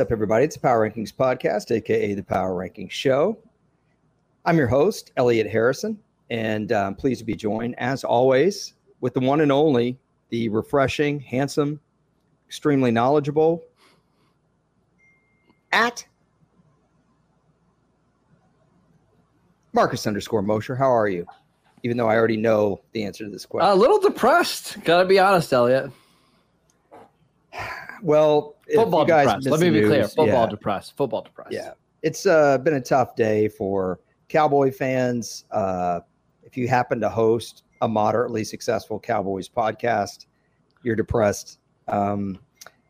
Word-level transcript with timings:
up, 0.00 0.10
everybody? 0.10 0.46
It's 0.46 0.56
the 0.56 0.62
Power 0.62 0.88
Rankings 0.88 1.14
Podcast, 1.14 1.70
aka 1.70 2.14
the 2.14 2.22
Power 2.22 2.54
Rankings 2.54 2.90
Show. 2.90 3.38
I'm 4.46 4.56
your 4.56 4.66
host, 4.66 5.12
Elliot 5.18 5.46
Harrison, 5.46 5.98
and 6.30 6.72
I'm 6.72 6.94
pleased 6.94 7.18
to 7.18 7.26
be 7.26 7.36
joined, 7.36 7.74
as 7.76 8.02
always, 8.02 8.72
with 9.02 9.12
the 9.12 9.20
one 9.20 9.42
and 9.42 9.52
only, 9.52 9.98
the 10.30 10.48
refreshing, 10.48 11.20
handsome, 11.20 11.80
extremely 12.48 12.90
knowledgeable, 12.90 13.62
at 15.70 16.06
Marcus 19.74 20.06
underscore 20.06 20.40
Mosher. 20.40 20.74
How 20.74 20.90
are 20.90 21.08
you? 21.08 21.26
Even 21.82 21.98
though 21.98 22.08
I 22.08 22.16
already 22.16 22.38
know 22.38 22.80
the 22.92 23.04
answer 23.04 23.24
to 23.24 23.30
this 23.30 23.44
question. 23.44 23.70
A 23.70 23.74
little 23.74 24.00
depressed. 24.00 24.82
Gotta 24.82 25.06
be 25.06 25.18
honest, 25.18 25.52
Elliot. 25.52 25.90
Well, 28.02 28.56
football 28.74 29.04
depressed. 29.04 29.48
Let 29.48 29.60
me 29.60 29.70
be 29.70 29.80
news, 29.80 29.88
clear. 29.88 30.08
Football 30.08 30.44
yeah. 30.44 30.46
depressed. 30.46 30.96
Football 30.96 31.22
depressed. 31.22 31.52
Yeah, 31.52 31.72
it's 32.02 32.26
uh, 32.26 32.58
been 32.58 32.74
a 32.74 32.80
tough 32.80 33.16
day 33.16 33.48
for 33.48 34.00
Cowboy 34.28 34.70
fans. 34.70 35.44
Uh, 35.50 36.00
if 36.42 36.56
you 36.56 36.68
happen 36.68 37.00
to 37.00 37.08
host 37.08 37.64
a 37.82 37.88
moderately 37.88 38.44
successful 38.44 38.98
Cowboys 38.98 39.48
podcast, 39.48 40.26
you're 40.82 40.96
depressed. 40.96 41.58
Um, 41.88 42.38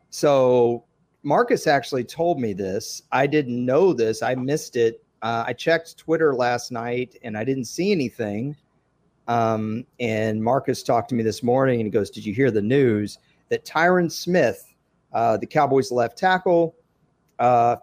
so 0.09 0.85
Marcus 1.23 1.67
actually 1.67 2.03
told 2.03 2.39
me 2.39 2.53
this. 2.53 3.03
I 3.11 3.27
didn't 3.27 3.63
know 3.65 3.93
this. 3.93 4.21
I 4.21 4.35
missed 4.35 4.75
it. 4.75 5.03
Uh, 5.21 5.43
I 5.47 5.53
checked 5.53 5.97
Twitter 5.97 6.33
last 6.33 6.71
night 6.71 7.15
and 7.23 7.37
I 7.37 7.43
didn't 7.43 7.65
see 7.65 7.91
anything. 7.91 8.55
Um, 9.27 9.85
and 9.99 10.43
Marcus 10.43 10.83
talked 10.83 11.09
to 11.09 11.15
me 11.15 11.23
this 11.23 11.43
morning 11.43 11.79
and 11.79 11.85
he 11.85 11.91
goes, 11.91 12.09
Did 12.09 12.25
you 12.25 12.33
hear 12.33 12.51
the 12.51 12.61
news 12.61 13.19
that 13.49 13.65
Tyron 13.65 14.11
Smith 14.11 14.70
uh, 15.13 15.37
the 15.37 15.45
Cowboys 15.45 15.91
left 15.91 16.17
tackle, 16.17 16.75
uh, 17.39 17.77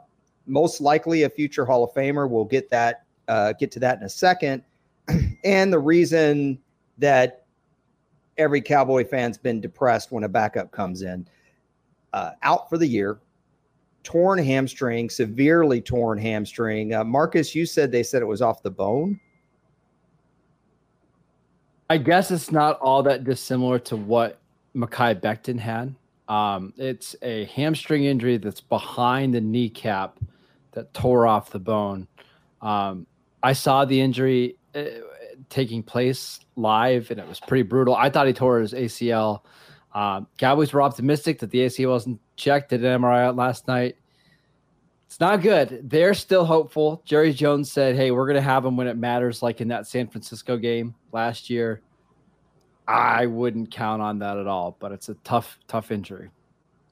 most 0.47 0.81
likely 0.81 1.25
a 1.25 1.31
future 1.31 1.65
Hall 1.65 1.85
of 1.85 1.93
Famer. 1.93 2.29
We'll 2.29 2.45
get 2.45 2.71
that 2.71 3.05
uh, 3.29 3.53
get 3.53 3.71
to 3.73 3.81
that 3.81 3.99
in 3.99 4.05
a 4.05 4.09
second. 4.09 4.63
and 5.45 5.73
the 5.73 5.79
reason 5.79 6.59
that 6.99 7.45
every 8.39 8.61
Cowboy 8.61 9.05
fan's 9.05 9.39
been 9.39 9.61
depressed 9.61 10.11
when 10.11 10.25
a 10.25 10.29
backup 10.29 10.71
comes 10.71 11.03
in, 11.03 11.29
uh, 12.13 12.31
out 12.43 12.69
for 12.69 12.79
the 12.79 12.87
year, 12.87 13.21
torn 14.03 14.39
hamstring, 14.39 15.11
severely 15.11 15.81
torn 15.81 16.19
hamstring. 16.19 16.95
Uh, 16.95 17.05
Marcus, 17.05 17.55
you 17.55 17.67
said 17.67 17.93
they 17.93 18.03
said 18.03 18.23
it 18.23 18.27
was 18.27 18.43
off 18.43 18.63
the 18.63 18.71
bone. 18.71 19.21
I 21.91 21.99
guess 21.99 22.31
it's 22.31 22.53
not 22.53 22.79
all 22.81 23.03
that 23.05 23.25
dissimilar 23.25 23.79
to 23.81 23.97
what 23.97 24.39
Mekhi 24.75 25.21
Becton 25.21 25.59
had. 25.59 25.95
Um, 26.29 26.75
it's 26.77 27.17
a 27.23 27.47
hamstring 27.47 28.05
injury 28.05 28.37
that's 28.37 28.61
behind 28.61 29.35
the 29.35 29.41
kneecap 29.41 30.19
that 30.73 30.93
tore 30.93 31.27
off 31.27 31.51
the 31.51 31.59
bone. 31.59 32.07
Um, 32.61 33.07
I 33.43 33.55
saw 33.55 33.85
the 33.85 34.01
injury 34.01 34.57
uh, 34.75 34.85
taking 35.49 35.83
place 35.83 36.41
live, 36.57 37.11
and 37.11 37.19
it 37.19 37.27
was 37.27 37.41
pretty 37.41 37.63
brutal. 37.63 37.95
I 37.95 38.11
thought 38.11 38.27
he 38.27 38.33
tore 38.33 38.61
his 38.61 38.75
ACL. 38.75 39.41
Um, 39.95 40.27
Cowboys 40.37 40.73
were 40.73 40.83
optimistic 40.83 41.39
that 41.39 41.51
the 41.51 41.61
ACL 41.61 41.91
wasn't 41.91 42.21
checked. 42.37 42.71
Did 42.71 42.85
an 42.85 43.01
MRI 43.01 43.25
out 43.25 43.37
last 43.37 43.67
night. 43.67 43.97
It's 45.07 45.21
not 45.21 45.41
good. 45.41 45.89
They're 45.89 46.13
still 46.13 46.45
hopeful. 46.45 47.01
Jerry 47.07 47.33
Jones 47.33 47.73
said, 47.73 47.97
"Hey, 47.97 48.11
we're 48.11 48.27
going 48.27 48.37
to 48.37 48.43
have 48.43 48.65
him 48.65 48.77
when 48.77 48.87
it 48.87 48.99
matters," 48.99 49.43
like 49.43 49.63
in 49.63 49.69
that 49.69 49.87
San 49.87 50.07
Francisco 50.07 50.59
game 50.59 50.95
last 51.13 51.49
year. 51.49 51.81
I 52.89 53.27
wouldn't 53.27 53.71
count 53.71 54.01
on 54.01 54.19
that 54.21 54.39
at 54.39 54.47
all, 54.47 54.77
but 54.81 54.93
it's 54.93 55.11
a 55.11 55.15
tough, 55.17 55.59
tough 55.69 55.91
injury. 55.91 56.31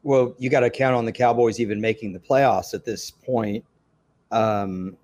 Well, 0.03 0.35
you 0.39 0.51
got 0.51 0.61
to 0.61 0.69
count 0.69 0.95
on 0.95 1.07
the 1.07 1.13
Cowboys 1.13 1.59
even 1.59 1.81
making 1.81 2.13
the 2.13 2.19
playoffs 2.19 2.75
at 2.75 2.85
this 2.85 3.11
point. 3.11 3.65
Um, 4.31 4.99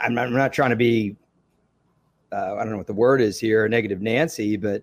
I'm 0.00 0.14
not, 0.14 0.28
I'm 0.28 0.32
not 0.32 0.54
trying 0.54 0.70
to 0.70 0.76
be, 0.76 1.14
uh, 2.32 2.54
I 2.54 2.60
don't 2.60 2.70
know 2.70 2.78
what 2.78 2.86
the 2.86 2.94
word 2.94 3.20
is 3.20 3.38
here, 3.38 3.68
negative 3.68 4.00
Nancy, 4.00 4.56
but 4.56 4.82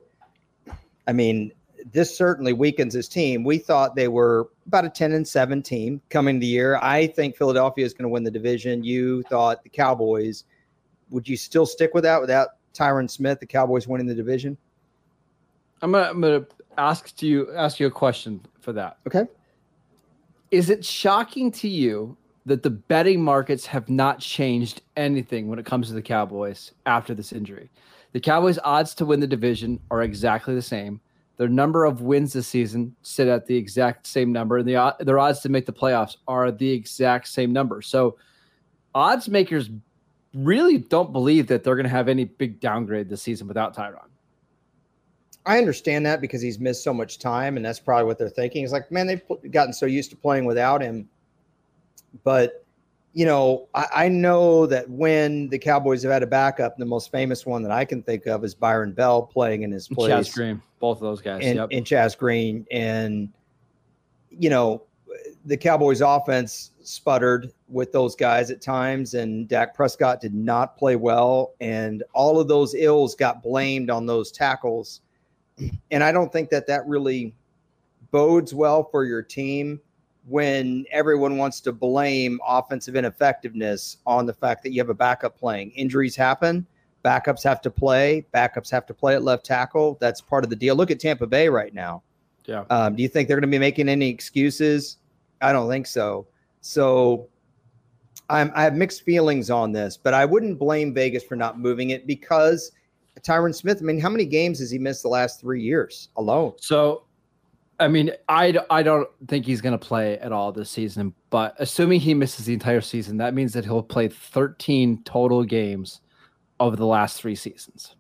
I 1.08 1.14
mean, 1.14 1.52
this 1.92 2.16
certainly 2.16 2.54
weakens 2.54 2.94
his 2.94 3.08
team. 3.08 3.44
We 3.44 3.58
thought 3.58 3.96
they 3.96 4.10
were 4.10 4.50
about 4.68 4.86
a 4.86 4.90
10 4.90 5.14
and 5.14 5.28
7 5.28 5.64
team 5.64 6.02
coming 6.10 6.38
the 6.38 6.46
year. 6.46 6.78
I 6.84 7.08
think 7.08 7.36
Philadelphia 7.36 7.84
is 7.84 7.94
going 7.94 8.04
to 8.04 8.10
win 8.10 8.24
the 8.24 8.30
division. 8.30 8.84
You 8.84 9.24
thought 9.24 9.64
the 9.64 9.70
Cowboys. 9.70 10.44
Would 11.10 11.28
you 11.28 11.36
still 11.36 11.66
stick 11.66 11.96
with 11.96 12.04
that 12.04 12.22
without 12.22 12.50
Tyron 12.76 13.10
Smith, 13.10 13.40
the 13.40 13.48
Cowboys 13.48 13.88
winning 13.88 14.06
the 14.06 14.14
division? 14.14 14.56
I'm 15.82 15.92
gonna, 15.92 16.10
I'm 16.10 16.22
gonna 16.22 16.46
ask 16.78 17.16
to 17.18 17.28
you 17.28 17.54
ask 17.56 17.80
you 17.80 17.88
a 17.88 17.92
question 17.92 18.42
for 18.60 18.74
that. 18.74 18.98
Okay. 19.08 19.26
Is 20.52 20.70
it 20.70 20.84
shocking 20.84 21.52
to 21.54 21.68
you 21.68 22.18
that 22.46 22.64
the 22.64 22.70
betting 22.70 23.24
markets 23.24 23.66
have 23.68 23.90
not 23.90 24.20
changed 24.20 24.82
anything 24.98 25.48
when 25.48 25.60
it 25.60 25.66
comes 25.66 25.88
to 25.88 25.94
the 25.94 26.02
Cowboys 26.02 26.72
after 26.86 27.14
this 27.14 27.32
injury? 27.32 27.70
The 28.14 28.20
Cowboys' 28.20 28.58
odds 28.64 28.96
to 28.96 29.06
win 29.06 29.20
the 29.20 29.28
division 29.28 29.80
are 29.92 30.02
exactly 30.02 30.56
the 30.56 30.62
same. 30.62 31.00
Their 31.38 31.48
number 31.48 31.86
of 31.86 32.02
wins 32.02 32.34
this 32.34 32.48
season 32.48 32.96
sit 33.04 33.28
at 33.28 33.46
the 33.46 33.56
exact 33.56 34.08
same 34.08 34.34
number, 34.34 34.58
and 34.58 34.68
the, 34.68 34.96
their 35.00 35.20
odds 35.20 35.40
to 35.42 35.50
make 35.50 35.66
the 35.66 35.72
playoffs 35.72 36.18
are 36.28 36.52
the 36.52 36.70
exact 36.70 37.28
same 37.28 37.54
number. 37.54 37.82
So, 37.82 38.18
odds 38.94 39.30
makers 39.30 39.70
really 40.34 40.80
don't 40.80 41.14
believe 41.14 41.48
that 41.48 41.64
they're 41.64 41.76
going 41.76 41.86
to 41.86 41.90
have 41.90 42.10
any 42.10 42.26
big 42.26 42.60
downgrade 42.60 43.08
this 43.08 43.22
season 43.22 43.48
without 43.48 43.76
Tyron. 43.76 44.10
I 45.46 45.58
understand 45.58 46.06
that 46.06 46.22
because 46.22 46.42
he's 46.42 46.60
missed 46.60 46.84
so 46.84 46.94
much 46.94 47.20
time, 47.20 47.58
and 47.58 47.66
that's 47.66 47.80
probably 47.80 48.06
what 48.06 48.18
they're 48.18 48.30
thinking. 48.30 48.64
It's 48.64 48.74
like, 48.74 48.92
man, 48.92 49.08
they've 49.08 49.22
gotten 49.52 49.74
so 49.74 49.86
used 49.86 50.10
to 50.12 50.16
playing 50.16 50.46
without 50.46 50.82
him. 50.82 51.10
But 52.24 52.66
you 53.14 53.26
know, 53.26 53.68
I, 53.74 53.86
I, 53.94 54.08
know 54.08 54.68
that 54.68 54.88
when 54.90 55.50
the 55.50 55.58
Cowboys 55.58 56.04
have 56.04 56.12
had 56.12 56.22
a 56.22 56.28
backup, 56.28 56.78
the 56.78 56.86
most 56.86 57.12
famous 57.12 57.46
one 57.46 57.64
that 57.64 57.72
I 57.72 57.84
can 57.84 58.04
think 58.04 58.28
of 58.28 58.44
is 58.44 58.54
Byron 58.54 58.92
Bell 58.92 59.24
playing 59.24 59.64
in 59.64 59.72
his 59.72 59.88
place. 59.88 60.30
Chaz 60.30 60.34
Green, 60.34 60.62
both 60.80 60.98
of 60.98 61.02
those 61.02 61.22
guys, 61.22 61.42
and, 61.44 61.56
yep. 61.56 61.70
and 61.72 61.86
Chaz 61.86 62.18
Green, 62.18 62.68
and 62.72 63.30
you 64.30 64.50
know, 64.50 64.84
the 65.46 65.58
Cowboys' 65.58 66.02
offense 66.02 66.72
sputtered 66.84 67.52
with 67.68 67.92
those 67.92 68.16
guys 68.16 68.52
at 68.52 68.62
times, 68.62 69.16
and 69.16 69.48
Dak 69.48 69.74
Prescott 69.74 70.22
did 70.22 70.34
not 70.34 70.78
play 70.78 70.96
well, 70.96 71.54
and 71.60 72.04
all 72.14 72.40
of 72.40 72.48
those 72.48 72.76
ills 72.76 73.16
got 73.16 73.42
blamed 73.42 73.90
on 73.90 74.06
those 74.06 74.32
tackles 74.32 75.02
and 75.92 76.04
I 76.04 76.12
don't 76.12 76.32
think 76.32 76.50
that 76.50 76.68
that 76.68 76.88
really 76.88 77.36
bodes 78.12 78.54
well 78.54 78.84
for 78.84 79.04
your 79.04 79.22
team 79.22 79.80
when 80.28 80.86
everyone 80.92 81.38
wants 81.38 81.60
to 81.62 81.72
blame 81.72 82.40
offensive 82.46 82.96
ineffectiveness 82.96 83.98
on 84.06 84.26
the 84.26 84.34
fact 84.34 84.64
that 84.64 84.72
you 84.72 84.80
have 84.80 84.90
a 84.90 84.94
backup 84.94 85.38
playing. 85.38 85.72
Injuries 85.72 86.16
happen, 86.16 86.66
backups 87.04 87.44
have 87.44 87.62
to 87.62 87.72
play, 87.72 88.26
backups 88.34 88.70
have 88.70 88.86
to 88.86 88.94
play 88.94 89.16
at 89.16 89.24
left 89.24 89.46
tackle. 89.46 89.98
That's 90.00 90.22
part 90.22 90.44
of 90.44 90.50
the 90.50 90.56
deal. 90.56 90.76
Look 90.76 90.92
at 90.92 91.00
Tampa 91.00 91.26
Bay 91.26 91.50
right 91.50 91.74
now. 91.74 92.04
Yeah. 92.46 92.66
Um, 92.70 92.96
do 92.96 93.04
you 93.04 93.10
think 93.10 93.28
they're 93.28 93.38
going 93.38 93.50
to 93.50 93.56
be 93.56 93.60
making 93.60 93.90
any 93.90 94.10
excuses? 94.10 94.98
I 95.42 95.52
don't 95.52 95.70
think 95.70 95.88
so. 95.88 96.28
So 96.62 97.28
I'm, 98.30 98.52
I 98.54 98.64
have 98.64 98.76
mixed 98.76 99.04
feelings 99.04 99.50
on 99.50 99.72
this, 99.72 99.98
but 99.98 100.14
I 100.14 100.26
wouldn't 100.26 100.60
blame 100.60 100.94
Vegas 100.94 101.24
for 101.24 101.36
not 101.36 101.60
moving 101.60 101.92
it 101.92 102.06
because 102.06 102.72
Tyron 103.24 103.54
Smith, 103.54 103.80
I 103.82 103.86
mean, 103.86 104.00
how 104.00 104.10
many 104.10 104.26
games 104.26 104.60
has 104.60 104.72
he 104.72 104.78
missed 104.78 105.04
the 105.04 105.10
last 105.10 105.40
three 105.40 105.62
years 105.62 106.10
alone? 106.18 106.54
So, 106.58 107.04
I 107.80 107.88
mean, 107.88 108.12
I, 108.28 108.58
I 108.70 108.84
don't 108.84 109.08
think 109.28 109.46
he's 109.46 109.62
going 109.62 109.78
to 109.78 109.86
play 109.86 110.18
at 110.20 110.32
all 110.32 110.52
this 110.52 110.70
season, 110.70 111.14
but 111.30 111.56
assuming 111.60 112.00
he 112.00 112.14
misses 112.14 112.46
the 112.46 112.54
entire 112.54 112.82
season, 112.82 113.18
that 113.18 113.34
means 113.34 113.54
that 113.54 113.64
he'll 113.66 113.84
play 113.84 114.08
13 114.08 115.04
total 115.04 115.44
games 115.44 116.02
over 116.60 116.76
the 116.76 116.86
last 116.86 117.22
three 117.22 117.36
seasons. 117.36 117.96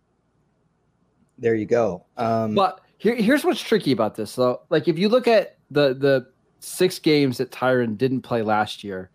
There 1.38 1.56
you 1.56 1.66
go. 1.66 2.06
Um, 2.18 2.54
but 2.54 2.82
here, 2.98 3.16
here's 3.16 3.46
what's 3.46 3.62
tricky 3.62 3.94
about 3.94 4.16
this, 4.16 4.36
though. 4.36 4.62
Like, 4.70 4.88
if 4.88 5.00
you 5.00 5.08
look 5.08 5.28
at 5.28 5.58
the 5.72 5.94
the 5.94 6.28
six 6.60 7.00
games 7.00 7.38
that 7.38 7.52
Tyron 7.52 7.98
didn't 7.98 8.22
play 8.22 8.42
last 8.42 8.84
year, 8.84 9.10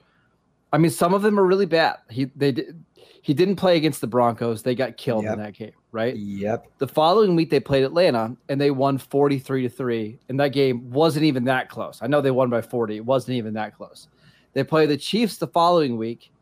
I 0.74 0.78
mean, 0.78 0.90
some 0.90 1.14
of 1.14 1.22
them 1.22 1.38
are 1.38 1.44
really 1.44 1.66
bad. 1.66 1.98
He 2.10 2.24
they 2.34 2.50
did 2.50 2.84
he 3.22 3.32
didn't 3.32 3.56
play 3.56 3.76
against 3.76 4.00
the 4.00 4.08
Broncos. 4.08 4.62
They 4.62 4.74
got 4.74 4.96
killed 4.98 5.22
yep. 5.22 5.34
in 5.34 5.38
that 5.38 5.54
game, 5.54 5.72
right? 5.92 6.14
Yep. 6.14 6.66
The 6.76 6.88
following 6.88 7.36
week 7.36 7.48
they 7.48 7.60
played 7.60 7.84
Atlanta 7.84 8.36
and 8.50 8.60
they 8.60 8.70
won 8.70 8.98
43 8.98 9.62
to 9.62 9.68
3. 9.70 10.18
And 10.28 10.38
that 10.40 10.48
game 10.48 10.90
wasn't 10.90 11.24
even 11.24 11.44
that 11.44 11.70
close. 11.70 12.00
I 12.02 12.06
know 12.06 12.20
they 12.20 12.32
won 12.32 12.50
by 12.50 12.60
40. 12.60 12.96
It 12.96 13.04
wasn't 13.06 13.36
even 13.38 13.54
that 13.54 13.74
close. 13.74 14.08
They 14.52 14.62
play 14.62 14.84
the 14.84 14.98
Chiefs 14.98 15.38
the 15.38 15.46
following 15.46 15.96
week 15.96 16.32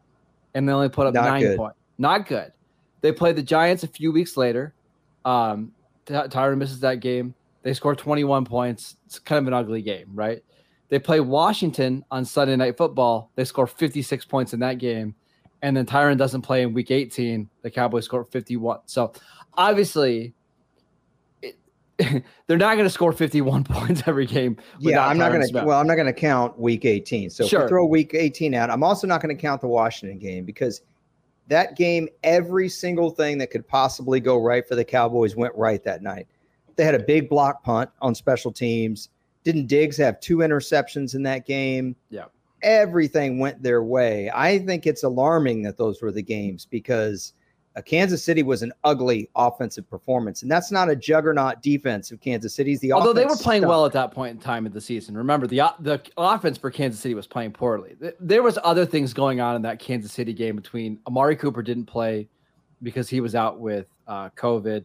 and 0.54 0.68
they 0.68 0.72
only 0.72 0.88
put 0.88 1.06
up 1.06 1.14
Not 1.14 1.24
nine 1.26 1.56
points. 1.56 1.78
Not 1.98 2.26
good. 2.26 2.52
They 3.00 3.12
play 3.12 3.32
the 3.32 3.44
Giants 3.44 3.84
a 3.84 3.88
few 3.88 4.10
weeks 4.10 4.36
later. 4.36 4.74
Um, 5.24 5.70
Tyron 6.06 6.58
misses 6.58 6.80
that 6.80 6.98
game. 6.98 7.32
They 7.62 7.74
score 7.74 7.94
21 7.94 8.44
points. 8.44 8.96
It's 9.06 9.20
kind 9.20 9.38
of 9.38 9.46
an 9.46 9.54
ugly 9.54 9.82
game, 9.82 10.08
right? 10.14 10.42
They 10.92 10.98
play 10.98 11.20
Washington 11.20 12.04
on 12.10 12.26
Sunday 12.26 12.54
Night 12.54 12.76
Football. 12.76 13.30
They 13.34 13.46
score 13.46 13.66
56 13.66 14.26
points 14.26 14.52
in 14.52 14.60
that 14.60 14.76
game 14.76 15.14
and 15.62 15.76
then 15.76 15.86
Tyron 15.86 16.18
doesn't 16.18 16.42
play 16.42 16.62
in 16.62 16.74
week 16.74 16.90
18, 16.90 17.48
the 17.62 17.70
Cowboys 17.70 18.04
score 18.04 18.24
51. 18.24 18.80
So 18.86 19.12
obviously, 19.54 20.34
it, 21.40 21.56
they're 22.46 22.58
not 22.58 22.74
going 22.74 22.84
to 22.84 22.90
score 22.90 23.12
51 23.12 23.64
points 23.70 24.02
every 24.06 24.26
game. 24.26 24.56
Yeah, 24.80 25.06
I'm 25.06 25.16
not 25.16 25.32
going 25.32 25.46
to. 25.46 25.64
Well, 25.64 25.80
I'm 25.80 25.86
not 25.86 25.94
going 25.94 26.12
to 26.12 26.12
count 26.12 26.58
Week 26.58 26.84
18. 26.84 27.30
So 27.30 27.46
sure. 27.46 27.68
throw 27.68 27.86
Week 27.86 28.12
18 28.12 28.54
out, 28.54 28.70
I'm 28.70 28.82
also 28.82 29.06
not 29.06 29.22
going 29.22 29.34
to 29.34 29.40
count 29.40 29.60
the 29.60 29.68
Washington 29.68 30.18
game 30.18 30.44
because 30.44 30.82
that 31.46 31.76
game, 31.76 32.08
every 32.24 32.68
single 32.68 33.10
thing 33.10 33.38
that 33.38 33.50
could 33.50 33.66
possibly 33.66 34.18
go 34.18 34.42
right 34.42 34.66
for 34.66 34.74
the 34.74 34.84
Cowboys 34.84 35.36
went 35.36 35.54
right 35.54 35.82
that 35.84 36.02
night. 36.02 36.26
They 36.74 36.84
had 36.84 36.94
a 36.94 37.02
big 37.02 37.28
block 37.28 37.62
punt 37.62 37.90
on 38.00 38.14
special 38.14 38.50
teams. 38.50 39.10
Didn't 39.44 39.66
Diggs 39.66 39.96
have 39.96 40.20
two 40.20 40.38
interceptions 40.38 41.14
in 41.14 41.22
that 41.24 41.46
game? 41.46 41.96
Yeah. 42.10 42.26
Everything 42.62 43.38
went 43.38 43.62
their 43.62 43.82
way. 43.82 44.30
I 44.32 44.58
think 44.60 44.86
it's 44.86 45.02
alarming 45.02 45.62
that 45.62 45.76
those 45.76 46.00
were 46.00 46.12
the 46.12 46.22
games 46.22 46.64
because 46.64 47.32
uh, 47.74 47.80
Kansas 47.80 48.22
City 48.22 48.42
was 48.42 48.62
an 48.62 48.72
ugly 48.84 49.28
offensive 49.34 49.88
performance, 49.88 50.42
and 50.42 50.50
that's 50.50 50.70
not 50.70 50.90
a 50.90 50.96
juggernaut 50.96 51.62
defense 51.62 52.10
of 52.10 52.20
Kansas 52.20 52.54
City's. 52.54 52.80
The 52.80 52.92
although 52.92 53.12
they 53.12 53.24
were 53.24 53.36
playing 53.36 53.66
well 53.66 53.86
at 53.86 53.92
that 53.92 54.12
point 54.12 54.32
in 54.32 54.38
time 54.38 54.66
of 54.66 54.72
the 54.72 54.80
season. 54.80 55.16
Remember, 55.16 55.46
the 55.46 55.62
the 55.80 56.00
offense 56.16 56.58
for 56.58 56.70
Kansas 56.70 57.00
City 57.00 57.14
was 57.14 57.26
playing 57.26 57.52
poorly. 57.52 57.96
There 58.20 58.42
was 58.42 58.58
other 58.62 58.84
things 58.84 59.14
going 59.14 59.40
on 59.40 59.56
in 59.56 59.62
that 59.62 59.78
Kansas 59.78 60.12
City 60.12 60.32
game 60.34 60.54
between 60.54 60.98
Amari 61.06 61.34
Cooper 61.34 61.62
didn't 61.62 61.86
play 61.86 62.28
because 62.82 63.08
he 63.08 63.20
was 63.20 63.34
out 63.34 63.58
with 63.58 63.86
uh, 64.06 64.28
COVID. 64.30 64.84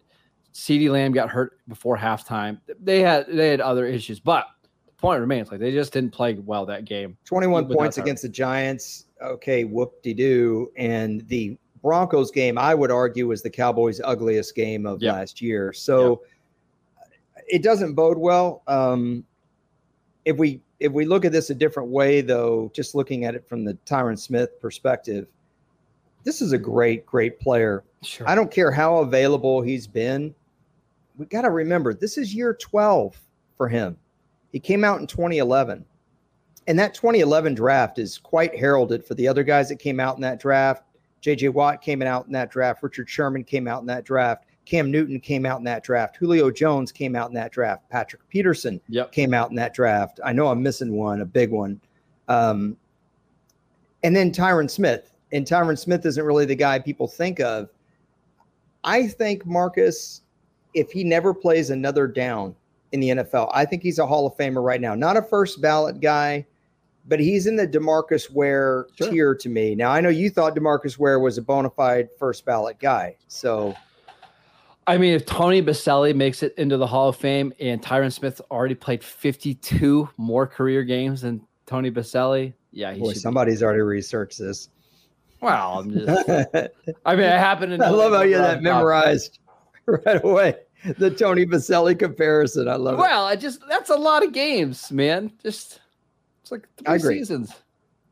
CeeDee 0.57 0.89
Lamb 0.89 1.11
got 1.11 1.29
hurt 1.29 1.59
before 1.67 1.95
halftime. 1.95 2.59
They 2.81 3.01
had 3.01 3.27
they 3.27 3.49
had 3.49 3.61
other 3.61 3.85
issues, 3.85 4.19
but 4.19 4.47
the 4.87 4.91
point 4.93 5.21
remains 5.21 5.51
like 5.51 5.59
they 5.59 5.71
just 5.71 5.93
didn't 5.93 6.11
play 6.11 6.33
well 6.33 6.65
that 6.65 6.83
game. 6.83 7.15
Twenty 7.25 7.45
one 7.45 7.67
points 7.67 7.99
against 7.99 8.23
the 8.23 8.29
Giants. 8.29 9.05
Okay, 9.21 9.65
whoop 9.65 10.01
de 10.01 10.15
doo, 10.15 10.71
and 10.75 11.21
the 11.27 11.55
Broncos 11.83 12.31
game, 12.31 12.57
I 12.57 12.73
would 12.73 12.89
argue, 12.89 13.27
was 13.27 13.43
the 13.43 13.51
Cowboys' 13.51 14.01
ugliest 14.03 14.55
game 14.55 14.87
of 14.87 14.99
yep. 14.99 15.13
last 15.13 15.41
year. 15.43 15.73
So 15.73 16.23
yep. 16.97 17.45
it 17.47 17.61
doesn't 17.61 17.93
bode 17.93 18.17
well. 18.17 18.63
Um, 18.67 19.23
if 20.25 20.37
we 20.37 20.59
if 20.79 20.91
we 20.91 21.05
look 21.05 21.23
at 21.23 21.31
this 21.31 21.51
a 21.51 21.55
different 21.55 21.89
way, 21.89 22.21
though, 22.21 22.71
just 22.73 22.95
looking 22.95 23.25
at 23.25 23.35
it 23.35 23.47
from 23.47 23.63
the 23.63 23.75
Tyron 23.85 24.17
Smith 24.17 24.59
perspective, 24.59 25.27
this 26.23 26.41
is 26.41 26.51
a 26.51 26.57
great, 26.57 27.05
great 27.05 27.39
player. 27.39 27.83
Sure. 28.01 28.27
I 28.27 28.33
don't 28.33 28.49
care 28.49 28.71
how 28.71 28.97
available 28.97 29.61
he's 29.61 29.85
been. 29.85 30.33
We 31.17 31.25
got 31.25 31.41
to 31.41 31.49
remember 31.49 31.93
this 31.93 32.17
is 32.17 32.33
year 32.33 32.53
12 32.53 33.19
for 33.57 33.67
him. 33.67 33.97
He 34.51 34.59
came 34.59 34.83
out 34.83 34.99
in 34.99 35.07
2011. 35.07 35.85
And 36.67 36.77
that 36.77 36.93
2011 36.93 37.55
draft 37.55 37.97
is 37.97 38.17
quite 38.17 38.55
heralded 38.55 39.05
for 39.05 39.13
the 39.15 39.27
other 39.27 39.43
guys 39.43 39.69
that 39.69 39.77
came 39.77 39.99
out 39.99 40.15
in 40.15 40.21
that 40.21 40.39
draft. 40.39 40.83
J.J. 41.21 41.49
Watt 41.49 41.81
came 41.81 42.01
out 42.01 42.27
in 42.27 42.33
that 42.33 42.51
draft. 42.51 42.83
Richard 42.83 43.09
Sherman 43.09 43.43
came 43.43 43.67
out 43.67 43.81
in 43.81 43.87
that 43.87 44.03
draft. 44.03 44.45
Cam 44.65 44.91
Newton 44.91 45.21
came 45.21 45.45
out 45.45 45.59
in 45.59 45.63
that 45.63 45.83
draft. 45.83 46.17
Julio 46.17 46.51
Jones 46.51 46.91
came 46.91 47.15
out 47.15 47.29
in 47.29 47.33
that 47.35 47.53
draft. 47.53 47.89
Patrick 47.89 48.27
Peterson 48.27 48.81
yep. 48.89 49.13
came 49.13 49.33
out 49.33 49.49
in 49.49 49.55
that 49.55 49.73
draft. 49.73 50.19
I 50.25 50.33
know 50.33 50.47
I'm 50.47 50.61
missing 50.61 50.93
one, 50.93 51.21
a 51.21 51.25
big 51.25 51.51
one. 51.51 51.79
Um, 52.27 52.75
and 54.03 54.13
then 54.13 54.31
Tyron 54.31 54.69
Smith. 54.69 55.13
And 55.31 55.45
Tyron 55.45 55.77
Smith 55.77 56.05
isn't 56.05 56.23
really 56.23 56.45
the 56.45 56.55
guy 56.55 56.79
people 56.79 57.07
think 57.07 57.39
of. 57.39 57.69
I 58.83 59.07
think 59.07 59.45
Marcus, 59.45 60.21
if 60.77 60.91
he 60.91 61.03
never 61.03 61.33
plays 61.33 61.69
another 61.69 62.07
down 62.07 62.55
in 62.91 62.99
the 62.99 63.09
NFL, 63.09 63.49
I 63.53 63.65
think 63.65 63.83
he's 63.83 63.99
a 63.99 64.05
Hall 64.05 64.27
of 64.27 64.35
Famer 64.37 64.63
right 64.63 64.81
now. 64.81 64.95
Not 64.95 65.17
a 65.17 65.21
first 65.21 65.61
ballot 65.61 65.99
guy 65.99 66.45
but 67.07 67.19
he's 67.19 67.47
in 67.47 67.55
the 67.55 67.67
Demarcus 67.67 68.29
Ware 68.29 68.87
sure. 68.95 69.09
tier 69.09 69.35
to 69.35 69.49
me. 69.49 69.75
Now 69.75 69.91
I 69.91 70.01
know 70.01 70.09
you 70.09 70.29
thought 70.29 70.55
Demarcus 70.55 70.97
Ware 70.97 71.19
was 71.19 71.37
a 71.37 71.41
bona 71.41 71.69
fide 71.69 72.09
first 72.19 72.45
ballot 72.45 72.79
guy. 72.79 73.15
So 73.27 73.75
I 74.85 74.97
mean, 74.97 75.13
if 75.13 75.25
Tony 75.25 75.61
Boselli 75.61 76.15
makes 76.15 76.43
it 76.43 76.53
into 76.57 76.77
the 76.77 76.87
Hall 76.87 77.09
of 77.09 77.17
Fame 77.17 77.53
and 77.59 77.81
Tyron 77.81 78.11
Smith 78.11 78.39
already 78.49 78.75
played 78.75 79.03
52 79.03 80.09
more 80.17 80.47
career 80.47 80.83
games 80.83 81.21
than 81.21 81.45
Tony 81.65 81.91
Boselli, 81.91 82.53
yeah, 82.71 82.93
Boy, 82.93 83.13
somebody's 83.13 83.59
be. 83.59 83.65
already 83.65 83.81
researched 83.81 84.39
this. 84.39 84.69
Well, 85.41 85.79
I'm 85.79 85.91
just, 85.91 86.29
I 87.05 87.15
mean, 87.15 87.25
I 87.25 87.37
happen 87.37 87.77
to 87.77 87.85
I 87.85 87.89
love 87.89 88.13
how 88.13 88.21
you 88.21 88.37
that 88.37 88.61
memorized 88.61 89.39
right 89.85 90.23
away. 90.23 90.55
The 90.97 91.09
Tony 91.09 91.45
Boselli 91.45 91.97
comparison. 91.97 92.67
I 92.67 92.75
love 92.75 92.97
well, 92.97 93.05
it. 93.05 93.09
Well, 93.09 93.25
I 93.25 93.35
just 93.35 93.61
that's 93.67 93.89
a 93.89 93.95
lot 93.95 94.23
of 94.23 94.31
games, 94.31 94.91
man. 94.91 95.31
Just 95.41 95.81
it's 96.41 96.51
like 96.51 96.67
three 96.85 96.99
seasons. 96.99 97.51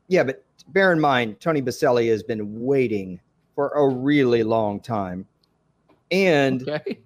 Yeah, 0.08 0.24
but 0.24 0.44
bear 0.68 0.92
in 0.92 1.00
mind, 1.00 1.40
Tony 1.40 1.62
Boselli 1.62 2.08
has 2.10 2.22
been 2.22 2.60
waiting 2.60 3.20
for 3.54 3.68
a 3.70 3.88
really 3.88 4.42
long 4.42 4.80
time. 4.80 5.26
And 6.10 6.68
okay. 6.68 6.98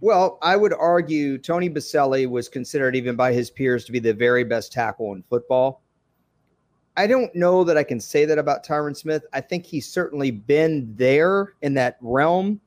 well, 0.00 0.38
I 0.42 0.56
would 0.56 0.74
argue 0.74 1.38
Tony 1.38 1.70
Boselli 1.70 2.28
was 2.28 2.48
considered 2.48 2.94
even 2.94 3.16
by 3.16 3.32
his 3.32 3.50
peers 3.50 3.84
to 3.86 3.92
be 3.92 3.98
the 3.98 4.14
very 4.14 4.44
best 4.44 4.72
tackle 4.72 5.12
in 5.12 5.22
football. 5.22 5.80
I 6.96 7.06
don't 7.08 7.34
know 7.34 7.64
that 7.64 7.76
I 7.76 7.82
can 7.82 7.98
say 7.98 8.24
that 8.24 8.38
about 8.38 8.64
Tyron 8.64 8.96
Smith. 8.96 9.24
I 9.32 9.40
think 9.40 9.66
he's 9.66 9.86
certainly 9.86 10.30
been 10.30 10.94
there 10.94 11.54
in 11.62 11.74
that 11.74 11.96
realm, 12.00 12.60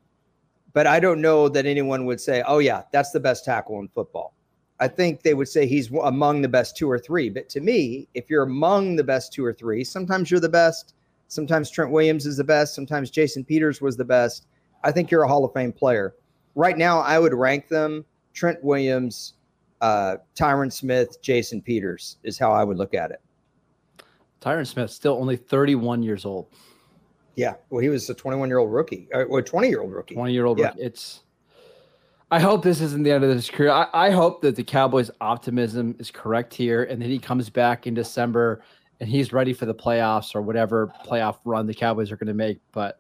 but 0.77 0.85
I 0.85 0.99
don't 0.99 1.21
know 1.21 1.49
that 1.49 1.65
anyone 1.65 2.05
would 2.05 2.21
say, 2.21 2.43
"Oh 2.45 2.59
yeah, 2.59 2.83
that's 2.91 3.09
the 3.09 3.19
best 3.19 3.43
tackle 3.43 3.79
in 3.79 3.87
football." 3.87 4.35
I 4.79 4.87
think 4.87 5.23
they 5.23 5.33
would 5.33 5.47
say 5.47 5.65
he's 5.65 5.89
among 6.03 6.43
the 6.43 6.47
best 6.47 6.77
two 6.77 6.87
or 6.87 6.99
three. 6.99 7.31
But 7.31 7.49
to 7.49 7.61
me, 7.61 8.07
if 8.13 8.29
you're 8.29 8.43
among 8.43 8.95
the 8.95 9.03
best 9.03 9.33
two 9.33 9.43
or 9.43 9.53
three, 9.53 9.83
sometimes 9.83 10.29
you're 10.29 10.39
the 10.39 10.49
best. 10.49 10.93
Sometimes 11.29 11.71
Trent 11.71 11.89
Williams 11.89 12.27
is 12.27 12.37
the 12.37 12.43
best. 12.43 12.75
Sometimes 12.75 13.09
Jason 13.09 13.43
Peters 13.43 13.81
was 13.81 13.97
the 13.97 14.05
best. 14.05 14.45
I 14.83 14.91
think 14.91 15.09
you're 15.09 15.23
a 15.23 15.27
Hall 15.27 15.43
of 15.43 15.51
Fame 15.51 15.73
player. 15.73 16.13
Right 16.53 16.77
now, 16.77 16.99
I 16.99 17.17
would 17.17 17.33
rank 17.33 17.69
them 17.69 18.05
Trent 18.35 18.63
Williams, 18.63 19.33
uh, 19.81 20.17
Tyron 20.35 20.71
Smith, 20.71 21.19
Jason 21.23 21.59
Peters 21.59 22.17
is 22.21 22.37
how 22.37 22.51
I 22.51 22.63
would 22.63 22.77
look 22.77 22.93
at 22.93 23.09
it. 23.09 23.21
Tyron 24.41 24.67
Smith, 24.67 24.91
still 24.91 25.13
only 25.13 25.37
31 25.37 26.03
years 26.03 26.23
old. 26.23 26.49
Yeah. 27.37 27.53
Well, 27.69 27.81
he 27.81 27.87
was 27.87 28.09
a 28.09 28.15
21 28.15 28.49
year 28.49 28.57
old 28.57 28.73
rookie, 28.73 29.07
uh, 29.13 29.23
or 29.23 29.41
20 29.41 29.69
year 29.69 29.81
old 29.81 29.93
rookie. 29.93 30.15
20 30.15 30.33
year 30.33 30.45
old 30.45 30.59
yeah. 30.59 30.73
It's 30.77 31.21
I 32.29 32.39
hope 32.39 32.63
this 32.63 32.81
isn't 32.81 33.03
the 33.03 33.11
end 33.11 33.23
of 33.23 33.29
his 33.29 33.49
career. 33.49 33.71
I, 33.71 33.87
I, 33.93 34.09
hope 34.09 34.41
that 34.41 34.57
the 34.57 34.63
Cowboys' 34.63 35.09
optimism 35.21 35.95
is 35.97 36.11
correct 36.11 36.53
here, 36.53 36.83
and 36.83 37.01
that 37.01 37.07
he 37.07 37.19
comes 37.19 37.49
back 37.49 37.87
in 37.87 37.93
December 37.93 38.61
and 38.99 39.07
he's 39.07 39.31
ready 39.31 39.53
for 39.53 39.65
the 39.65 39.73
playoffs 39.73 40.35
or 40.35 40.41
whatever 40.41 40.91
playoff 41.05 41.37
run 41.45 41.67
the 41.67 41.73
Cowboys 41.73 42.11
are 42.11 42.17
going 42.17 42.27
to 42.27 42.33
make. 42.33 42.59
But 42.71 42.99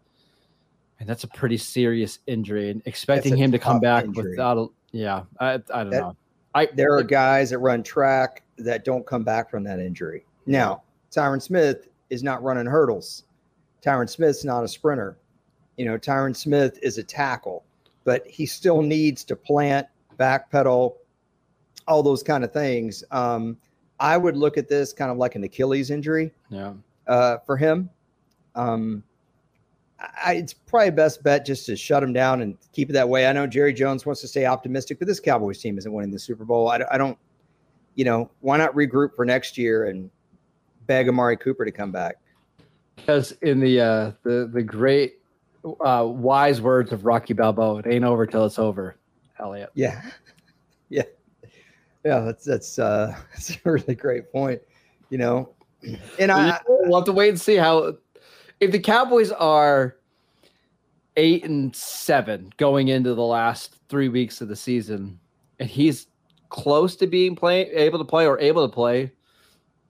and 0.99 1.09
that's 1.09 1.23
a 1.23 1.27
pretty 1.27 1.57
serious 1.57 2.19
injury, 2.27 2.69
and 2.69 2.81
expecting 2.85 3.35
him 3.35 3.51
to 3.51 3.59
come 3.59 3.79
back 3.79 4.05
injury. 4.05 4.31
without 4.31 4.57
a 4.57 4.67
yeah, 4.91 5.23
I, 5.39 5.53
I 5.53 5.57
don't 5.57 5.89
that, 5.89 6.01
know. 6.01 6.15
I 6.53 6.67
there 6.73 6.95
are 6.95 7.03
guys 7.03 7.49
that 7.49 7.57
run 7.59 7.83
track 7.83 8.43
that 8.59 8.85
don't 8.85 9.05
come 9.05 9.23
back 9.23 9.49
from 9.49 9.63
that 9.63 9.79
injury. 9.79 10.25
Now, 10.45 10.83
Tyron 11.11 11.41
Smith 11.41 11.89
is 12.09 12.23
not 12.23 12.41
running 12.43 12.67
hurdles. 12.67 13.23
Tyron 13.87 14.09
Smith's 14.09 14.43
not 14.43 14.63
a 14.63 14.67
sprinter. 14.67 15.17
You 15.77 15.85
know, 15.85 15.97
Tyron 15.97 16.35
Smith 16.35 16.79
is 16.81 16.97
a 16.97 17.03
tackle 17.03 17.63
but 18.07 18.25
he 18.25 18.45
still 18.45 18.81
needs 18.81 19.25
to 19.25 19.35
plant, 19.35 19.85
backpedal, 20.17 20.95
all 21.89 22.01
those 22.01 22.23
kind 22.23 22.45
of 22.45 22.53
things. 22.53 23.03
Um, 23.11 23.57
I 23.99 24.15
would 24.15 24.37
look 24.37 24.57
at 24.57 24.69
this 24.69 24.93
kind 24.93 25.11
of 25.11 25.17
like 25.17 25.35
an 25.35 25.43
Achilles 25.43 25.91
injury. 25.91 26.31
Yeah. 26.49 26.71
Uh, 27.05 27.39
for 27.45 27.57
him, 27.57 27.89
um, 28.55 29.03
I, 30.23 30.35
it's 30.35 30.53
probably 30.53 30.91
best 30.91 31.21
bet 31.21 31.45
just 31.45 31.65
to 31.65 31.75
shut 31.75 32.01
him 32.01 32.13
down 32.13 32.41
and 32.41 32.57
keep 32.71 32.89
it 32.89 32.93
that 32.93 33.09
way. 33.09 33.27
I 33.27 33.33
know 33.33 33.45
Jerry 33.45 33.73
Jones 33.73 34.05
wants 34.05 34.21
to 34.21 34.29
stay 34.29 34.45
optimistic, 34.45 34.99
but 34.99 35.07
this 35.09 35.19
Cowboys 35.19 35.59
team 35.59 35.77
isn't 35.77 35.91
winning 35.91 36.11
the 36.11 36.19
Super 36.19 36.45
Bowl. 36.45 36.69
I, 36.69 36.79
I 36.89 36.97
don't, 36.97 37.17
you 37.95 38.05
know, 38.05 38.31
why 38.39 38.55
not 38.55 38.73
regroup 38.73 39.17
for 39.17 39.25
next 39.25 39.57
year 39.57 39.87
and 39.87 40.09
beg 40.85 41.09
Amari 41.09 41.35
Cooper 41.35 41.65
to 41.65 41.73
come 41.73 41.91
back? 41.91 42.19
Because 42.97 43.31
in 43.43 43.61
the 43.61 43.79
uh, 43.79 44.11
the 44.23 44.49
the 44.51 44.61
great 44.61 45.17
uh, 45.81 46.05
wise 46.07 46.61
words 46.61 46.91
of 46.91 47.05
Rocky 47.05 47.33
Balboa. 47.33 47.79
It 47.79 47.87
ain't 47.87 48.05
over 48.05 48.25
till 48.25 48.45
it's 48.45 48.59
over, 48.59 48.97
Elliot. 49.39 49.69
Yeah, 49.73 50.01
yeah, 50.89 51.03
yeah. 52.03 52.19
That's 52.19 52.45
that's 52.45 52.79
uh, 52.79 53.15
that's 53.31 53.51
a 53.51 53.71
really 53.71 53.95
great 53.95 54.31
point. 54.31 54.61
You 55.09 55.17
know, 55.17 55.49
and 56.19 56.31
I 56.31 56.59
we'll 56.67 56.99
have 56.99 57.05
to 57.05 57.11
wait 57.11 57.29
and 57.29 57.39
see 57.39 57.55
how 57.55 57.97
if 58.59 58.71
the 58.71 58.79
Cowboys 58.79 59.31
are 59.31 59.97
eight 61.15 61.43
and 61.43 61.75
seven 61.75 62.51
going 62.57 62.89
into 62.89 63.15
the 63.15 63.23
last 63.23 63.75
three 63.89 64.09
weeks 64.09 64.41
of 64.41 64.47
the 64.47 64.55
season, 64.55 65.19
and 65.59 65.69
he's 65.69 66.07
close 66.49 66.95
to 66.95 67.07
being 67.07 67.35
play 67.35 67.69
able 67.71 67.99
to 67.99 68.05
play 68.05 68.25
or 68.25 68.39
able 68.39 68.67
to 68.67 68.73
play, 68.73 69.11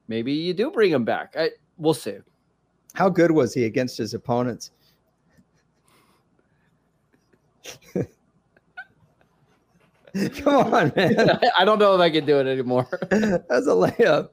maybe 0.08 0.34
you 0.34 0.54
do 0.54 0.72
bring 0.72 0.92
him 0.92 1.06
back. 1.06 1.36
I, 1.38 1.52
we'll 1.78 1.94
see. 1.94 2.18
How 2.98 3.10
good 3.10 3.30
was 3.30 3.54
he 3.54 3.66
against 3.66 4.00
his 4.00 4.16
opponents? 4.16 4.72
Come 7.94 8.08
on, 10.74 10.92
man. 10.96 11.40
I 11.60 11.64
don't 11.64 11.78
know 11.78 11.94
if 11.94 12.02
I 12.02 12.10
can 12.10 12.26
do 12.26 12.40
it 12.40 12.48
anymore. 12.48 12.88
That's 13.12 13.68
a 13.68 13.76
layup. 13.76 14.30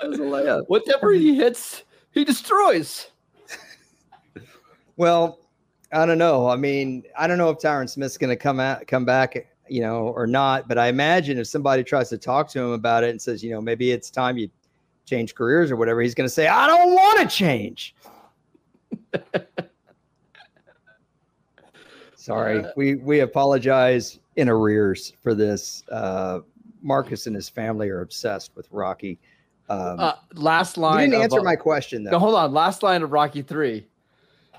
That's 0.00 0.18
a 0.18 0.20
layup. 0.20 0.66
Whatever 0.68 1.14
he 1.14 1.34
hits, 1.34 1.82
he 2.12 2.24
destroys. 2.24 3.08
well, 4.96 5.40
I 5.92 6.06
don't 6.06 6.18
know. 6.18 6.48
I 6.48 6.54
mean, 6.54 7.02
I 7.18 7.26
don't 7.26 7.38
know 7.38 7.50
if 7.50 7.58
Tyron 7.58 7.90
Smith's 7.90 8.18
going 8.18 8.30
to 8.30 8.36
come 8.36 8.60
out, 8.60 8.86
come 8.86 9.04
back 9.04 9.48
you 9.68 9.80
know, 9.80 10.10
or 10.10 10.28
not. 10.28 10.68
But 10.68 10.78
I 10.78 10.86
imagine 10.86 11.38
if 11.38 11.48
somebody 11.48 11.82
tries 11.82 12.08
to 12.10 12.18
talk 12.18 12.48
to 12.50 12.60
him 12.60 12.70
about 12.70 13.02
it 13.02 13.10
and 13.10 13.20
says, 13.20 13.42
you 13.42 13.50
know, 13.50 13.60
maybe 13.60 13.90
it's 13.90 14.10
time 14.10 14.38
you 14.38 14.48
change 15.06 15.34
careers 15.34 15.70
or 15.70 15.76
whatever, 15.76 16.02
he's 16.02 16.14
going 16.14 16.28
to 16.28 16.34
say, 16.34 16.48
I 16.48 16.66
don't 16.66 16.92
want 16.92 17.20
to 17.20 17.34
change. 17.34 17.94
Sorry, 22.16 22.64
uh, 22.64 22.72
we 22.76 22.96
we 22.96 23.20
apologize 23.20 24.18
in 24.36 24.48
arrears 24.48 25.12
for 25.22 25.34
this. 25.34 25.84
Uh, 25.90 26.40
Marcus 26.82 27.26
and 27.26 27.34
his 27.36 27.48
family 27.48 27.88
are 27.88 28.00
obsessed 28.00 28.52
with 28.56 28.68
Rocky. 28.70 29.18
Um, 29.68 29.98
uh, 29.98 30.12
last 30.34 30.76
line. 30.76 31.04
You 31.04 31.10
didn't 31.10 31.22
answer 31.22 31.38
of, 31.38 31.44
my 31.44 31.56
question 31.56 32.04
though. 32.04 32.12
No, 32.12 32.18
hold 32.18 32.34
on. 32.34 32.52
Last 32.52 32.82
line 32.82 33.02
of 33.02 33.12
Rocky 33.12 33.42
Three. 33.42 33.86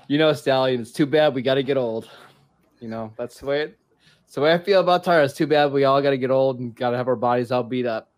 You 0.06 0.18
know, 0.18 0.32
Stallion. 0.32 0.80
It's 0.80 0.92
too 0.92 1.06
bad 1.06 1.34
we 1.34 1.42
got 1.42 1.54
to 1.54 1.62
get 1.62 1.76
old. 1.76 2.08
You 2.80 2.88
know, 2.88 3.12
that's 3.16 3.40
the 3.40 3.46
way 3.46 3.62
it. 3.62 3.78
It's 4.24 4.34
the 4.34 4.42
way 4.42 4.52
I 4.52 4.58
feel 4.58 4.80
about 4.80 5.04
Tyra. 5.04 5.24
It's 5.24 5.34
too 5.34 5.46
bad 5.46 5.72
we 5.72 5.84
all 5.84 6.02
got 6.02 6.10
to 6.10 6.18
get 6.18 6.30
old 6.30 6.60
and 6.60 6.74
got 6.74 6.90
to 6.90 6.96
have 6.96 7.08
our 7.08 7.16
bodies 7.16 7.50
all 7.50 7.62
beat 7.62 7.86
up. 7.86 8.10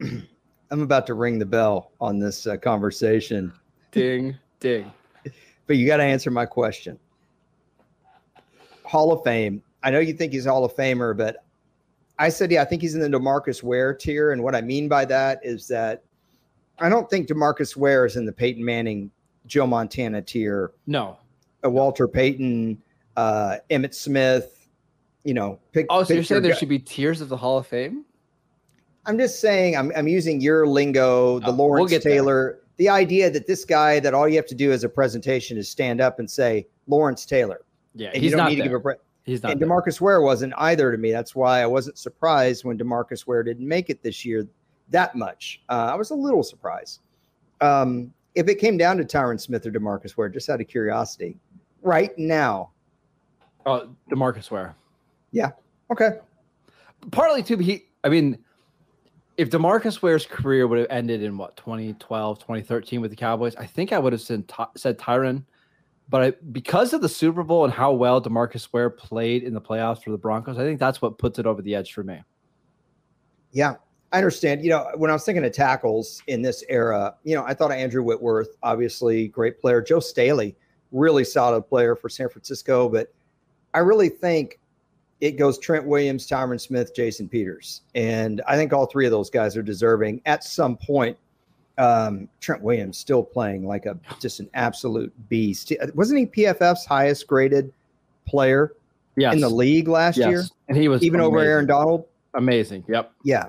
I'm 0.00 0.80
about 0.80 1.06
to 1.08 1.14
ring 1.14 1.38
the 1.38 1.46
bell 1.46 1.90
on 2.00 2.18
this 2.18 2.46
uh, 2.46 2.56
conversation. 2.56 3.52
Ding, 3.90 4.36
ding. 4.60 4.90
But 5.66 5.76
you 5.76 5.86
got 5.86 5.98
to 5.98 6.04
answer 6.04 6.30
my 6.30 6.46
question. 6.46 6.98
Hall 8.84 9.12
of 9.12 9.24
Fame. 9.24 9.62
I 9.82 9.90
know 9.90 10.00
you 10.00 10.12
think 10.12 10.32
he's 10.32 10.44
Hall 10.44 10.64
of 10.64 10.74
Famer, 10.74 11.16
but 11.16 11.44
I 12.18 12.28
said, 12.28 12.50
yeah, 12.50 12.62
I 12.62 12.64
think 12.64 12.82
he's 12.82 12.94
in 12.94 13.00
the 13.00 13.08
Demarcus 13.08 13.62
Ware 13.62 13.94
tier. 13.94 14.32
And 14.32 14.42
what 14.42 14.54
I 14.54 14.60
mean 14.60 14.88
by 14.88 15.04
that 15.06 15.40
is 15.42 15.66
that 15.68 16.02
I 16.78 16.88
don't 16.88 17.08
think 17.08 17.28
Demarcus 17.28 17.76
Ware 17.76 18.04
is 18.06 18.16
in 18.16 18.26
the 18.26 18.32
Peyton 18.32 18.64
Manning, 18.64 19.10
Joe 19.46 19.66
Montana 19.66 20.22
tier. 20.22 20.72
No. 20.86 21.18
A 21.62 21.70
Walter 21.70 22.06
Payton, 22.06 22.80
uh, 23.16 23.56
Emmitt 23.70 23.94
Smith, 23.94 24.68
you 25.24 25.34
know. 25.34 25.58
Pick, 25.72 25.86
oh, 25.90 26.04
so 26.04 26.14
you're 26.14 26.22
saying 26.22 26.42
there 26.42 26.52
guy. 26.52 26.58
should 26.58 26.68
be 26.68 26.78
tiers 26.78 27.20
of 27.20 27.28
the 27.28 27.36
Hall 27.36 27.58
of 27.58 27.66
Fame? 27.66 28.04
I'm 29.06 29.18
just 29.18 29.40
saying, 29.40 29.76
I'm, 29.76 29.92
I'm 29.96 30.06
using 30.06 30.40
your 30.40 30.66
lingo, 30.66 31.40
the 31.40 31.48
oh, 31.48 31.52
Lawrence 31.52 31.90
we'll 31.90 32.00
Taylor, 32.00 32.52
there. 32.52 32.61
The 32.76 32.88
idea 32.88 33.30
that 33.30 33.46
this 33.46 33.64
guy, 33.64 34.00
that 34.00 34.14
all 34.14 34.28
you 34.28 34.36
have 34.36 34.46
to 34.46 34.54
do 34.54 34.72
as 34.72 34.84
a 34.84 34.88
presentation 34.88 35.56
is 35.56 35.68
stand 35.68 36.00
up 36.00 36.18
and 36.18 36.30
say, 36.30 36.66
Lawrence 36.86 37.26
Taylor. 37.26 37.60
Yeah, 37.94 38.08
and 38.08 38.22
he's 38.22 38.30
you 38.30 38.36
don't 38.36 38.48
need 38.48 38.58
there. 38.58 38.64
to 38.64 38.70
give 38.70 38.78
a 38.78 38.80
pre- 38.80 38.94
He's 39.24 39.42
not. 39.42 39.52
And 39.52 39.60
there. 39.60 39.68
Demarcus 39.68 40.00
Ware 40.00 40.20
wasn't 40.20 40.52
either 40.58 40.90
to 40.90 40.98
me. 40.98 41.12
That's 41.12 41.34
why 41.34 41.62
I 41.62 41.66
wasn't 41.66 41.96
surprised 41.96 42.64
when 42.64 42.76
Demarcus 42.76 43.26
Ware 43.26 43.42
didn't 43.42 43.66
make 43.66 43.88
it 43.88 44.02
this 44.02 44.24
year 44.24 44.48
that 44.90 45.14
much. 45.14 45.62
Uh, 45.68 45.90
I 45.92 45.94
was 45.94 46.10
a 46.10 46.14
little 46.14 46.42
surprised. 46.42 47.00
Um, 47.60 48.12
if 48.34 48.48
it 48.48 48.56
came 48.56 48.76
down 48.76 48.96
to 48.96 49.04
Tyron 49.04 49.40
Smith 49.40 49.64
or 49.66 49.70
Demarcus 49.70 50.16
Ware, 50.16 50.28
just 50.28 50.48
out 50.48 50.60
of 50.60 50.66
curiosity, 50.66 51.36
right 51.82 52.16
now. 52.18 52.70
Oh, 53.64 53.90
Demarcus 54.10 54.50
Ware. 54.50 54.74
Yeah. 55.30 55.50
Okay. 55.90 56.18
Partly 57.10 57.42
too, 57.42 57.58
he. 57.58 57.84
I 58.04 58.08
mean, 58.08 58.38
if 59.36 59.50
Demarcus 59.50 60.02
Ware's 60.02 60.26
career 60.26 60.66
would 60.66 60.78
have 60.78 60.88
ended 60.90 61.22
in 61.22 61.36
what 61.36 61.56
2012, 61.56 62.38
2013 62.38 63.00
with 63.00 63.10
the 63.10 63.16
Cowboys, 63.16 63.56
I 63.56 63.66
think 63.66 63.92
I 63.92 63.98
would 63.98 64.12
have 64.12 64.22
said, 64.22 64.50
said 64.76 64.98
Tyron 64.98 65.44
but 66.12 66.22
I, 66.22 66.30
because 66.52 66.92
of 66.92 67.00
the 67.00 67.08
Super 67.08 67.42
Bowl 67.42 67.64
and 67.64 67.72
how 67.72 67.92
well 67.92 68.20
Demarcus 68.20 68.70
Ware 68.70 68.90
played 68.90 69.44
in 69.44 69.54
the 69.54 69.60
playoffs 69.62 70.02
for 70.04 70.10
the 70.10 70.18
Broncos, 70.18 70.58
I 70.58 70.62
think 70.62 70.78
that's 70.78 71.00
what 71.00 71.16
puts 71.16 71.38
it 71.38 71.46
over 71.46 71.62
the 71.62 71.74
edge 71.74 71.94
for 71.94 72.02
me. 72.04 72.20
Yeah, 73.52 73.76
I 74.12 74.18
understand. 74.18 74.62
You 74.62 74.70
know, 74.70 74.90
when 74.96 75.08
I 75.08 75.14
was 75.14 75.24
thinking 75.24 75.42
of 75.42 75.52
tackles 75.52 76.22
in 76.26 76.42
this 76.42 76.64
era, 76.68 77.14
you 77.24 77.34
know, 77.34 77.44
I 77.44 77.54
thought 77.54 77.70
of 77.70 77.78
Andrew 77.78 78.02
Whitworth, 78.02 78.56
obviously 78.62 79.28
great 79.28 79.58
player. 79.58 79.80
Joe 79.80 80.00
Staley, 80.00 80.54
really 80.90 81.24
solid 81.24 81.62
player 81.62 81.96
for 81.96 82.10
San 82.10 82.28
Francisco. 82.28 82.90
But 82.90 83.10
I 83.72 83.78
really 83.78 84.10
think 84.10 84.60
it 85.22 85.38
goes 85.38 85.56
Trent 85.56 85.86
Williams, 85.86 86.26
Tyron 86.26 86.60
Smith, 86.60 86.96
Jason 86.96 87.28
Peters. 87.28 87.82
And 87.94 88.42
I 88.48 88.56
think 88.56 88.72
all 88.72 88.86
three 88.86 89.06
of 89.06 89.12
those 89.12 89.30
guys 89.30 89.56
are 89.56 89.62
deserving 89.62 90.20
at 90.26 90.42
some 90.42 90.76
point 90.76 91.16
um, 91.78 92.28
Trent 92.40 92.60
Williams 92.60 92.98
still 92.98 93.22
playing 93.22 93.64
like 93.64 93.86
a 93.86 93.96
just 94.20 94.40
an 94.40 94.50
absolute 94.52 95.12
beast. 95.28 95.72
Wasn't 95.94 96.18
he 96.18 96.26
PFF's 96.26 96.84
highest 96.84 97.28
graded 97.28 97.72
player 98.26 98.74
yes. 99.16 99.32
in 99.32 99.40
the 99.40 99.48
league 99.48 99.86
last 99.86 100.18
yes. 100.18 100.28
year? 100.28 100.42
And 100.68 100.76
he 100.76 100.88
was 100.88 101.04
even 101.04 101.20
amazing. 101.20 101.34
over 101.34 101.44
Aaron 101.44 101.66
Donald. 101.66 102.04
Amazing. 102.34 102.84
Yep. 102.88 103.12
Yeah. 103.22 103.48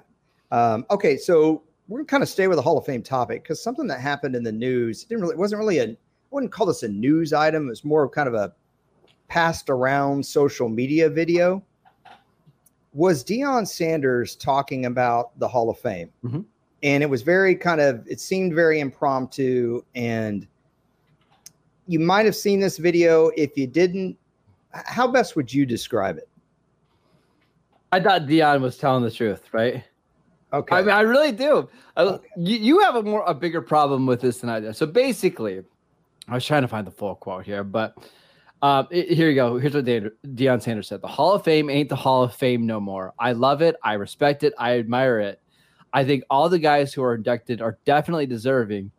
Um, 0.51 0.85
okay, 0.91 1.17
so 1.17 1.63
we're 1.87 1.99
gonna 1.99 2.05
kind 2.05 2.23
of 2.23 2.29
stay 2.29 2.47
with 2.47 2.57
the 2.57 2.61
Hall 2.61 2.77
of 2.77 2.85
Fame 2.85 3.01
topic 3.01 3.41
because 3.41 3.61
something 3.61 3.87
that 3.87 3.99
happened 3.99 4.35
in 4.35 4.43
the 4.43 4.51
news 4.51 5.05
didn't 5.05 5.23
really 5.23 5.33
it 5.33 5.39
wasn't 5.39 5.57
really 5.57 5.79
a 5.79 5.85
I 5.85 5.97
wouldn't 6.29 6.51
call 6.51 6.67
this 6.67 6.83
a 6.83 6.87
news 6.87 7.33
item. 7.33 7.65
It 7.65 7.69
was 7.69 7.83
more 7.83 8.03
of 8.03 8.11
kind 8.11 8.27
of 8.27 8.35
a 8.35 8.53
passed 9.27 9.69
around 9.69 10.25
social 10.25 10.69
media 10.69 11.09
video. 11.09 11.63
Was 12.93 13.23
Deion 13.23 13.67
Sanders 13.67 14.35
talking 14.35 14.85
about 14.85 15.37
the 15.39 15.47
Hall 15.47 15.69
of 15.69 15.79
Fame? 15.79 16.11
Mm-hmm. 16.23 16.41
And 16.83 17.01
it 17.01 17.09
was 17.09 17.21
very 17.21 17.55
kind 17.55 17.81
of 17.81 18.05
it 18.07 18.19
seemed 18.19 18.53
very 18.53 18.79
impromptu 18.79 19.81
and 19.95 20.47
you 21.87 21.99
might 21.99 22.25
have 22.25 22.35
seen 22.35 22.59
this 22.59 22.77
video. 22.77 23.29
If 23.35 23.57
you 23.57 23.67
didn't 23.67 24.17
how 24.71 25.07
best 25.07 25.35
would 25.35 25.53
you 25.53 25.65
describe 25.65 26.17
it? 26.17 26.27
I 27.91 27.99
thought 27.99 28.23
Deion 28.23 28.61
was 28.61 28.77
telling 28.77 29.03
the 29.03 29.11
truth 29.11 29.49
right? 29.53 29.83
Okay. 30.51 30.75
I 30.75 30.81
mean 30.81 30.91
i 30.91 31.01
really 31.01 31.31
do. 31.31 31.67
Okay. 31.97 32.27
you, 32.37 32.57
you 32.57 32.79
have 32.81 32.95
a 32.95 33.03
more 33.03 33.23
a 33.25 33.33
bigger 33.33 33.61
problem 33.61 34.05
with 34.05 34.21
this 34.21 34.39
than 34.39 34.49
i 34.49 34.59
do. 34.59 34.73
So 34.73 34.85
basically 34.85 35.63
i 36.27 36.35
was 36.35 36.45
trying 36.45 36.61
to 36.61 36.67
find 36.67 36.85
the 36.85 36.91
full 36.91 37.15
quote 37.15 37.45
here 37.45 37.63
but 37.63 37.97
uh, 38.63 38.86
here 38.89 39.29
you 39.29 39.36
go. 39.36 39.58
Here's 39.58 39.74
what 39.74 39.84
Deion 39.84 40.62
Sanders 40.62 40.88
said: 40.88 41.01
"The 41.01 41.08
Hall 41.08 41.34
of 41.34 41.43
Fame 41.43 41.70
ain't 41.70 41.89
the 41.89 41.98
Hall 41.98 42.24
of 42.24 42.34
Fame 42.34 42.65
no 42.65 42.79
more. 42.79 43.13
I 43.20 43.34
love 43.34 43.62
it. 43.62 43.75
I 43.84 43.93
respect 43.96 44.41
it. 44.43 44.53
I 44.58 44.79
admire 44.79 45.20
it. 45.20 45.41
I 45.91 46.05
think 46.05 46.24
all 46.29 46.48
the 46.48 46.60
guys 46.60 46.93
who 46.93 47.03
are 47.03 47.13
inducted 47.13 47.62
are 47.62 47.77
definitely 47.84 48.25
deserving, 48.25 48.89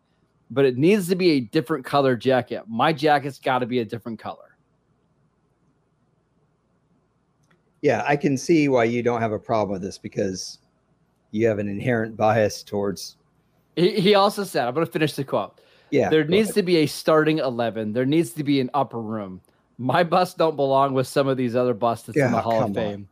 but 0.51 0.65
it 0.65 0.77
needs 0.77 1.09
to 1.09 1.15
be 1.15 1.31
a 1.31 1.39
different 1.39 1.83
color 1.83 2.15
jacket. 2.15 2.61
My 2.67 2.93
jacket's 2.93 3.39
got 3.39 3.59
to 3.59 3.65
be 3.65 3.79
a 3.79 3.85
different 3.85 4.19
color. 4.19 4.55
Yeah, 7.81 8.03
I 8.07 8.17
can 8.17 8.37
see 8.37 8.67
why 8.67 8.83
you 8.83 9.01
don't 9.01 9.19
have 9.19 9.31
a 9.31 9.39
problem 9.39 9.73
with 9.73 9.81
this 9.81 9.97
because 9.97 10.59
you 11.31 11.47
have 11.47 11.57
an 11.57 11.67
inherent 11.67 12.15
bias 12.15 12.61
towards. 12.61 13.17
He, 13.75 13.99
he 13.99 14.13
also 14.13 14.43
said, 14.43 14.67
I'm 14.67 14.75
going 14.75 14.85
to 14.85 14.91
finish 14.91 15.13
the 15.13 15.23
quote. 15.23 15.59
Yeah. 15.89 16.09
There 16.09 16.23
needs 16.23 16.49
ahead. 16.49 16.55
to 16.55 16.63
be 16.63 16.77
a 16.77 16.85
starting 16.85 17.39
11. 17.39 17.93
There 17.93 18.05
needs 18.05 18.31
to 18.33 18.43
be 18.43 18.59
an 18.59 18.69
upper 18.75 19.01
room. 19.01 19.41
My 19.77 20.03
bus 20.03 20.33
don't 20.33 20.55
belong 20.55 20.93
with 20.93 21.07
some 21.07 21.27
of 21.27 21.37
these 21.37 21.55
other 21.55 21.73
busts 21.73 22.07
that's 22.07 22.17
yeah, 22.17 22.27
in 22.27 22.31
the 22.31 22.41
Hall 22.41 22.63
of 22.63 22.73
Fame. 22.73 23.07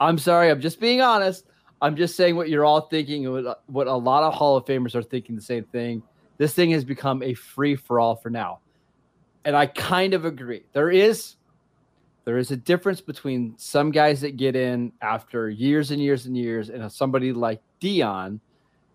On. 0.00 0.08
I'm 0.08 0.18
sorry. 0.18 0.50
I'm 0.50 0.60
just 0.60 0.80
being 0.80 1.00
honest. 1.00 1.46
I'm 1.80 1.96
just 1.96 2.16
saying 2.16 2.36
what 2.36 2.48
you're 2.48 2.64
all 2.64 2.82
thinking, 2.82 3.30
what, 3.30 3.62
what 3.66 3.86
a 3.86 3.94
lot 3.94 4.24
of 4.24 4.34
Hall 4.34 4.56
of 4.56 4.64
Famers 4.64 4.94
are 4.94 5.02
thinking 5.02 5.36
the 5.36 5.42
same 5.42 5.64
thing. 5.64 6.02
This 6.36 6.54
thing 6.54 6.70
has 6.70 6.84
become 6.84 7.22
a 7.22 7.34
free 7.34 7.76
for 7.76 8.00
all 8.00 8.16
for 8.16 8.30
now. 8.30 8.60
And 9.44 9.56
I 9.56 9.66
kind 9.66 10.14
of 10.14 10.24
agree. 10.24 10.64
There 10.72 10.90
is 10.90 11.36
there 12.24 12.36
is 12.36 12.50
a 12.50 12.56
difference 12.56 13.00
between 13.00 13.54
some 13.56 13.90
guys 13.90 14.20
that 14.20 14.36
get 14.36 14.54
in 14.54 14.92
after 15.00 15.48
years 15.48 15.92
and 15.92 16.02
years 16.02 16.26
and 16.26 16.36
years 16.36 16.68
and 16.68 16.92
somebody 16.92 17.32
like 17.32 17.62
Deion 17.80 18.40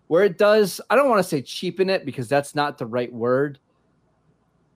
where 0.06 0.24
it 0.24 0.38
does, 0.38 0.80
I 0.90 0.96
don't 0.96 1.08
want 1.08 1.22
to 1.22 1.28
say 1.28 1.42
cheapen 1.42 1.90
it 1.90 2.04
because 2.04 2.28
that's 2.28 2.54
not 2.54 2.78
the 2.78 2.86
right 2.86 3.12
word. 3.12 3.58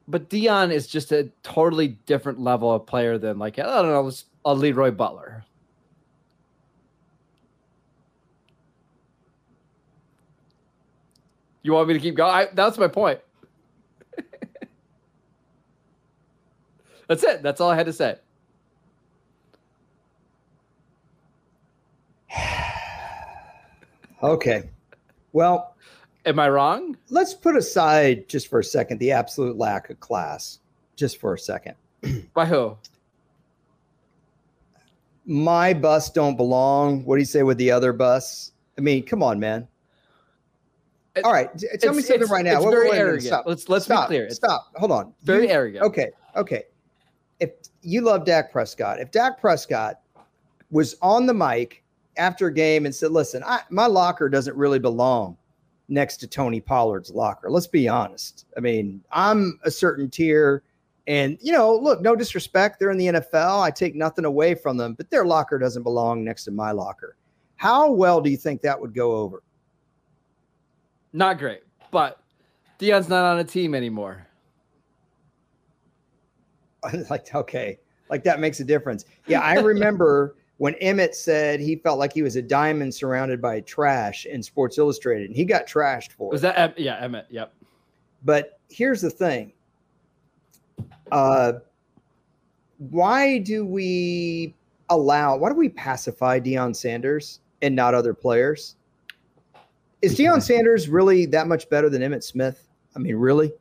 But 0.08 0.30
Deion 0.30 0.72
is 0.72 0.86
just 0.86 1.12
a 1.12 1.30
totally 1.42 1.88
different 2.06 2.40
level 2.40 2.72
of 2.72 2.86
player 2.86 3.18
than 3.18 3.38
like, 3.38 3.58
I 3.58 3.82
don't 3.82 3.90
know, 3.90 4.10
a 4.46 4.54
Leroy 4.54 4.90
Butler. 4.90 5.44
You 11.62 11.74
want 11.74 11.88
me 11.88 11.94
to 11.94 12.00
keep 12.00 12.14
going? 12.14 12.32
I, 12.32 12.48
that's 12.54 12.78
my 12.78 12.88
point. 12.88 13.20
that's 17.06 17.22
it. 17.22 17.42
That's 17.42 17.60
all 17.60 17.70
I 17.70 17.76
had 17.76 17.84
to 17.84 17.92
say. 17.92 18.16
okay. 24.22 24.70
Well, 25.34 25.74
am 26.28 26.38
I 26.38 26.48
wrong? 26.48 26.96
Let's 27.08 27.34
put 27.34 27.56
aside 27.56 28.28
just 28.28 28.48
for 28.48 28.60
a 28.60 28.64
second 28.64 28.98
the 28.98 29.10
absolute 29.10 29.56
lack 29.56 29.90
of 29.90 29.98
class, 30.00 30.60
just 30.94 31.18
for 31.18 31.34
a 31.34 31.38
second. 31.38 31.74
By 32.34 32.44
who? 32.44 32.76
My 35.24 35.74
bus 35.74 36.10
don't 36.10 36.36
belong. 36.36 37.04
What 37.04 37.16
do 37.16 37.20
you 37.20 37.26
say 37.26 37.42
with 37.42 37.58
the 37.58 37.70
other 37.70 37.92
bus? 37.92 38.52
I 38.76 38.80
mean, 38.80 39.04
come 39.04 39.22
on, 39.22 39.40
man. 39.40 39.66
All 41.24 41.32
right, 41.32 41.50
tell 41.80 41.94
me 41.94 42.02
something 42.02 42.28
right 42.28 42.44
now. 42.44 42.58
It's 42.58 42.64
wait, 42.64 42.70
very 42.70 42.90
wait, 42.90 42.98
arrogant. 42.98 43.24
Stop. 43.24 43.44
Let's 43.44 43.68
let's 43.68 43.86
stop, 43.86 44.08
be 44.08 44.14
clear. 44.14 44.30
stop. 44.30 44.68
Hold 44.76 44.92
on. 44.92 45.12
Very 45.24 45.48
you, 45.48 45.52
arrogant. 45.52 45.84
Okay. 45.84 46.10
Okay. 46.36 46.62
If 47.40 47.50
you 47.82 48.02
love 48.02 48.24
Dak 48.24 48.52
Prescott, 48.52 49.00
if 49.00 49.10
Dak 49.10 49.40
Prescott 49.40 50.00
was 50.70 50.94
on 51.02 51.26
the 51.26 51.34
mic 51.34 51.82
after 52.18 52.46
a 52.46 52.54
game 52.54 52.86
and 52.86 52.94
said, 52.94 53.10
"Listen, 53.10 53.42
I, 53.44 53.62
my 53.68 53.86
locker 53.86 54.28
doesn't 54.28 54.56
really 54.56 54.78
belong 54.78 55.36
next 55.88 56.18
to 56.18 56.26
Tony 56.26 56.60
Pollard's 56.60 57.10
locker." 57.10 57.50
Let's 57.50 57.66
be 57.66 57.88
honest. 57.88 58.46
I 58.56 58.60
mean, 58.60 59.02
I'm 59.10 59.58
a 59.64 59.70
certain 59.70 60.10
tier, 60.10 60.62
And 61.06 61.38
you 61.40 61.52
know, 61.52 61.74
look, 61.74 62.02
no 62.02 62.14
disrespect, 62.14 62.78
they're 62.78 62.90
in 62.90 62.98
the 62.98 63.06
NFL. 63.06 63.62
I 63.62 63.70
take 63.70 63.94
nothing 63.94 64.26
away 64.26 64.54
from 64.54 64.76
them, 64.76 64.92
but 64.94 65.10
their 65.10 65.24
locker 65.24 65.58
doesn't 65.58 65.82
belong 65.82 66.22
next 66.22 66.44
to 66.44 66.50
my 66.50 66.70
locker. 66.70 67.16
How 67.56 67.90
well 67.90 68.20
do 68.20 68.30
you 68.30 68.36
think 68.36 68.60
that 68.62 68.78
would 68.78 68.94
go 68.94 69.12
over? 69.12 69.42
Not 71.12 71.38
great, 71.38 71.62
but 71.90 72.20
Deion's 72.78 73.08
not 73.08 73.24
on 73.24 73.38
a 73.38 73.44
team 73.44 73.74
anymore. 73.74 74.26
like, 77.10 77.34
okay, 77.34 77.78
like 78.10 78.22
that 78.24 78.40
makes 78.40 78.60
a 78.60 78.64
difference. 78.64 79.04
Yeah, 79.26 79.40
I 79.40 79.54
remember 79.54 80.36
when 80.58 80.74
Emmitt 80.74 81.14
said 81.14 81.60
he 81.60 81.76
felt 81.76 81.98
like 81.98 82.12
he 82.12 82.22
was 82.22 82.36
a 82.36 82.42
diamond 82.42 82.94
surrounded 82.94 83.40
by 83.40 83.60
trash 83.60 84.26
in 84.26 84.42
Sports 84.42 84.76
Illustrated, 84.76 85.28
and 85.28 85.36
he 85.36 85.44
got 85.44 85.66
trashed 85.66 86.12
for 86.12 86.30
was 86.30 86.44
it. 86.44 86.54
that 86.54 86.78
yeah 86.78 87.04
Emmitt? 87.04 87.24
Yep. 87.30 87.54
But 88.24 88.58
here's 88.68 89.00
the 89.00 89.10
thing. 89.10 89.52
Uh, 91.10 91.54
why 92.78 93.38
do 93.38 93.64
we 93.64 94.54
allow? 94.90 95.36
Why 95.36 95.48
do 95.48 95.54
we 95.54 95.68
pacify 95.68 96.40
Deion 96.40 96.74
Sanders 96.74 97.40
and 97.62 97.74
not 97.74 97.94
other 97.94 98.12
players? 98.12 98.76
Is 100.02 100.16
Deion 100.16 100.42
Sanders 100.42 100.88
really 100.88 101.26
that 101.26 101.48
much 101.48 101.68
better 101.70 101.88
than 101.88 102.02
Emmitt 102.02 102.22
Smith? 102.22 102.68
I 102.94 102.98
mean, 102.98 103.16
really? 103.16 103.52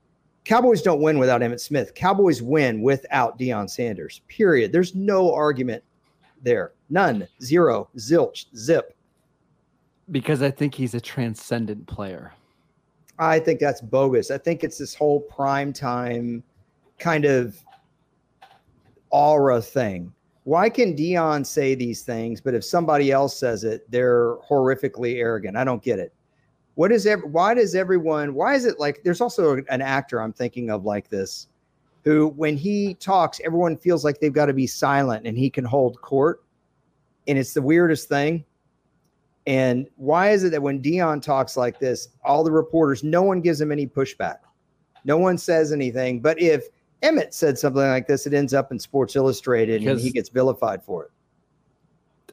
Cowboys 0.46 0.82
don't 0.82 1.02
win 1.02 1.20
without 1.20 1.42
Emmitt 1.42 1.60
Smith. 1.60 1.94
Cowboys 1.94 2.42
win 2.42 2.82
without 2.82 3.38
Deion 3.38 3.70
Sanders. 3.70 4.22
Period. 4.28 4.72
There's 4.72 4.96
no 4.96 5.34
argument 5.34 5.84
there. 6.42 6.74
None. 6.90 7.28
Zero. 7.42 7.90
Zilch. 7.98 8.46
Zip. 8.56 8.96
Because 10.12 10.42
I 10.42 10.52
think 10.52 10.74
he's 10.74 10.94
a 10.94 11.02
transcendent 11.02 11.86
player. 11.88 12.34
I 13.20 13.40
think 13.40 13.60
that's 13.60 13.82
bogus. 13.82 14.32
I 14.32 14.38
think 14.38 14.64
it's 14.64 14.78
this 14.78 14.94
whole 14.94 15.22
prime 15.22 15.74
time 15.74 16.44
kind 17.00 17.26
of 17.26 17.58
aura 19.10 19.62
thing. 19.62 20.14
Why 20.44 20.70
can 20.70 20.96
Deion 20.96 21.46
say 21.46 21.76
these 21.76 22.04
things, 22.04 22.40
but 22.40 22.54
if 22.54 22.64
somebody 22.64 23.12
else 23.12 23.38
says 23.38 23.64
it, 23.64 23.90
they're 23.92 24.36
horrifically 24.38 25.18
arrogant? 25.18 25.58
I 25.58 25.64
don't 25.64 25.84
get 25.84 26.00
it. 26.00 26.14
What 26.76 26.92
is 26.92 27.06
ev- 27.08 27.24
why 27.24 27.54
does 27.56 27.74
everyone 27.74 28.34
why 28.36 28.54
is 28.54 28.66
it 28.66 28.80
like 28.80 29.02
there's 29.04 29.20
also 29.20 29.58
an 29.70 29.82
actor 29.82 30.22
I'm 30.22 30.32
thinking 30.32 30.70
of 30.70 30.86
like 30.86 31.10
this 31.10 31.48
who 32.08 32.30
when 32.38 32.56
he 32.56 32.94
talks 32.94 33.42
everyone 33.44 33.76
feels 33.76 34.06
like 34.06 34.22
they've 34.22 34.32
got 34.32 34.46
to 34.46 34.54
be 34.54 34.66
silent 34.66 35.28
and 35.28 35.38
he 35.38 35.50
can 35.50 35.66
hold 35.66 36.00
court. 36.02 36.42
And 37.28 37.38
it's 37.38 37.54
the 37.54 37.62
weirdest 37.62 38.08
thing. 38.08 38.46
And 39.46 39.90
why 39.98 40.30
is 40.30 40.46
it 40.46 40.52
that 40.52 40.62
when 40.62 40.82
Deion 40.82 41.22
talks 41.22 41.58
like 41.58 41.80
this 41.80 42.08
all 42.24 42.46
the 42.46 42.52
reporters 42.52 43.04
no 43.04 43.24
one 43.24 43.42
gives 43.42 43.60
him 43.60 43.74
any 43.74 43.86
pushback. 43.86 44.38
No 45.04 45.18
one 45.18 45.38
says 45.38 45.74
anything. 45.74 46.22
But 46.22 46.42
if 46.42 46.68
Emmitt 47.04 47.34
said 47.34 47.60
something 47.60 47.82
like 47.82 48.08
this 48.08 48.26
it 48.26 48.34
ends 48.34 48.54
up 48.54 48.72
in 48.72 48.80
Sports 48.80 49.18
Illustrated 49.18 49.82
because, 49.82 50.00
and 50.00 50.08
he 50.08 50.14
gets 50.14 50.30
vilified 50.30 50.82
for 50.82 51.04
it. 51.04 51.12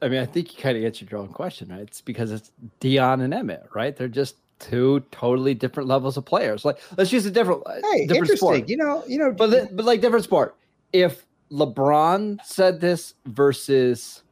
I 0.01 0.07
mean, 0.07 0.21
I 0.21 0.25
think 0.25 0.55
you 0.55 0.63
kind 0.63 0.77
of 0.77 0.85
answered 0.85 1.11
your 1.11 1.19
own 1.19 1.29
question, 1.29 1.67
right? 1.67 1.81
It's 1.81 1.99
because 1.99 2.31
it's 2.31 2.51
Deion 2.79 3.21
and 3.21 3.33
Emmitt, 3.33 3.75
right? 3.75 3.93
They're 3.93 4.07
just 4.07 4.37
two 4.59 5.03
totally 5.11 5.53
different 5.53 5.89
levels 5.89 6.17
of 6.17 6.25
players. 6.25 6.65
Like, 6.65 6.79
let's 6.97 7.11
use 7.11 7.25
a 7.25 7.31
different, 7.31 7.63
uh, 7.65 7.73
hey, 7.91 8.07
different 8.07 8.29
interesting. 8.29 8.37
sport. 8.37 8.69
You 8.69 8.77
know, 8.77 9.03
you 9.07 9.17
know, 9.17 9.31
but 9.31 9.75
but 9.75 9.85
like 9.85 10.01
different 10.01 10.23
sport. 10.25 10.55
If 10.93 11.25
LeBron 11.51 12.39
said 12.43 12.79
this 12.81 13.15
versus 13.25 14.23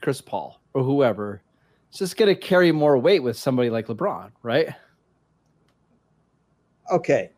Chris 0.00 0.20
Paul 0.20 0.60
or 0.74 0.82
whoever, 0.82 1.42
it's 1.88 1.98
just 1.98 2.16
going 2.16 2.34
to 2.34 2.40
carry 2.40 2.72
more 2.72 2.96
weight 2.98 3.22
with 3.22 3.36
somebody 3.36 3.70
like 3.70 3.86
LeBron, 3.86 4.30
right? 4.42 4.68
Okay, 6.90 7.30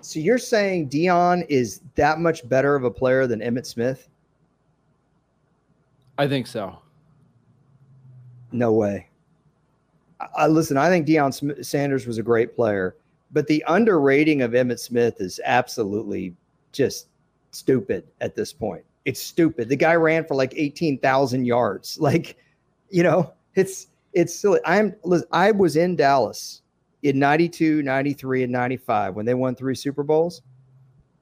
so 0.00 0.20
you're 0.20 0.38
saying 0.38 0.88
Deion 0.88 1.44
is 1.48 1.80
that 1.96 2.20
much 2.20 2.48
better 2.48 2.76
of 2.76 2.84
a 2.84 2.90
player 2.90 3.26
than 3.26 3.40
Emmitt 3.40 3.66
Smith? 3.66 4.08
I 6.16 6.28
think 6.28 6.46
so. 6.46 6.78
No 8.52 8.72
way. 8.72 9.08
I, 10.36 10.46
listen. 10.46 10.76
I 10.76 10.88
think 10.88 11.06
Deion 11.06 11.64
Sanders 11.64 12.06
was 12.06 12.18
a 12.18 12.22
great 12.22 12.54
player, 12.54 12.96
but 13.32 13.46
the 13.46 13.64
underrating 13.68 14.42
of 14.42 14.52
Emmitt 14.52 14.78
Smith 14.78 15.20
is 15.20 15.40
absolutely 15.44 16.34
just 16.72 17.08
stupid 17.50 18.06
at 18.20 18.34
this 18.34 18.52
point. 18.52 18.84
It's 19.04 19.22
stupid. 19.22 19.68
The 19.68 19.76
guy 19.76 19.94
ran 19.94 20.24
for 20.24 20.34
like 20.34 20.52
eighteen 20.56 20.98
thousand 20.98 21.44
yards. 21.44 21.98
Like, 22.00 22.36
you 22.90 23.02
know, 23.02 23.32
it's 23.54 23.88
it's 24.12 24.34
silly. 24.34 24.60
I'm 24.64 24.94
I 25.32 25.50
was 25.50 25.76
in 25.76 25.96
Dallas 25.96 26.62
in 27.02 27.18
92, 27.18 27.82
93, 27.82 28.44
and 28.44 28.52
95 28.52 29.14
when 29.14 29.26
they 29.26 29.34
won 29.34 29.54
three 29.54 29.74
Super 29.74 30.02
Bowls. 30.02 30.42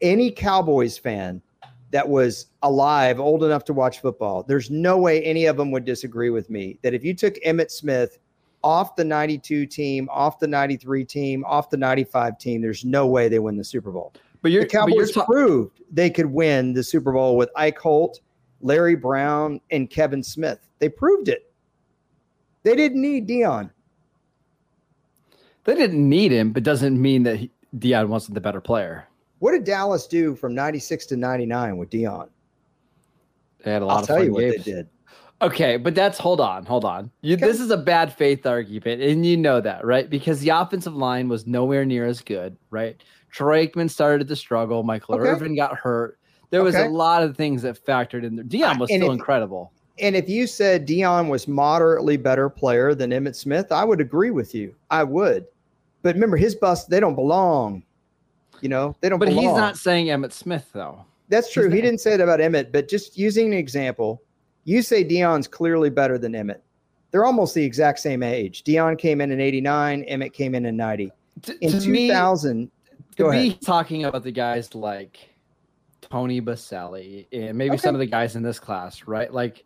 Any 0.00 0.30
Cowboys 0.30 0.96
fan 0.96 1.42
that 1.90 2.08
was 2.08 2.46
alive, 2.62 3.20
old 3.20 3.44
enough 3.44 3.64
to 3.64 3.72
watch 3.72 4.00
football, 4.00 4.42
there's 4.42 4.70
no 4.70 4.98
way 4.98 5.22
any 5.22 5.46
of 5.46 5.56
them 5.56 5.70
would 5.70 5.84
disagree 5.84 6.30
with 6.30 6.50
me 6.50 6.78
that 6.82 6.94
if 6.94 7.04
you 7.04 7.14
took 7.14 7.34
Emmitt 7.46 7.70
Smith 7.70 8.18
off 8.64 8.96
the 8.96 9.04
92 9.04 9.66
team, 9.66 10.08
off 10.10 10.40
the 10.40 10.48
93 10.48 11.04
team, 11.04 11.44
off 11.46 11.68
the 11.68 11.76
95 11.76 12.38
team, 12.38 12.62
there's 12.62 12.84
no 12.84 13.06
way 13.06 13.28
they 13.28 13.38
win 13.38 13.58
the 13.58 13.62
Super 13.62 13.92
Bowl. 13.92 14.14
But 14.40 14.52
the 14.52 14.66
Cowboys 14.66 15.12
ta- 15.12 15.26
proved 15.26 15.80
they 15.92 16.10
could 16.10 16.26
win 16.26 16.72
the 16.72 16.82
Super 16.82 17.12
Bowl 17.12 17.36
with 17.36 17.50
Ike 17.54 17.78
Holt, 17.78 18.20
Larry 18.62 18.96
Brown, 18.96 19.60
and 19.70 19.88
Kevin 19.88 20.22
Smith. 20.22 20.58
They 20.78 20.88
proved 20.88 21.28
it. 21.28 21.52
They 22.62 22.74
didn't 22.74 23.02
need 23.02 23.28
Deion. 23.28 23.70
They 25.64 25.74
didn't 25.74 26.08
need 26.08 26.32
him, 26.32 26.52
but 26.52 26.62
doesn't 26.62 27.00
mean 27.00 27.22
that 27.24 27.36
he, 27.36 27.50
Deion 27.76 28.08
wasn't 28.08 28.34
the 28.34 28.40
better 28.40 28.60
player. 28.60 29.06
What 29.40 29.52
did 29.52 29.64
Dallas 29.64 30.06
do 30.06 30.34
from 30.34 30.54
96 30.54 31.06
to 31.06 31.16
99 31.16 31.76
with 31.76 31.90
Deion? 31.90 32.28
They 33.62 33.72
had 33.72 33.82
a 33.82 33.86
lot 33.86 33.96
I'll 33.96 34.00
of 34.00 34.06
tell 34.06 34.24
you 34.24 34.32
what 34.32 34.40
games. 34.40 34.64
they 34.64 34.72
did. 34.72 34.88
Okay, 35.42 35.76
but 35.76 35.94
that's 35.94 36.18
hold 36.18 36.40
on, 36.40 36.64
hold 36.64 36.84
on. 36.84 37.10
You. 37.20 37.36
This 37.36 37.60
is 37.60 37.70
a 37.70 37.76
bad 37.76 38.12
faith 38.12 38.46
argument, 38.46 39.02
and 39.02 39.26
you 39.26 39.36
know 39.36 39.60
that, 39.60 39.84
right? 39.84 40.08
Because 40.08 40.40
the 40.40 40.50
offensive 40.50 40.94
line 40.94 41.28
was 41.28 41.46
nowhere 41.46 41.84
near 41.84 42.06
as 42.06 42.20
good, 42.20 42.56
right? 42.70 43.02
Troy 43.30 43.66
Aikman 43.66 43.90
started 43.90 44.28
to 44.28 44.36
struggle. 44.36 44.82
Michael 44.82 45.16
okay. 45.16 45.28
Irvin 45.28 45.56
got 45.56 45.76
hurt. 45.76 46.18
There 46.50 46.62
was 46.62 46.76
okay. 46.76 46.86
a 46.86 46.90
lot 46.90 47.22
of 47.22 47.36
things 47.36 47.62
that 47.62 47.84
factored 47.84 48.22
in 48.24 48.36
there. 48.36 48.44
Deion 48.44 48.78
was 48.78 48.88
still 48.88 49.10
if, 49.10 49.12
incredible. 49.12 49.72
And 49.98 50.14
if 50.14 50.28
you 50.28 50.46
said 50.46 50.86
Deion 50.86 51.28
was 51.28 51.48
moderately 51.48 52.16
better 52.16 52.48
player 52.48 52.94
than 52.94 53.10
Emmitt 53.10 53.34
Smith, 53.34 53.72
I 53.72 53.84
would 53.84 54.00
agree 54.00 54.30
with 54.30 54.54
you. 54.54 54.74
I 54.90 55.02
would. 55.02 55.46
But 56.02 56.14
remember, 56.14 56.36
his 56.36 56.54
bust, 56.54 56.90
they 56.90 57.00
don't 57.00 57.16
belong 57.16 57.82
you 58.64 58.70
know, 58.70 58.96
they 59.02 59.10
don't. 59.10 59.18
But 59.18 59.28
belong. 59.28 59.44
he's 59.44 59.54
not 59.54 59.76
saying 59.76 60.06
Emmitt 60.06 60.32
Smith 60.32 60.70
though. 60.72 61.04
That's 61.28 61.52
true. 61.52 61.68
he 61.68 61.80
didn't 61.82 62.00
say 62.00 62.14
it 62.14 62.20
about 62.20 62.40
Emmitt, 62.40 62.72
but 62.72 62.88
just 62.88 63.18
using 63.18 63.52
an 63.52 63.58
example, 63.58 64.22
you 64.64 64.82
say 64.82 65.04
Deion's 65.04 65.46
clearly 65.46 65.90
better 65.90 66.18
than 66.18 66.32
Emmitt. 66.32 66.60
They're 67.10 67.24
almost 67.24 67.54
the 67.54 67.64
exact 67.64 68.00
same 68.00 68.22
age. 68.22 68.64
Deion 68.64 68.98
came 68.98 69.20
in 69.20 69.30
in 69.30 69.40
'89. 69.40 70.04
Emmitt 70.04 70.32
came 70.32 70.54
in 70.54 70.66
in 70.66 70.76
'90. 70.76 71.12
In 71.60 71.72
to 71.72 71.80
2000, 71.80 72.58
me, 72.58 72.70
go 73.16 73.30
to 73.30 73.38
ahead. 73.38 73.60
talking 73.62 74.04
about 74.04 74.22
the 74.22 74.32
guys 74.32 74.74
like 74.74 75.18
Tony 76.00 76.40
Boselli 76.40 77.26
and 77.32 77.56
maybe 77.56 77.74
okay. 77.74 77.78
some 77.78 77.94
of 77.94 77.98
the 77.98 78.06
guys 78.06 78.36
in 78.36 78.42
this 78.42 78.58
class, 78.58 79.06
right? 79.06 79.32
Like. 79.32 79.64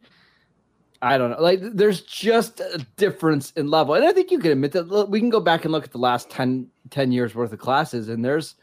I 1.01 1.17
don't 1.17 1.31
know. 1.31 1.41
Like, 1.41 1.61
there's 1.63 2.01
just 2.01 2.59
a 2.59 2.85
difference 2.97 3.53
in 3.53 3.71
level. 3.71 3.95
And 3.95 4.05
I 4.05 4.13
think 4.13 4.33
you 4.33 4.41
can 4.41 4.51
admit 4.51 4.73
that 4.73 5.09
we 5.09 5.21
can 5.21 5.31
go 5.31 5.39
back 5.39 5.65
and 5.65 5.71
look 5.71 5.85
at 5.85 5.93
the 5.93 5.99
last 5.99 6.29
10, 6.29 6.67
10 6.91 7.13
years 7.13 7.37
worth 7.37 7.53
of 7.53 7.61
classes, 7.61 8.09
and 8.09 8.25
there's 8.25 8.57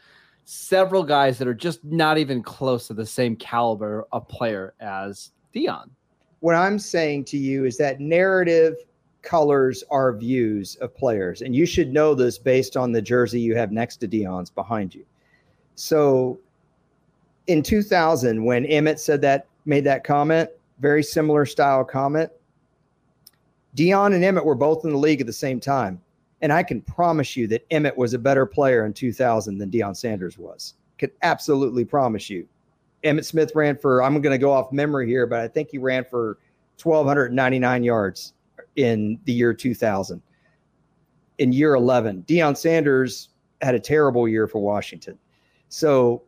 several 0.44 1.02
guys 1.02 1.38
that 1.38 1.48
are 1.48 1.54
just 1.54 1.82
not 1.82 2.18
even 2.18 2.42
close 2.42 2.88
to 2.88 2.92
the 2.92 3.06
same 3.06 3.36
caliber 3.36 4.06
of 4.12 4.28
player 4.28 4.74
as 4.80 5.30
Deion. 5.54 5.88
What 6.40 6.54
I'm 6.54 6.78
saying 6.78 7.24
to 7.26 7.36
you 7.36 7.64
is 7.64 7.76
that 7.78 8.00
narrative 8.00 8.76
colors 9.22 9.82
our 9.90 10.12
views 10.12 10.76
of 10.76 10.94
players, 10.96 11.42
and 11.42 11.54
you 11.54 11.66
should 11.66 11.92
know 11.92 12.14
this 12.14 12.38
based 12.38 12.76
on 12.76 12.92
the 12.92 13.02
jersey 13.02 13.40
you 13.40 13.56
have 13.56 13.72
next 13.72 13.96
to 13.98 14.08
Deion's 14.08 14.50
behind 14.50 14.94
you. 14.94 15.04
So, 15.74 16.38
in 17.46 17.62
2000, 17.62 18.44
when 18.44 18.64
Emmitt 18.64 18.98
said 18.98 19.20
that, 19.22 19.46
made 19.66 19.84
that 19.84 20.04
comment, 20.04 20.50
very 20.78 21.02
similar 21.02 21.46
style 21.46 21.84
comment. 21.84 22.30
Deion 23.76 24.14
and 24.14 24.24
Emmitt 24.24 24.44
were 24.44 24.54
both 24.54 24.84
in 24.84 24.90
the 24.90 24.98
league 24.98 25.20
at 25.20 25.26
the 25.26 25.32
same 25.32 25.60
time. 25.60 26.00
And 26.42 26.52
I 26.52 26.62
can 26.62 26.80
promise 26.82 27.36
you 27.36 27.46
that 27.48 27.68
Emmitt 27.70 27.96
was 27.96 28.14
a 28.14 28.18
better 28.18 28.46
player 28.46 28.84
in 28.86 28.92
2000 28.92 29.58
than 29.58 29.70
Deion 29.70 29.96
Sanders 29.96 30.38
was. 30.38 30.74
Could 30.98 31.12
absolutely 31.22 31.84
promise 31.84 32.30
you. 32.30 32.46
Emmitt 33.06 33.24
Smith 33.24 33.52
ran 33.54 33.76
for, 33.76 34.02
I'm 34.02 34.20
going 34.20 34.32
to 34.32 34.38
go 34.38 34.52
off 34.52 34.72
memory 34.72 35.06
here, 35.06 35.26
but 35.26 35.40
I 35.40 35.48
think 35.48 35.70
he 35.70 35.78
ran 35.78 36.04
for 36.04 36.38
1,299 36.82 37.82
yards 37.82 38.34
in 38.76 39.18
the 39.24 39.32
year 39.32 39.54
2000. 39.54 40.20
In 41.38 41.52
year 41.52 41.74
11, 41.74 42.24
Deion 42.26 42.56
Sanders 42.56 43.30
had 43.62 43.74
a 43.74 43.80
terrible 43.80 44.26
year 44.26 44.46
for 44.46 44.60
Washington. 44.60 45.18
So, 45.68 46.22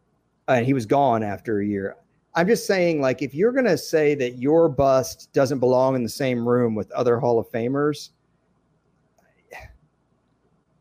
and 0.47 0.65
he 0.65 0.73
was 0.73 0.87
gone 0.87 1.23
after 1.23 1.61
a 1.61 1.67
year. 1.67 1.97
I'm 2.35 2.47
just 2.47 2.67
saying, 2.67 3.01
like, 3.01 3.23
if 3.23 3.35
you're 3.35 3.53
going 3.53 3.65
to 3.65 3.79
say 3.79 4.15
that 4.15 4.39
your 4.39 4.69
bust 4.69 5.33
doesn't 5.33 5.59
belong 5.59 5.97
in 5.97 6.03
the 6.03 6.09
same 6.09 6.49
room 6.49 6.75
with 6.75 6.91
other 6.93 7.19
Hall 7.19 7.39
of 7.39 7.51
Famers, 7.51 8.11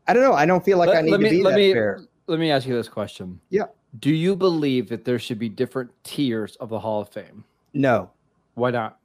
I 0.06 0.14
don't 0.14 0.22
know. 0.22 0.32
I 0.32 0.46
don't 0.46 0.64
feel 0.64 0.78
like 0.78 0.88
let, 0.88 0.98
I 0.98 1.00
need 1.02 1.10
to 1.10 1.18
be 1.18 1.42
that 1.42 1.54
me, 1.54 1.72
fair. 1.72 2.00
let 2.28 2.38
me 2.38 2.50
ask 2.50 2.66
you 2.66 2.74
this 2.74 2.88
question. 2.88 3.38
Yeah. 3.50 3.64
Do 4.00 4.10
you 4.10 4.36
believe 4.36 4.88
that 4.90 5.04
there 5.04 5.18
should 5.18 5.38
be 5.38 5.48
different 5.48 5.90
tiers 6.04 6.56
of 6.56 6.68
the 6.68 6.78
Hall 6.78 7.00
of 7.00 7.08
Fame? 7.08 7.44
No. 7.72 8.10
Why 8.54 8.70
not? 8.70 8.98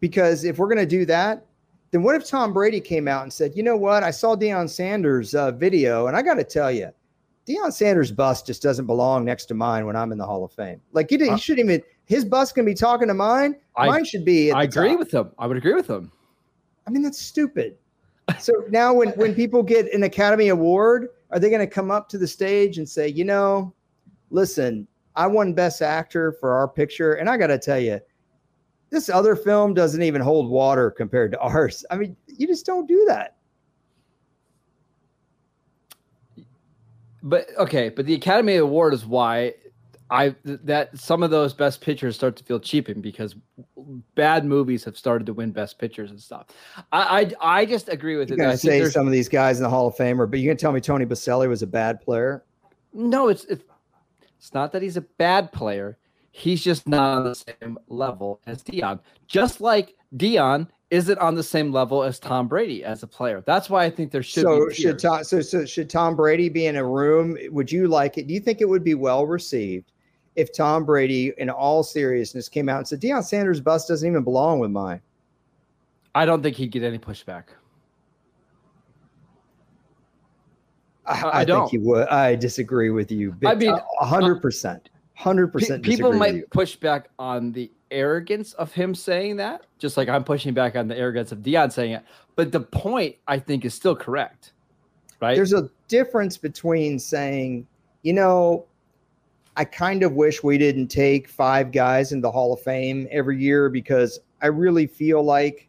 Because 0.00 0.44
if 0.44 0.58
we're 0.58 0.66
going 0.66 0.78
to 0.78 0.86
do 0.86 1.04
that, 1.06 1.44
then 1.90 2.02
what 2.02 2.14
if 2.14 2.26
Tom 2.26 2.52
Brady 2.52 2.80
came 2.80 3.06
out 3.06 3.22
and 3.24 3.32
said, 3.32 3.52
you 3.54 3.62
know 3.62 3.76
what? 3.76 4.02
I 4.02 4.10
saw 4.10 4.34
Deion 4.36 4.68
Sanders' 4.68 5.34
uh, 5.34 5.50
video, 5.50 6.06
and 6.06 6.16
I 6.16 6.22
got 6.22 6.34
to 6.34 6.44
tell 6.44 6.70
you, 6.70 6.90
Deion 7.46 7.72
Sanders' 7.72 8.12
bus 8.12 8.42
just 8.42 8.62
doesn't 8.62 8.86
belong 8.86 9.24
next 9.24 9.46
to 9.46 9.54
mine 9.54 9.84
when 9.84 9.96
I'm 9.96 10.12
in 10.12 10.18
the 10.18 10.26
Hall 10.26 10.44
of 10.44 10.52
Fame. 10.52 10.80
Like, 10.92 11.10
he, 11.10 11.16
did, 11.16 11.26
he 11.26 11.32
uh, 11.32 11.36
shouldn't 11.36 11.68
even, 11.68 11.82
his 12.06 12.24
bus 12.24 12.52
can 12.52 12.64
be 12.64 12.74
talking 12.74 13.08
to 13.08 13.14
mine. 13.14 13.56
I, 13.76 13.88
mine 13.88 14.04
should 14.04 14.24
be. 14.24 14.52
I 14.52 14.62
agree 14.62 14.90
top. 14.90 14.98
with 15.00 15.12
him. 15.12 15.30
I 15.38 15.46
would 15.46 15.56
agree 15.56 15.74
with 15.74 15.88
him. 15.88 16.12
I 16.86 16.90
mean, 16.90 17.02
that's 17.02 17.20
stupid. 17.20 17.76
So 18.38 18.52
now 18.70 18.94
when, 18.94 19.08
when 19.10 19.34
people 19.34 19.62
get 19.62 19.92
an 19.92 20.04
Academy 20.04 20.48
Award, 20.48 21.08
are 21.30 21.40
they 21.40 21.50
going 21.50 21.60
to 21.60 21.66
come 21.66 21.90
up 21.90 22.08
to 22.10 22.18
the 22.18 22.28
stage 22.28 22.78
and 22.78 22.88
say, 22.88 23.08
you 23.08 23.24
know, 23.24 23.74
listen, 24.30 24.86
I 25.16 25.26
won 25.26 25.52
Best 25.52 25.82
Actor 25.82 26.32
for 26.32 26.52
our 26.52 26.68
picture, 26.68 27.14
and 27.14 27.28
I 27.28 27.36
got 27.36 27.48
to 27.48 27.58
tell 27.58 27.78
you, 27.78 28.00
this 28.90 29.08
other 29.08 29.36
film 29.36 29.74
doesn't 29.74 30.02
even 30.02 30.20
hold 30.20 30.50
water 30.50 30.90
compared 30.90 31.32
to 31.32 31.38
ours. 31.40 31.84
I 31.90 31.96
mean, 31.96 32.16
you 32.26 32.46
just 32.46 32.66
don't 32.66 32.86
do 32.86 33.04
that. 33.08 33.36
But 37.22 37.48
okay, 37.58 37.90
but 37.90 38.06
the 38.06 38.14
Academy 38.14 38.56
Award 38.56 38.94
is 38.94 39.04
why 39.04 39.52
I 40.10 40.34
that 40.44 40.98
some 40.98 41.22
of 41.22 41.30
those 41.30 41.52
best 41.52 41.82
pictures 41.82 42.16
start 42.16 42.34
to 42.36 42.44
feel 42.44 42.58
cheapened 42.58 43.02
because 43.02 43.36
bad 44.14 44.46
movies 44.46 44.84
have 44.84 44.96
started 44.96 45.26
to 45.26 45.34
win 45.34 45.52
best 45.52 45.78
pictures 45.78 46.10
and 46.10 46.18
stuff. 46.18 46.46
I 46.92 47.34
I, 47.42 47.58
I 47.58 47.66
just 47.66 47.90
agree 47.90 48.16
with 48.16 48.30
you 48.30 48.36
it. 48.36 48.38
You're 48.38 48.56
say 48.56 48.84
some 48.86 49.06
of 49.06 49.12
these 49.12 49.28
guys 49.28 49.58
in 49.58 49.64
the 49.64 49.68
Hall 49.70 49.86
of 49.86 49.96
Fame, 49.96 50.16
but 50.16 50.38
you 50.40 50.48
can 50.48 50.56
tell 50.56 50.72
me 50.72 50.80
Tony 50.80 51.04
Boselli 51.04 51.46
was 51.46 51.62
a 51.62 51.66
bad 51.66 52.00
player. 52.00 52.42
No, 52.94 53.28
it's 53.28 53.44
it's 53.44 53.62
it's 54.40 54.54
not 54.54 54.72
that 54.72 54.80
he's 54.80 54.96
a 54.96 55.02
bad 55.02 55.52
player. 55.52 55.98
He's 56.32 56.64
just 56.64 56.88
not 56.88 57.18
on 57.18 57.24
the 57.24 57.34
same 57.34 57.78
level 57.88 58.40
as 58.46 58.62
Deion. 58.62 58.98
Just 59.26 59.60
like 59.60 59.96
Deion 60.16 60.66
isn't 60.88 61.18
on 61.18 61.34
the 61.34 61.42
same 61.42 61.70
level 61.72 62.02
as 62.02 62.18
Tom 62.18 62.48
Brady 62.48 62.82
as 62.82 63.02
a 63.02 63.06
player. 63.06 63.42
That's 63.44 63.68
why 63.68 63.84
I 63.84 63.90
think 63.90 64.10
there 64.10 64.22
should 64.22 64.44
so 64.44 64.68
be 64.68 64.74
should 64.74 64.98
Tom, 64.98 65.24
so 65.24 65.42
so 65.42 65.66
should 65.66 65.90
Tom 65.90 66.16
Brady 66.16 66.48
be 66.48 66.64
in 66.64 66.76
a 66.76 66.84
room? 66.84 67.36
Would 67.50 67.70
you 67.70 67.86
like 67.86 68.16
it? 68.16 68.28
Do 68.28 68.32
you 68.32 68.40
think 68.40 68.62
it 68.62 68.68
would 68.68 68.82
be 68.82 68.94
well 68.94 69.26
received 69.26 69.92
if 70.36 70.54
Tom 70.54 70.86
Brady, 70.86 71.34
in 71.36 71.50
all 71.50 71.82
seriousness, 71.82 72.48
came 72.48 72.70
out 72.70 72.78
and 72.78 72.88
said 72.88 73.02
Deion 73.02 73.22
Sanders' 73.22 73.60
bus 73.60 73.86
doesn't 73.86 74.08
even 74.08 74.24
belong 74.24 74.58
with 74.58 74.70
mine? 74.70 75.02
I 76.14 76.24
don't 76.24 76.42
think 76.42 76.56
he'd 76.56 76.70
get 76.70 76.82
any 76.82 76.98
pushback. 76.98 77.44
I, 81.10 81.40
I, 81.40 81.44
don't. 81.44 81.62
think 81.62 81.70
he 81.70 81.78
would. 81.78 82.08
I 82.08 82.36
disagree 82.36 82.90
with 82.90 83.10
you. 83.10 83.34
I 83.44 83.54
mean, 83.54 83.76
hundred 83.98 84.40
percent, 84.40 84.90
hundred 85.14 85.48
percent. 85.48 85.82
People 85.82 86.12
might 86.12 86.48
push 86.50 86.76
back 86.76 87.08
on 87.18 87.52
the 87.52 87.70
arrogance 87.90 88.52
of 88.54 88.72
him 88.72 88.94
saying 88.94 89.36
that, 89.36 89.66
just 89.78 89.96
like 89.96 90.08
I'm 90.08 90.24
pushing 90.24 90.54
back 90.54 90.76
on 90.76 90.88
the 90.88 90.96
arrogance 90.96 91.32
of 91.32 91.38
Deion 91.38 91.72
saying 91.72 91.92
it. 91.92 92.04
But 92.36 92.52
the 92.52 92.60
point, 92.60 93.16
I 93.26 93.38
think, 93.38 93.64
is 93.64 93.74
still 93.74 93.96
correct. 93.96 94.52
Right? 95.20 95.34
There's 95.34 95.52
a 95.52 95.68
difference 95.88 96.36
between 96.38 96.98
saying, 96.98 97.66
you 98.02 98.12
know, 98.12 98.66
I 99.56 99.64
kind 99.64 100.02
of 100.02 100.12
wish 100.12 100.42
we 100.42 100.56
didn't 100.56 100.88
take 100.88 101.28
five 101.28 101.72
guys 101.72 102.12
in 102.12 102.20
the 102.20 102.30
Hall 102.30 102.54
of 102.54 102.60
Fame 102.60 103.06
every 103.10 103.38
year 103.38 103.68
because 103.68 104.20
I 104.40 104.46
really 104.46 104.86
feel 104.86 105.22
like 105.22 105.68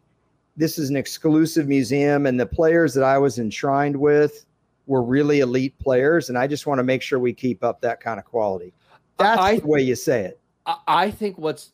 this 0.56 0.78
is 0.78 0.88
an 0.88 0.96
exclusive 0.96 1.66
museum 1.66 2.26
and 2.26 2.38
the 2.38 2.46
players 2.46 2.94
that 2.94 3.04
I 3.04 3.18
was 3.18 3.38
enshrined 3.38 3.96
with 3.96 4.46
were 4.92 5.02
really 5.02 5.40
elite 5.40 5.78
players, 5.78 6.28
and 6.28 6.36
I 6.36 6.46
just 6.46 6.66
want 6.66 6.78
to 6.78 6.82
make 6.82 7.00
sure 7.00 7.18
we 7.18 7.32
keep 7.32 7.64
up 7.64 7.80
that 7.80 7.98
kind 8.00 8.18
of 8.18 8.26
quality. 8.26 8.74
That's 9.16 9.40
I, 9.40 9.56
the 9.56 9.66
way 9.66 9.80
you 9.80 9.94
say 9.94 10.26
it. 10.26 10.40
I 10.86 11.10
think 11.10 11.38
what's 11.38 11.72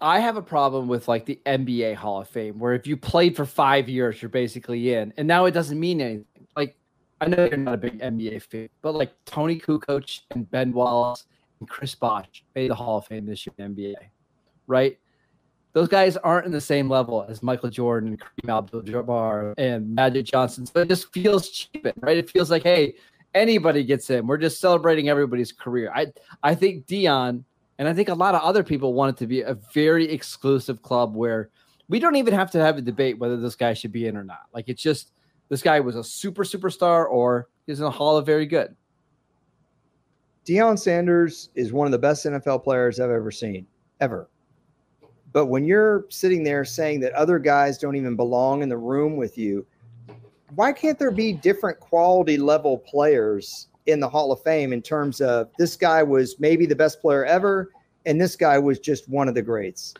I 0.00 0.18
have 0.18 0.36
a 0.36 0.42
problem 0.42 0.88
with 0.88 1.06
like 1.06 1.24
the 1.24 1.38
NBA 1.46 1.94
Hall 1.94 2.20
of 2.20 2.28
Fame, 2.28 2.58
where 2.58 2.74
if 2.74 2.84
you 2.84 2.96
played 2.96 3.36
for 3.36 3.44
five 3.44 3.88
years, 3.88 4.20
you're 4.20 4.28
basically 4.28 4.92
in, 4.92 5.14
and 5.16 5.28
now 5.28 5.44
it 5.44 5.52
doesn't 5.52 5.78
mean 5.78 6.00
anything. 6.00 6.48
Like 6.56 6.76
I 7.20 7.28
know 7.28 7.44
you're 7.44 7.56
not 7.58 7.74
a 7.74 7.76
big 7.76 8.00
NBA 8.00 8.42
fan, 8.42 8.68
but 8.82 8.96
like 8.96 9.12
Toni 9.24 9.60
Kukoc 9.60 10.22
and 10.32 10.50
Ben 10.50 10.72
Wallace 10.72 11.26
and 11.60 11.68
Chris 11.68 11.94
Bosh 11.94 12.42
made 12.56 12.70
the 12.70 12.74
Hall 12.74 12.98
of 12.98 13.06
Fame 13.06 13.24
this 13.24 13.46
year 13.46 13.54
in 13.56 13.76
NBA, 13.76 13.94
right? 14.66 14.98
Those 15.74 15.88
guys 15.88 16.16
aren't 16.16 16.46
in 16.46 16.52
the 16.52 16.60
same 16.60 16.88
level 16.88 17.26
as 17.28 17.42
Michael 17.42 17.68
Jordan 17.68 18.10
and 18.10 18.20
Kareem 18.20 18.58
Abdul-Jabbar 18.58 19.54
and 19.58 19.92
Magic 19.92 20.24
Johnson. 20.24 20.64
So 20.64 20.80
it 20.80 20.88
just 20.88 21.12
feels 21.12 21.50
cheap, 21.50 21.86
right? 22.00 22.16
It 22.16 22.30
feels 22.30 22.48
like, 22.48 22.62
hey, 22.62 22.94
anybody 23.34 23.82
gets 23.82 24.08
in. 24.08 24.26
We're 24.26 24.38
just 24.38 24.60
celebrating 24.60 25.08
everybody's 25.08 25.52
career. 25.52 25.92
I 25.94 26.12
I 26.42 26.54
think 26.54 26.86
Deion 26.86 27.42
and 27.78 27.88
I 27.88 27.92
think 27.92 28.08
a 28.08 28.14
lot 28.14 28.36
of 28.36 28.42
other 28.42 28.62
people 28.62 28.94
want 28.94 29.16
it 29.16 29.18
to 29.18 29.26
be 29.26 29.40
a 29.40 29.54
very 29.74 30.08
exclusive 30.08 30.80
club 30.80 31.16
where 31.16 31.50
we 31.88 31.98
don't 31.98 32.16
even 32.16 32.34
have 32.34 32.50
to 32.52 32.60
have 32.60 32.78
a 32.78 32.80
debate 32.80 33.18
whether 33.18 33.36
this 33.36 33.56
guy 33.56 33.74
should 33.74 33.92
be 33.92 34.06
in 34.06 34.16
or 34.16 34.24
not. 34.24 34.46
Like 34.54 34.68
it's 34.68 34.82
just 34.82 35.10
this 35.48 35.60
guy 35.60 35.80
was 35.80 35.96
a 35.96 36.04
super 36.04 36.44
superstar 36.44 37.10
or 37.10 37.48
he's 37.66 37.80
in 37.80 37.84
the 37.84 37.90
Hall 37.90 38.16
of 38.16 38.24
Very 38.24 38.46
Good. 38.46 38.76
Deion 40.46 40.78
Sanders 40.78 41.50
is 41.54 41.72
one 41.72 41.86
of 41.86 41.90
the 41.90 41.98
best 41.98 42.24
NFL 42.24 42.62
players 42.62 43.00
I've 43.00 43.10
ever 43.10 43.30
seen, 43.30 43.66
ever. 44.00 44.28
But 45.34 45.46
when 45.46 45.64
you're 45.64 46.06
sitting 46.10 46.44
there 46.44 46.64
saying 46.64 47.00
that 47.00 47.12
other 47.12 47.40
guys 47.40 47.76
don't 47.76 47.96
even 47.96 48.14
belong 48.14 48.62
in 48.62 48.68
the 48.68 48.78
room 48.78 49.16
with 49.16 49.36
you, 49.36 49.66
why 50.54 50.72
can't 50.72 50.96
there 50.96 51.10
be 51.10 51.32
different 51.32 51.80
quality 51.80 52.38
level 52.38 52.78
players 52.78 53.66
in 53.86 53.98
the 53.98 54.08
Hall 54.08 54.30
of 54.30 54.40
Fame 54.42 54.72
in 54.72 54.80
terms 54.80 55.20
of 55.20 55.50
this 55.58 55.74
guy 55.74 56.04
was 56.04 56.38
maybe 56.38 56.66
the 56.66 56.76
best 56.76 57.00
player 57.00 57.24
ever 57.24 57.72
and 58.06 58.20
this 58.20 58.36
guy 58.36 58.58
was 58.58 58.78
just 58.78 59.08
one 59.08 59.26
of 59.26 59.34
the 59.34 59.42
greats? 59.42 59.94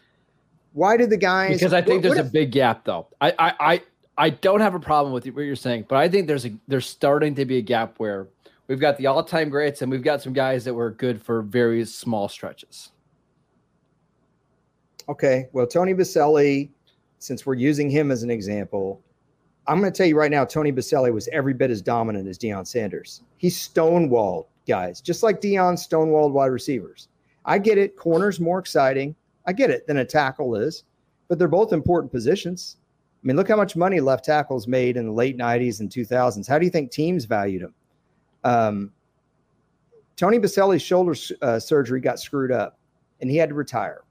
Why 0.73 0.97
did 0.97 1.11
the 1.11 1.17
guys? 1.17 1.55
Because 1.55 1.73
I 1.73 1.83
think 1.83 1.95
what, 1.95 2.03
there's 2.03 2.17
what 2.17 2.27
if, 2.27 2.27
a 2.29 2.33
big 2.33 2.53
gap, 2.53 2.85
though. 2.85 3.09
I, 3.21 3.35
I 3.37 3.55
I 3.61 3.83
I 4.17 4.31
don't 4.31 4.61
have 4.61 4.77
a 4.77 4.81
problem 4.81 5.13
with 5.13 5.27
what 5.27 5.43
you're 5.43 5.57
saying, 5.57 5.87
but 5.89 5.97
I 5.97 6.09
think 6.09 6.29
there's 6.29 6.47
a 6.47 6.53
there's 6.69 6.87
starting 6.87 7.35
to 7.35 7.45
be 7.45 7.59
a 7.59 7.63
gap 7.63 7.95
where 7.99 8.29
we've 8.69 8.81
got 8.81 8.99
the 8.99 9.09
all 9.09 9.25
time 9.25 9.51
greats 9.51 9.83
and 9.83 9.91
we've 9.91 10.03
got 10.03 10.23
some 10.23 10.33
guys 10.33 10.65
that 10.65 10.75
were 10.75 10.93
good 10.93 11.21
for 11.21 11.43
very 11.43 11.85
small 11.85 12.29
stretches. 12.29 12.93
Okay, 15.09 15.49
well, 15.53 15.67
Tony 15.67 15.95
Boselli, 15.95 16.71
since 17.19 17.45
we're 17.45 17.55
using 17.55 17.91
him 17.91 18.11
as 18.11 18.23
an 18.23 18.31
example, 18.31 19.03
I'm 19.67 19.81
going 19.81 19.93
to 19.93 19.97
tell 19.97 20.07
you 20.07 20.17
right 20.17 20.31
now, 20.31 20.45
Tony 20.45 20.73
Boselli 20.73 21.13
was 21.13 21.29
every 21.29 21.55
bit 21.55 21.71
as 21.71 21.83
dominant 21.83 22.29
as 22.29 22.39
Deion 22.39 22.67
Sanders. 22.67 23.23
He 23.39 23.49
stonewalled 23.49 24.47
guys, 24.67 25.01
just 25.01 25.23
like 25.23 25.41
Deion 25.41 25.75
stonewalled 25.75 26.33
wide 26.33 26.47
receivers. 26.47 27.09
I 27.45 27.59
get 27.59 27.79
it. 27.79 27.97
Corner's 27.97 28.41
more 28.41 28.59
exciting. 28.59 29.15
I 29.47 29.53
get 29.53 29.71
it 29.71 29.87
than 29.87 29.99
a 29.99 30.05
tackle 30.05 30.57
is, 30.57 30.85
but 31.29 31.39
they're 31.39 31.49
both 31.49 31.73
important 31.73 32.11
positions. 32.11 32.77
I 33.23 33.27
mean, 33.27 33.37
look 33.37 33.49
how 33.49 33.57
much 33.57 33.77
money 33.77 34.01
left 34.01 34.25
tackles 34.25 34.67
made 34.67 34.97
in 34.97 35.07
the 35.07 35.13
late 35.13 35.37
90s 35.37 35.81
and 35.81 35.91
2000s. 35.91 36.47
How 36.47 36.59
do 36.59 36.65
you 36.65 36.71
think 36.71 36.91
teams 36.91 37.25
valued 37.25 37.63
them? 37.63 37.75
Um, 38.45 38.93
Tony 40.17 40.39
Boselli's 40.39 40.83
shoulder 40.83 41.15
uh, 41.43 41.59
surgery 41.59 42.01
got 42.01 42.21
screwed 42.21 42.53
up 42.53 42.79
and 43.21 43.31
he 43.31 43.37
had 43.37 43.49
to 43.49 43.55
retire. 43.55 44.04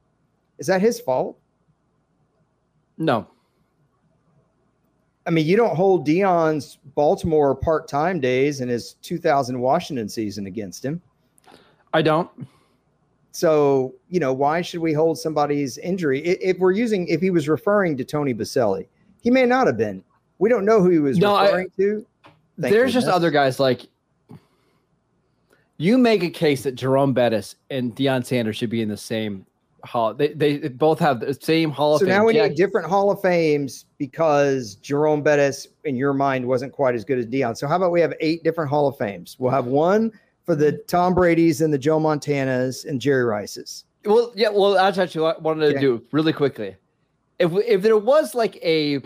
Is 0.63 0.67
that 0.67 0.79
his 0.79 0.97
fault? 0.97 1.37
No. 2.97 3.27
I 5.25 5.29
mean, 5.29 5.45
you 5.45 5.57
don't 5.57 5.75
hold 5.75 6.07
Deion's 6.07 6.77
Baltimore 6.95 7.53
part-time 7.53 8.21
days 8.21 8.61
and 8.61 8.71
his 8.71 8.93
2000 9.01 9.59
Washington 9.59 10.07
season 10.07 10.47
against 10.47 10.85
him. 10.85 11.01
I 11.93 12.01
don't. 12.01 12.29
So, 13.33 13.93
you 14.07 14.21
know, 14.21 14.31
why 14.31 14.61
should 14.61 14.79
we 14.79 14.93
hold 14.93 15.19
somebody's 15.19 15.77
injury? 15.79 16.21
If 16.21 16.59
we're 16.59 16.71
using, 16.71 17.09
if 17.09 17.19
he 17.19 17.29
was 17.29 17.49
referring 17.49 17.97
to 17.97 18.05
Tony 18.05 18.33
Boselli, 18.33 18.87
he 19.21 19.29
may 19.29 19.45
not 19.45 19.67
have 19.67 19.75
been. 19.75 20.01
We 20.39 20.47
don't 20.47 20.63
know 20.63 20.81
who 20.81 20.91
he 20.91 20.99
was 20.99 21.17
no, 21.17 21.41
referring 21.41 21.67
I, 21.77 21.81
to. 21.81 22.05
Thank 22.23 22.71
there's 22.71 22.93
goodness. 22.93 22.93
just 22.93 23.07
other 23.07 23.31
guys 23.31 23.59
like 23.59 23.81
you 25.75 25.97
make 25.97 26.23
a 26.23 26.29
case 26.29 26.63
that 26.63 26.75
Jerome 26.75 27.11
Bettis 27.11 27.57
and 27.69 27.93
Deion 27.93 28.25
Sanders 28.25 28.55
should 28.55 28.69
be 28.69 28.81
in 28.81 28.87
the 28.87 28.95
same 28.95 29.45
Hall. 29.83 30.13
They, 30.13 30.29
they 30.29 30.57
both 30.57 30.99
have 30.99 31.19
the 31.19 31.33
same 31.33 31.69
Hall 31.69 31.95
of 31.95 31.99
so 31.99 32.05
Fame. 32.05 32.13
So 32.13 32.17
now 32.17 32.25
we 32.25 32.33
need 32.33 32.55
different 32.55 32.87
Hall 32.87 33.11
of 33.11 33.21
Fames 33.21 33.85
because 33.97 34.75
Jerome 34.75 35.21
Bettis, 35.21 35.67
in 35.83 35.95
your 35.95 36.13
mind, 36.13 36.45
wasn't 36.45 36.71
quite 36.71 36.95
as 36.95 37.03
good 37.03 37.19
as 37.19 37.25
Deion. 37.25 37.57
So 37.57 37.67
how 37.67 37.75
about 37.75 37.91
we 37.91 38.01
have 38.01 38.13
eight 38.19 38.43
different 38.43 38.69
Hall 38.69 38.87
of 38.87 38.97
Fames? 38.97 39.35
We'll 39.39 39.51
have 39.51 39.65
one 39.65 40.11
for 40.45 40.55
the 40.55 40.73
Tom 40.87 41.13
Brady's 41.13 41.61
and 41.61 41.73
the 41.73 41.77
Joe 41.77 41.99
Montanas 41.99 42.85
and 42.85 42.99
Jerry 42.99 43.23
Rice's. 43.23 43.85
Well, 44.05 44.31
yeah. 44.35 44.49
Well, 44.49 44.73
that's 44.73 44.97
actually 44.97 45.21
what 45.21 45.37
I 45.37 45.41
wanted 45.41 45.73
to 45.73 45.79
do 45.79 46.03
really 46.11 46.33
quickly. 46.33 46.75
If 47.39 47.51
if 47.53 47.81
there 47.81 47.97
was 47.97 48.35
like 48.35 48.57
a 48.57 48.99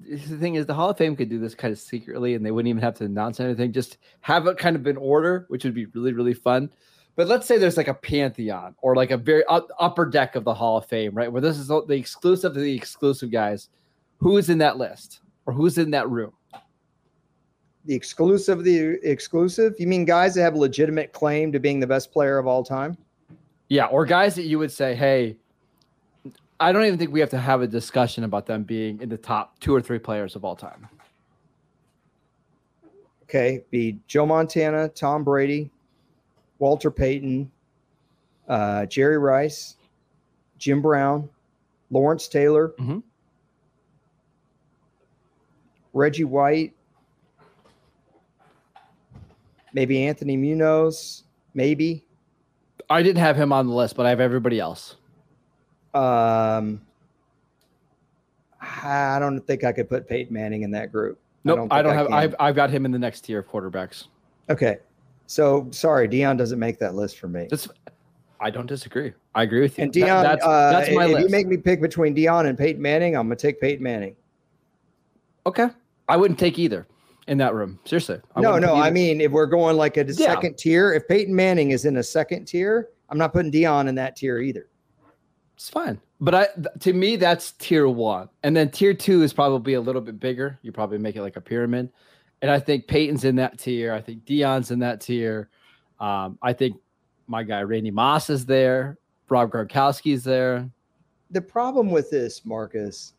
the 0.00 0.36
thing 0.38 0.56
is 0.56 0.66
the 0.66 0.74
Hall 0.74 0.90
of 0.90 0.98
Fame 0.98 1.16
could 1.16 1.28
do 1.28 1.38
this 1.38 1.54
kind 1.54 1.72
of 1.72 1.78
secretly 1.78 2.34
and 2.34 2.44
they 2.44 2.50
wouldn't 2.50 2.68
even 2.68 2.82
have 2.82 2.94
to 2.94 3.04
announce 3.04 3.40
anything. 3.40 3.72
Just 3.72 3.98
have 4.20 4.46
it 4.46 4.58
kind 4.58 4.76
of 4.76 4.86
in 4.86 4.96
order, 4.96 5.46
which 5.48 5.64
would 5.64 5.74
be 5.74 5.86
really 5.86 6.12
really 6.12 6.34
fun. 6.34 6.70
But 7.14 7.28
let's 7.28 7.46
say 7.46 7.58
there's 7.58 7.76
like 7.76 7.88
a 7.88 7.94
pantheon 7.94 8.74
or 8.80 8.96
like 8.96 9.10
a 9.10 9.16
very 9.16 9.44
upper 9.48 10.06
deck 10.06 10.34
of 10.34 10.44
the 10.44 10.54
Hall 10.54 10.78
of 10.78 10.86
Fame, 10.86 11.14
right? 11.14 11.30
Where 11.30 11.42
this 11.42 11.58
is 11.58 11.68
the 11.68 11.84
exclusive 11.90 12.54
the 12.54 12.74
exclusive 12.74 13.30
guys. 13.30 13.68
Who 14.18 14.38
is 14.38 14.48
in 14.48 14.58
that 14.58 14.78
list 14.78 15.20
or 15.46 15.52
who's 15.52 15.78
in 15.78 15.90
that 15.90 16.08
room? 16.08 16.32
the 17.84 17.94
exclusive 17.94 18.64
the 18.64 18.98
exclusive? 19.02 19.74
You 19.78 19.86
mean 19.86 20.04
guys 20.04 20.34
that 20.34 20.42
have 20.42 20.54
a 20.54 20.58
legitimate 20.58 21.12
claim 21.12 21.52
to 21.52 21.58
being 21.58 21.80
the 21.80 21.86
best 21.86 22.12
player 22.12 22.38
of 22.38 22.46
all 22.46 22.62
time? 22.62 22.96
Yeah, 23.68 23.86
or 23.86 24.04
guys 24.04 24.34
that 24.36 24.44
you 24.44 24.58
would 24.58 24.70
say, 24.70 24.94
hey, 24.94 25.36
I 26.60 26.72
don't 26.72 26.84
even 26.84 26.98
think 26.98 27.12
we 27.12 27.20
have 27.20 27.30
to 27.30 27.38
have 27.38 27.62
a 27.62 27.66
discussion 27.66 28.24
about 28.24 28.46
them 28.46 28.62
being 28.62 29.00
in 29.00 29.08
the 29.08 29.16
top 29.16 29.58
two 29.60 29.74
or 29.74 29.80
three 29.80 29.98
players 29.98 30.36
of 30.36 30.44
all 30.44 30.54
time. 30.54 30.88
Okay, 33.24 33.64
be 33.70 33.98
Joe 34.06 34.26
Montana, 34.26 34.88
Tom 34.90 35.24
Brady, 35.24 35.70
Walter 36.62 36.92
Payton, 36.92 37.50
uh, 38.48 38.86
Jerry 38.86 39.18
Rice, 39.18 39.74
Jim 40.58 40.80
Brown, 40.80 41.28
Lawrence 41.90 42.28
Taylor, 42.28 42.68
mm-hmm. 42.78 43.00
Reggie 45.92 46.22
White, 46.22 46.72
maybe 49.72 50.04
Anthony 50.04 50.36
Munoz, 50.36 51.24
maybe. 51.52 52.04
I 52.88 53.02
didn't 53.02 53.18
have 53.18 53.36
him 53.36 53.52
on 53.52 53.66
the 53.66 53.74
list, 53.74 53.96
but 53.96 54.06
I 54.06 54.10
have 54.10 54.20
everybody 54.20 54.60
else. 54.60 54.94
Um, 55.94 56.80
I 58.60 59.18
don't 59.18 59.40
think 59.40 59.64
I 59.64 59.72
could 59.72 59.88
put 59.88 60.08
Peyton 60.08 60.32
Manning 60.32 60.62
in 60.62 60.70
that 60.70 60.92
group. 60.92 61.18
Nope, 61.42 61.56
I 61.56 61.58
don't, 61.58 61.72
I 61.72 61.82
don't 61.82 61.94
have. 61.96 62.12
I've, 62.12 62.34
I've 62.38 62.54
got 62.54 62.70
him 62.70 62.84
in 62.84 62.92
the 62.92 63.00
next 63.00 63.22
tier 63.22 63.40
of 63.40 63.48
quarterbacks. 63.48 64.06
Okay, 64.48 64.78
so 65.26 65.68
sorry, 65.70 66.08
Deion 66.08 66.36
doesn't 66.36 66.58
make 66.58 66.78
that 66.78 66.94
list 66.94 67.18
for 67.18 67.28
me. 67.28 67.48
That's, 67.50 67.68
I 68.40 68.50
don't 68.50 68.66
disagree. 68.66 69.12
I 69.34 69.44
agree 69.44 69.60
with 69.60 69.78
you. 69.78 69.84
And 69.84 69.92
Deion, 69.92 70.06
that, 70.06 70.22
that's, 70.22 70.44
uh, 70.44 70.72
that's 70.72 70.94
my 70.94 71.06
if 71.06 71.12
list. 71.12 71.24
you 71.24 71.30
make 71.30 71.46
me 71.46 71.56
pick 71.56 71.80
between 71.80 72.14
Deion 72.14 72.46
and 72.46 72.58
Peyton 72.58 72.82
Manning, 72.82 73.16
I'm 73.16 73.26
gonna 73.26 73.36
take 73.36 73.60
Peyton 73.60 73.82
Manning. 73.82 74.16
Okay, 75.46 75.68
I 76.08 76.16
wouldn't 76.16 76.38
take 76.38 76.58
either 76.58 76.86
in 77.28 77.38
that 77.38 77.54
room. 77.54 77.78
Seriously. 77.84 78.20
I 78.34 78.40
no, 78.40 78.58
no. 78.58 78.74
I 78.74 78.90
mean, 78.90 79.20
if 79.20 79.30
we're 79.30 79.46
going 79.46 79.76
like 79.76 79.96
a 79.96 80.04
yeah. 80.04 80.12
second 80.12 80.58
tier, 80.58 80.92
if 80.92 81.06
Peyton 81.08 81.34
Manning 81.34 81.70
is 81.70 81.84
in 81.84 81.96
a 81.96 82.02
second 82.02 82.46
tier, 82.46 82.88
I'm 83.08 83.18
not 83.18 83.32
putting 83.32 83.52
Deion 83.52 83.88
in 83.88 83.94
that 83.96 84.16
tier 84.16 84.40
either. 84.40 84.68
It's 85.54 85.68
fine. 85.68 86.00
But 86.20 86.34
I, 86.34 86.48
to 86.80 86.92
me, 86.92 87.16
that's 87.16 87.52
tier 87.52 87.88
one. 87.88 88.28
And 88.42 88.56
then 88.56 88.70
tier 88.70 88.94
two 88.94 89.22
is 89.22 89.32
probably 89.32 89.74
a 89.74 89.80
little 89.80 90.00
bit 90.00 90.18
bigger. 90.18 90.58
You 90.62 90.72
probably 90.72 90.98
make 90.98 91.16
it 91.16 91.22
like 91.22 91.36
a 91.36 91.40
pyramid. 91.40 91.90
And 92.42 92.50
I 92.50 92.58
think 92.58 92.88
Peyton's 92.88 93.24
in 93.24 93.36
that 93.36 93.58
tier. 93.58 93.92
I 93.92 94.00
think 94.00 94.24
Deion's 94.24 94.72
in 94.72 94.80
that 94.80 95.00
tier. 95.00 95.48
Um, 96.00 96.38
I 96.42 96.52
think 96.52 96.76
my 97.28 97.44
guy 97.44 97.62
Randy 97.62 97.92
Moss 97.92 98.28
is 98.28 98.44
there. 98.44 98.98
Rob 99.28 99.50
Gronkowski's 99.50 100.24
there. 100.24 100.68
The 101.30 101.40
problem 101.40 101.90
with 101.90 102.10
this, 102.10 102.44
Marcus, 102.44 103.14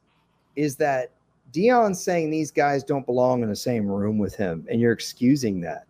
is 0.56 0.76
that 0.76 1.12
Deion's 1.52 2.04
saying 2.04 2.30
these 2.30 2.52
guys 2.52 2.84
don't 2.84 3.06
belong 3.06 3.42
in 3.42 3.50
the 3.50 3.56
same 3.56 3.88
room 3.88 4.20
with 4.20 4.36
him, 4.36 4.68
and 4.70 4.80
you're 4.80 4.92
excusing 4.92 5.62
that. 5.62 5.86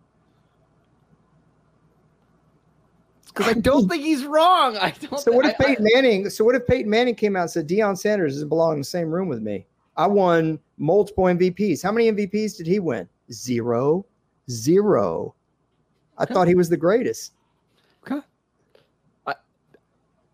Because 3.26 3.48
I 3.48 3.54
don't 3.54 3.88
think 3.88 4.04
he's 4.04 4.24
wrong. 4.24 4.76
I 4.76 4.90
don't. 4.92 5.18
So 5.18 5.32
what 5.32 5.44
if 5.44 5.58
Peyton 5.58 5.84
I, 5.84 5.94
Manning? 5.94 6.30
So 6.30 6.44
what 6.44 6.54
if 6.54 6.66
Peyton 6.66 6.88
Manning 6.88 7.16
came 7.16 7.34
out 7.34 7.42
and 7.42 7.50
said 7.50 7.68
Deion 7.68 7.98
Sanders 7.98 8.34
doesn't 8.34 8.48
belong 8.48 8.74
in 8.74 8.78
the 8.78 8.84
same 8.84 9.10
room 9.10 9.26
with 9.26 9.42
me? 9.42 9.66
I 9.96 10.06
won 10.06 10.60
multiple 10.78 11.24
MVPs. 11.24 11.82
How 11.82 11.90
many 11.90 12.10
MVPs 12.12 12.56
did 12.56 12.66
he 12.66 12.78
win? 12.78 13.08
Zero, 13.32 14.04
zero. 14.50 15.34
I 16.18 16.24
okay. 16.24 16.34
thought 16.34 16.48
he 16.48 16.54
was 16.54 16.68
the 16.68 16.76
greatest. 16.76 17.32
Okay. 18.06 18.20
I, 19.26 19.34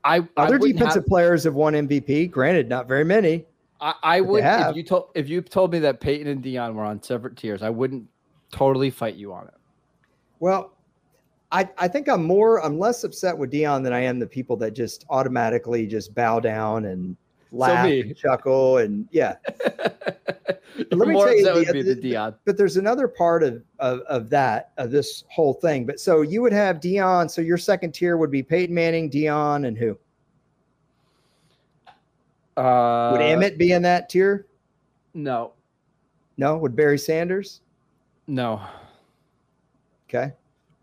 I 0.05 0.29
other 0.37 0.57
I 0.57 0.59
defensive 0.59 1.03
have, 1.03 1.07
players 1.07 1.44
have 1.44 1.55
won 1.55 1.74
MVP. 1.74 2.31
Granted, 2.31 2.68
not 2.68 2.88
very 2.88 3.05
many. 3.05 3.46
I, 3.81 3.94
I 4.03 4.20
would 4.20 4.44
if 4.44 4.76
you 4.76 4.83
told 4.83 5.11
if 5.14 5.29
you 5.29 5.40
told 5.40 5.72
me 5.72 5.79
that 5.81 6.00
Peyton 6.00 6.26
and 6.26 6.42
Deion 6.42 6.74
were 6.74 6.85
on 6.85 7.03
separate 7.03 7.37
tiers, 7.37 7.62
I 7.62 7.70
wouldn't 7.70 8.07
totally 8.53 8.90
fight 8.90 9.14
you 9.14 9.33
on 9.33 9.46
it. 9.46 9.55
Well, 10.38 10.72
I, 11.53 11.68
I 11.79 11.88
think 11.88 12.09
I'm 12.09 12.24
more 12.24 12.64
I'm 12.64 12.79
less 12.79 13.05
upset 13.05 13.37
with 13.37 13.50
Deion 13.50 13.83
than 13.83 13.92
I 13.92 14.00
am 14.00 14.18
the 14.18 14.26
people 14.26 14.57
that 14.59 14.72
just 14.72 15.05
automatically 15.11 15.87
just 15.87 16.14
bow 16.14 16.40
down 16.40 16.87
and 16.87 17.16
laugh 17.53 17.87
so 17.87 17.93
and 17.93 18.17
chuckle 18.17 18.79
and 18.79 19.09
yeah. 19.11 19.37
Let 20.93 21.09
me 21.09 21.15
tell 21.15 21.35
you, 21.35 21.45
that 21.45 21.55
would 21.55 21.73
be 21.73 21.83
the, 21.83 21.97
Deion. 21.97 22.35
But 22.45 22.57
there's 22.57 22.77
another 22.77 23.07
part 23.07 23.43
of, 23.43 23.63
of 23.81 24.01
of 24.01 24.31
that 24.31 24.73
of 24.79 24.91
this 24.91 25.25
whole 25.29 25.53
thing. 25.53 25.85
But 25.85 26.01
so 26.01 26.23
you 26.23 26.41
would 26.43 26.53
have 26.53 26.81
Deion. 26.81 27.31
So 27.31 27.43
your 27.43 27.59
second 27.59 27.93
tier 27.93 28.17
would 28.17 28.31
be 28.31 28.43
Peyton 28.43 28.75
Manning, 28.75 29.11
Deion, 29.11 29.67
and 29.67 29.77
who? 29.77 29.99
Uh, 32.57 33.11
Would 33.13 33.21
Emmitt 33.21 33.57
be 33.57 33.73
in 33.73 33.83
that 33.83 34.09
tier? 34.09 34.47
No. 35.15 35.53
No. 36.37 36.59
Would 36.59 36.77
Barry 36.77 36.99
Sanders? 36.99 37.61
No. 38.27 38.61
Okay. 40.09 40.33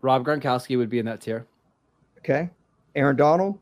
Rob 0.02 0.24
Gronkowski 0.24 0.76
would 0.76 0.90
be 0.90 0.98
in 0.98 1.06
that 1.06 1.20
tier. 1.20 1.46
Okay. 2.18 2.50
Aaron 2.94 3.16
Donald? 3.16 3.58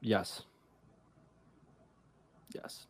Yes. 0.00 0.42
Yes. 2.54 2.86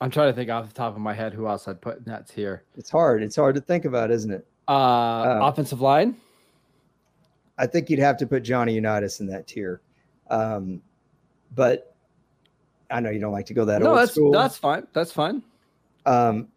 I'm 0.00 0.10
trying 0.10 0.28
to 0.28 0.32
think 0.32 0.50
off 0.50 0.68
the 0.68 0.74
top 0.74 0.94
of 0.94 1.00
my 1.00 1.12
head 1.12 1.34
who 1.34 1.48
else 1.48 1.66
I'd 1.66 1.80
put 1.80 1.98
in 1.98 2.04
that 2.04 2.28
tier. 2.28 2.62
It's 2.76 2.90
hard. 2.90 3.22
It's 3.22 3.36
hard 3.36 3.54
to 3.56 3.60
think 3.60 3.84
about, 3.84 4.10
isn't 4.10 4.30
it? 4.30 4.46
Uh, 4.68 4.72
uh 4.72 5.40
offensive 5.42 5.80
line? 5.80 6.16
I 7.58 7.66
think 7.66 7.90
you'd 7.90 7.98
have 7.98 8.16
to 8.18 8.26
put 8.26 8.44
Johnny 8.44 8.74
Unitas 8.74 9.20
in 9.20 9.26
that 9.26 9.46
tier. 9.48 9.80
Um, 10.30 10.80
but 11.54 11.96
I 12.90 13.00
know 13.00 13.10
you 13.10 13.18
don't 13.18 13.32
like 13.32 13.46
to 13.46 13.54
go 13.54 13.64
that 13.64 13.82
no, 13.82 13.88
old 13.88 13.98
that's, 13.98 14.12
school. 14.12 14.30
That's 14.32 14.56
fine. 14.56 14.86
That's 14.92 15.10
fine. 15.10 15.42
Um, 16.06 16.48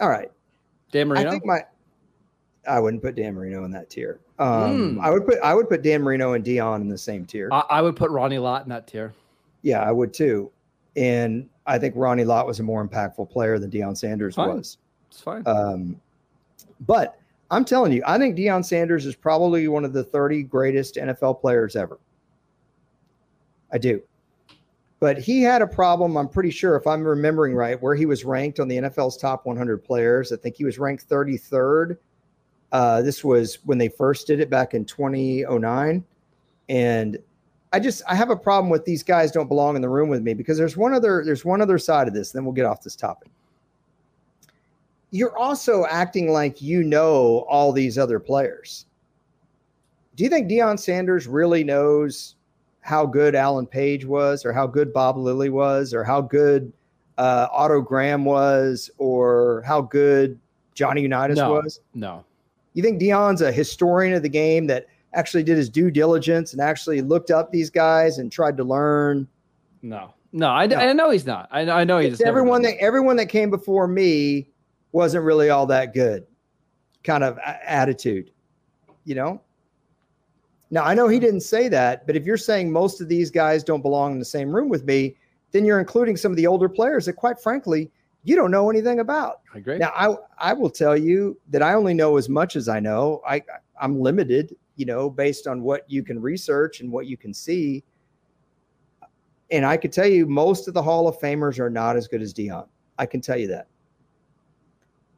all 0.00 0.08
right. 0.08 0.30
Dan 0.92 1.08
Marino. 1.08 1.28
I 1.28 1.30
think 1.30 1.44
my 1.44 1.64
I 2.68 2.78
wouldn't 2.78 3.02
put 3.02 3.16
Dan 3.16 3.34
Marino 3.34 3.64
in 3.64 3.72
that 3.72 3.90
tier. 3.90 4.20
Um, 4.42 4.96
mm. 4.96 5.00
I 5.00 5.10
would 5.10 5.24
put 5.24 5.38
I 5.40 5.54
would 5.54 5.68
put 5.68 5.82
Dan 5.82 6.02
Marino 6.02 6.32
and 6.32 6.44
Deion 6.44 6.80
in 6.80 6.88
the 6.88 6.98
same 6.98 7.24
tier. 7.24 7.48
I, 7.52 7.62
I, 7.70 7.82
would 7.82 7.94
put 7.94 8.10
Ronnie 8.10 8.38
Lott 8.38 8.64
in 8.64 8.70
that 8.70 8.88
tier. 8.88 9.14
Yeah, 9.62 9.80
I 9.82 9.92
would 9.92 10.12
too. 10.12 10.50
And 10.96 11.48
I 11.66 11.78
think 11.78 11.94
Ronnie 11.96 12.24
Lott 12.24 12.46
was 12.46 12.58
a 12.58 12.62
more 12.64 12.86
impactful 12.86 13.30
player 13.30 13.60
than 13.60 13.70
Deion 13.70 13.96
Sanders 13.96 14.34
fine. 14.34 14.56
was. 14.56 14.78
It's 15.10 15.20
fine. 15.20 15.44
Um, 15.46 16.00
but 16.80 17.20
I'm 17.52 17.64
telling 17.64 17.92
you, 17.92 18.02
I 18.04 18.18
think 18.18 18.36
Deion 18.36 18.64
Sanders 18.64 19.06
is 19.06 19.14
probably 19.14 19.68
one 19.68 19.84
of 19.84 19.92
the 19.92 20.02
30 20.02 20.42
greatest 20.44 20.96
NFL 20.96 21.40
players 21.40 21.76
ever. 21.76 22.00
I 23.72 23.78
do. 23.78 24.02
But 24.98 25.18
he 25.18 25.42
had 25.42 25.62
a 25.62 25.66
problem, 25.66 26.16
I'm 26.16 26.28
pretty 26.28 26.50
sure, 26.50 26.76
if 26.76 26.86
I'm 26.86 27.04
remembering 27.04 27.54
right, 27.54 27.80
where 27.80 27.94
he 27.94 28.06
was 28.06 28.24
ranked 28.24 28.58
on 28.58 28.68
the 28.68 28.78
NFL's 28.78 29.16
top 29.16 29.46
100 29.46 29.84
players. 29.84 30.32
I 30.32 30.36
think 30.36 30.56
he 30.56 30.64
was 30.64 30.78
ranked 30.78 31.08
33rd. 31.08 31.98
Uh, 32.72 33.02
this 33.02 33.22
was 33.22 33.58
when 33.64 33.78
they 33.78 33.88
first 33.88 34.26
did 34.26 34.40
it 34.40 34.50
back 34.50 34.74
in 34.74 34.84
2009. 34.84 36.04
And 36.68 37.18
I 37.72 37.80
just 37.80 38.02
I 38.08 38.14
have 38.14 38.30
a 38.30 38.36
problem 38.36 38.70
with 38.70 38.84
these 38.84 39.02
guys 39.02 39.30
don't 39.30 39.48
belong 39.48 39.76
in 39.76 39.82
the 39.82 39.88
room 39.88 40.08
with 40.08 40.22
me 40.22 40.34
because 40.34 40.58
there's 40.58 40.76
one 40.76 40.92
other 40.92 41.22
there's 41.24 41.44
one 41.44 41.60
other 41.60 41.78
side 41.78 42.08
of 42.08 42.14
this. 42.14 42.32
Then 42.32 42.44
we'll 42.44 42.54
get 42.54 42.64
off 42.64 42.82
this 42.82 42.96
topic 42.96 43.28
you're 45.12 45.36
also 45.36 45.84
acting 45.86 46.32
like 46.32 46.60
you 46.60 46.82
know 46.82 47.44
all 47.48 47.70
these 47.70 47.96
other 47.98 48.18
players. 48.18 48.86
Do 50.16 50.24
you 50.24 50.30
think 50.30 50.50
Deion 50.50 50.78
Sanders 50.78 51.26
really 51.26 51.62
knows 51.62 52.34
how 52.80 53.06
good 53.06 53.34
Alan 53.34 53.66
Page 53.66 54.04
was, 54.04 54.44
or 54.44 54.52
how 54.52 54.66
good 54.66 54.92
Bob 54.92 55.16
Lilly 55.16 55.50
was, 55.50 55.94
or 55.94 56.02
how 56.02 56.20
good 56.20 56.72
uh, 57.18 57.46
Otto 57.52 57.80
Graham 57.82 58.24
was, 58.24 58.90
or 58.98 59.62
how 59.66 59.82
good 59.82 60.38
Johnny 60.74 61.02
Unitas 61.02 61.36
no, 61.36 61.52
was? 61.52 61.80
No. 61.94 62.24
You 62.74 62.82
think 62.82 63.00
Deion's 63.00 63.42
a 63.42 63.52
historian 63.52 64.14
of 64.14 64.22
the 64.22 64.28
game 64.28 64.66
that 64.68 64.86
actually 65.14 65.42
did 65.42 65.56
his 65.56 65.68
due 65.68 65.90
diligence 65.90 66.52
and 66.52 66.62
actually 66.62 67.02
looked 67.02 67.30
up 67.30 67.50
these 67.50 67.70
guys 67.70 68.18
and 68.18 68.32
tried 68.32 68.56
to 68.56 68.64
learn? 68.64 69.28
No, 69.82 70.14
no, 70.32 70.48
I, 70.48 70.66
no. 70.66 70.76
I 70.76 70.92
know 70.92 71.10
he's 71.10 71.26
not. 71.26 71.48
I, 71.50 71.68
I 71.70 71.84
know 71.84 71.98
he's 71.98 72.20
everyone 72.20 72.62
that 72.62 72.76
everyone 72.78 73.16
that 73.16 73.26
came 73.26 73.50
before 73.50 73.86
me 73.86 74.48
wasn't 74.92 75.24
really 75.24 75.50
all 75.50 75.66
that 75.66 75.92
good 75.94 76.26
kind 77.02 77.24
of 77.24 77.38
attitude, 77.44 78.30
you 79.04 79.14
know? 79.14 79.40
Now, 80.70 80.84
I 80.84 80.94
know 80.94 81.08
he 81.08 81.18
didn't 81.18 81.40
say 81.40 81.68
that, 81.68 82.06
but 82.06 82.16
if 82.16 82.24
you're 82.24 82.38
saying 82.38 82.72
most 82.72 83.00
of 83.00 83.08
these 83.08 83.30
guys 83.30 83.62
don't 83.62 83.82
belong 83.82 84.12
in 84.12 84.18
the 84.18 84.24
same 84.24 84.54
room 84.54 84.68
with 84.68 84.84
me, 84.84 85.16
then 85.50 85.66
you're 85.66 85.80
including 85.80 86.16
some 86.16 86.32
of 86.32 86.36
the 86.36 86.46
older 86.46 86.68
players 86.68 87.04
that, 87.06 87.14
quite 87.14 87.38
frankly, 87.38 87.90
you 88.24 88.36
don't 88.36 88.50
know 88.50 88.70
anything 88.70 89.00
about. 89.00 89.40
I 89.54 89.58
agree. 89.58 89.78
Now, 89.78 89.92
I 89.94 90.14
I 90.38 90.52
will 90.52 90.70
tell 90.70 90.96
you 90.96 91.38
that 91.50 91.62
I 91.62 91.74
only 91.74 91.94
know 91.94 92.16
as 92.16 92.28
much 92.28 92.56
as 92.56 92.68
I 92.68 92.80
know. 92.80 93.20
I 93.26 93.42
I'm 93.80 94.00
limited, 94.00 94.56
you 94.76 94.86
know, 94.86 95.10
based 95.10 95.46
on 95.46 95.62
what 95.62 95.90
you 95.90 96.02
can 96.02 96.20
research 96.20 96.80
and 96.80 96.90
what 96.90 97.06
you 97.06 97.16
can 97.16 97.34
see. 97.34 97.82
And 99.50 99.66
I 99.66 99.76
could 99.76 99.92
tell 99.92 100.06
you, 100.06 100.26
most 100.26 100.68
of 100.68 100.74
the 100.74 100.82
Hall 100.82 101.08
of 101.08 101.18
Famers 101.18 101.58
are 101.58 101.68
not 101.68 101.96
as 101.96 102.08
good 102.08 102.22
as 102.22 102.32
Deion. 102.32 102.66
I 102.98 103.06
can 103.06 103.20
tell 103.20 103.36
you 103.36 103.48
that. 103.48 103.66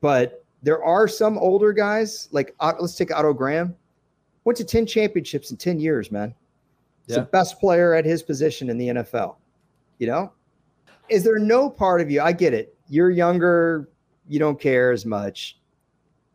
But 0.00 0.44
there 0.62 0.82
are 0.82 1.06
some 1.06 1.38
older 1.38 1.72
guys, 1.72 2.28
like 2.32 2.54
uh, 2.60 2.72
let's 2.80 2.96
take 2.96 3.14
Otto 3.14 3.32
Graham, 3.32 3.76
went 4.44 4.56
to 4.56 4.64
10 4.64 4.86
championships 4.86 5.50
in 5.50 5.56
10 5.56 5.78
years, 5.78 6.10
man. 6.10 6.34
He's 7.06 7.16
yeah. 7.16 7.22
the 7.22 7.28
best 7.28 7.60
player 7.60 7.94
at 7.94 8.04
his 8.04 8.22
position 8.22 8.70
in 8.70 8.78
the 8.78 8.88
NFL, 8.88 9.36
you 9.98 10.06
know? 10.06 10.32
is 11.08 11.24
there 11.24 11.38
no 11.38 11.68
part 11.68 12.00
of 12.00 12.10
you? 12.10 12.20
I 12.20 12.32
get 12.32 12.54
it. 12.54 12.76
You're 12.88 13.10
younger. 13.10 13.88
You 14.28 14.38
don't 14.38 14.60
care 14.60 14.92
as 14.92 15.04
much 15.04 15.58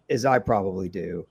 as 0.09 0.25
I 0.25 0.39
probably 0.39 0.89
do. 0.89 1.27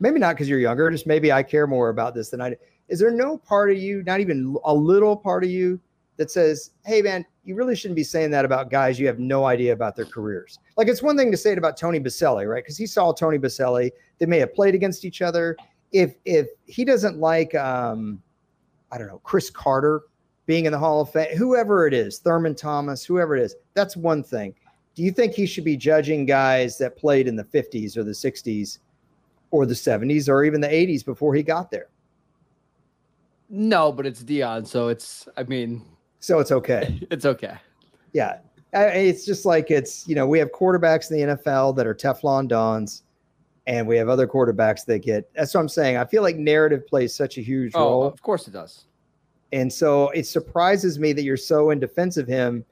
Maybe 0.00 0.18
not 0.18 0.34
because 0.34 0.48
you're 0.48 0.58
younger. 0.60 0.90
Just 0.90 1.06
maybe 1.06 1.32
I 1.32 1.42
care 1.42 1.66
more 1.66 1.88
about 1.88 2.14
this 2.14 2.30
than 2.30 2.40
I 2.40 2.50
do. 2.50 2.56
Is 2.88 2.98
there 2.98 3.10
no 3.10 3.36
part 3.36 3.70
of 3.70 3.78
you, 3.78 4.02
not 4.04 4.20
even 4.20 4.56
a 4.64 4.72
little 4.74 5.16
part 5.16 5.44
of 5.44 5.50
you, 5.50 5.80
that 6.16 6.30
says, 6.30 6.70
"Hey, 6.84 7.02
man, 7.02 7.24
you 7.44 7.54
really 7.54 7.74
shouldn't 7.74 7.96
be 7.96 8.04
saying 8.04 8.30
that 8.32 8.44
about 8.44 8.70
guys 8.70 8.98
you 8.98 9.06
have 9.06 9.18
no 9.18 9.44
idea 9.44 9.72
about 9.72 9.96
their 9.96 10.04
careers." 10.04 10.58
Like 10.76 10.88
it's 10.88 11.02
one 11.02 11.16
thing 11.16 11.30
to 11.30 11.36
say 11.36 11.52
it 11.52 11.58
about 11.58 11.76
Tony 11.76 12.00
Boselli, 12.00 12.48
right? 12.48 12.62
Because 12.62 12.76
he 12.76 12.86
saw 12.86 13.12
Tony 13.12 13.38
Boselli. 13.38 13.90
They 14.18 14.26
may 14.26 14.38
have 14.38 14.54
played 14.54 14.74
against 14.74 15.04
each 15.04 15.22
other. 15.22 15.56
If 15.92 16.16
if 16.24 16.48
he 16.66 16.84
doesn't 16.84 17.18
like, 17.18 17.54
um, 17.54 18.22
I 18.92 18.98
don't 18.98 19.08
know, 19.08 19.20
Cris 19.20 19.50
Carter 19.50 20.02
being 20.48 20.64
in 20.64 20.72
the 20.72 20.78
Hall 20.78 21.02
of 21.02 21.12
Fame, 21.12 21.36
whoever 21.36 21.86
it 21.86 21.92
is, 21.92 22.18
Thurman 22.20 22.54
Thomas, 22.54 23.04
whoever 23.04 23.36
it 23.36 23.42
is, 23.42 23.54
that's 23.74 23.98
one 23.98 24.22
thing. 24.22 24.54
Do 24.94 25.02
you 25.02 25.12
think 25.12 25.34
he 25.34 25.44
should 25.44 25.62
be 25.62 25.76
judging 25.76 26.24
guys 26.24 26.78
that 26.78 26.96
played 26.96 27.28
in 27.28 27.36
the 27.36 27.44
50s 27.44 27.98
or 27.98 28.02
the 28.02 28.12
60s 28.12 28.78
or 29.50 29.66
the 29.66 29.74
70s 29.74 30.26
or 30.26 30.44
even 30.44 30.62
the 30.62 30.66
80s 30.66 31.04
before 31.04 31.34
he 31.34 31.42
got 31.42 31.70
there? 31.70 31.90
No, 33.50 33.92
but 33.92 34.06
it's 34.06 34.24
Deion, 34.24 34.66
so 34.66 34.88
it's 34.88 35.28
I 35.36 35.42
mean, 35.42 35.84
so 36.18 36.38
it's 36.38 36.50
okay. 36.50 36.98
it's 37.10 37.26
okay. 37.26 37.58
Yeah. 38.14 38.38
It's 38.72 39.26
just 39.26 39.44
like 39.44 39.70
it's, 39.70 40.08
you 40.08 40.14
know, 40.14 40.26
we 40.26 40.38
have 40.38 40.50
quarterbacks 40.52 41.10
in 41.10 41.18
the 41.18 41.36
NFL 41.36 41.76
that 41.76 41.86
are 41.86 41.94
Teflon 41.94 42.48
Dons, 42.48 43.02
and 43.66 43.86
we 43.86 43.98
have 43.98 44.08
other 44.08 44.26
quarterbacks 44.26 44.86
that 44.86 45.00
get. 45.00 45.30
That's 45.34 45.52
what 45.52 45.60
I'm 45.60 45.68
saying. 45.68 45.98
I 45.98 46.06
feel 46.06 46.22
like 46.22 46.36
narrative 46.36 46.86
plays 46.86 47.14
such 47.14 47.36
a 47.36 47.42
huge 47.42 47.72
oh, 47.74 47.80
role. 47.80 48.04
Of 48.04 48.22
course 48.22 48.48
it 48.48 48.52
does. 48.52 48.86
And 49.52 49.72
so 49.72 50.10
it 50.10 50.26
surprises 50.26 50.98
me 50.98 51.12
that 51.12 51.22
you're 51.22 51.36
so 51.36 51.70
in 51.70 51.80
defense 51.80 52.16
of 52.16 52.26
him 52.26 52.64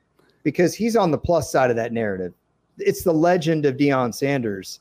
because 0.42 0.74
he's 0.74 0.96
on 0.96 1.10
the 1.10 1.18
plus 1.18 1.50
side 1.50 1.70
of 1.70 1.76
that 1.76 1.92
narrative. 1.92 2.34
It's 2.78 3.02
the 3.02 3.12
legend 3.12 3.64
of 3.64 3.76
Deion 3.76 4.14
Sanders 4.14 4.80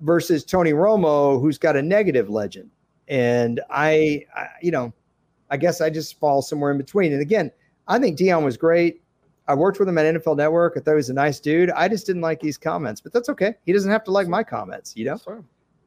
versus 0.00 0.44
Tony 0.44 0.72
Romo, 0.72 1.40
who's 1.40 1.58
got 1.58 1.76
a 1.76 1.82
negative 1.82 2.28
legend. 2.28 2.70
And 3.08 3.60
I, 3.70 4.24
I 4.34 4.48
you 4.60 4.70
know, 4.70 4.92
I 5.50 5.56
guess 5.56 5.80
I 5.80 5.90
just 5.90 6.18
fall 6.18 6.42
somewhere 6.42 6.72
in 6.72 6.78
between. 6.78 7.12
And 7.12 7.22
again, 7.22 7.50
I 7.86 7.98
think 7.98 8.18
Deion 8.18 8.44
was 8.44 8.56
great. 8.56 9.00
I 9.46 9.54
worked 9.54 9.78
with 9.78 9.88
him 9.88 9.96
at 9.96 10.14
NFL 10.14 10.36
Network. 10.36 10.74
I 10.76 10.80
thought 10.80 10.90
he 10.90 10.96
was 10.96 11.08
a 11.08 11.14
nice 11.14 11.40
dude. 11.40 11.70
I 11.70 11.88
just 11.88 12.04
didn't 12.04 12.20
like 12.20 12.38
these 12.38 12.58
comments, 12.58 13.00
but 13.00 13.14
that's 13.14 13.30
okay. 13.30 13.54
He 13.64 13.72
doesn't 13.72 13.90
have 13.90 14.04
to 14.04 14.10
like 14.10 14.28
my 14.28 14.42
comments, 14.42 14.94
you 14.94 15.06
know? 15.06 15.16
Sure. 15.16 15.42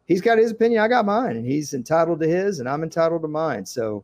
He's 0.07 0.19
got 0.19 0.39
his 0.39 0.51
opinion. 0.51 0.81
I 0.81 0.87
got 0.87 1.05
mine, 1.05 1.37
and 1.37 1.45
he's 1.45 1.75
entitled 1.75 2.19
to 2.21 2.27
his, 2.27 2.59
and 2.59 2.67
I'm 2.67 2.81
entitled 2.81 3.21
to 3.21 3.27
mine. 3.27 3.65
So, 3.65 4.03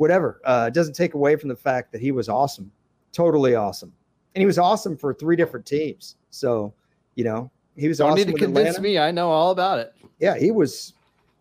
whatever. 0.00 0.40
Uh, 0.46 0.64
it 0.68 0.74
doesn't 0.74 0.94
take 0.94 1.12
away 1.12 1.36
from 1.36 1.50
the 1.50 1.56
fact 1.56 1.92
that 1.92 2.00
he 2.00 2.10
was 2.10 2.30
awesome, 2.30 2.72
totally 3.12 3.54
awesome, 3.54 3.92
and 4.34 4.40
he 4.40 4.46
was 4.46 4.58
awesome 4.58 4.96
for 4.96 5.12
three 5.12 5.36
different 5.36 5.66
teams. 5.66 6.16
So, 6.30 6.72
you 7.16 7.24
know, 7.24 7.50
he 7.76 7.86
was. 7.86 7.98
Don't 7.98 8.12
awesome 8.12 8.26
need 8.26 8.32
to 8.32 8.38
convince 8.38 8.76
Atlanta. 8.76 8.80
me. 8.80 8.98
I 8.98 9.10
know 9.10 9.30
all 9.30 9.50
about 9.50 9.78
it. 9.78 9.92
Yeah, 10.18 10.38
he 10.38 10.50
was. 10.52 10.94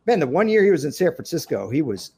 Man, 0.06 0.20
the 0.20 0.28
one 0.28 0.50
year 0.50 0.64
he 0.64 0.72
was 0.72 0.84
in 0.84 0.92
San 0.92 1.16
Francisco, 1.16 1.70
he 1.70 1.82
was 1.82 2.12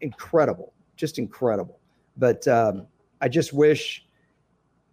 incredible, 0.00 0.72
just 0.96 1.18
incredible. 1.18 1.78
But 2.16 2.48
um, 2.48 2.86
I 3.20 3.28
just 3.28 3.52
wish, 3.52 4.06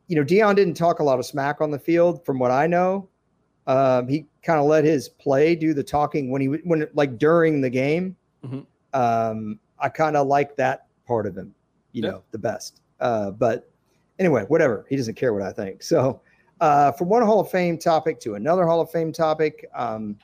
you 0.08 0.16
know, 0.18 0.24
Deion 0.24 0.56
didn't 0.56 0.74
talk 0.74 1.00
a 1.00 1.04
lot 1.04 1.20
of 1.20 1.26
smack 1.26 1.62
on 1.62 1.72
the 1.72 1.80
field, 1.80 2.26
from 2.26 2.38
what 2.38 2.52
I 2.52 2.68
know. 2.68 3.08
Um, 3.68 4.10
he 4.10 4.26
kind 4.44 4.60
of 4.60 4.66
let 4.66 4.84
his 4.84 5.08
play 5.08 5.56
do 5.56 5.74
the 5.74 5.84
talking 5.84 6.32
when 6.32 6.42
he 6.42 6.48
when 6.48 6.86
like 6.94 7.18
during 7.18 7.62
the 7.62 7.70
game. 7.70 8.18
Mm-hmm. 8.44 8.60
Um, 8.94 9.60
I 9.80 9.90
kind 9.90 10.16
of 10.16 10.28
like 10.28 10.56
that 10.58 10.88
part 11.08 11.26
of 11.26 11.38
him, 11.38 11.54
you 11.92 12.04
yeah. 12.04 12.12
know, 12.12 12.24
the 12.32 12.38
best. 12.38 12.82
Uh, 13.00 13.32
but 13.32 13.70
anyway, 14.20 14.46
whatever. 14.48 14.86
He 14.90 14.96
doesn't 14.96 15.16
care 15.16 15.34
what 15.34 15.42
I 15.42 15.52
think. 15.52 15.84
So, 15.84 16.22
uh, 16.62 16.92
from 16.94 17.10
one 17.10 17.22
Hall 17.24 17.42
of 17.42 17.50
Fame 17.50 17.78
topic 17.78 18.20
to 18.22 18.36
another 18.36 18.66
Hall 18.66 18.82
of 18.82 18.90
Fame 18.90 19.12
topic, 19.12 19.66
um, 19.76 20.18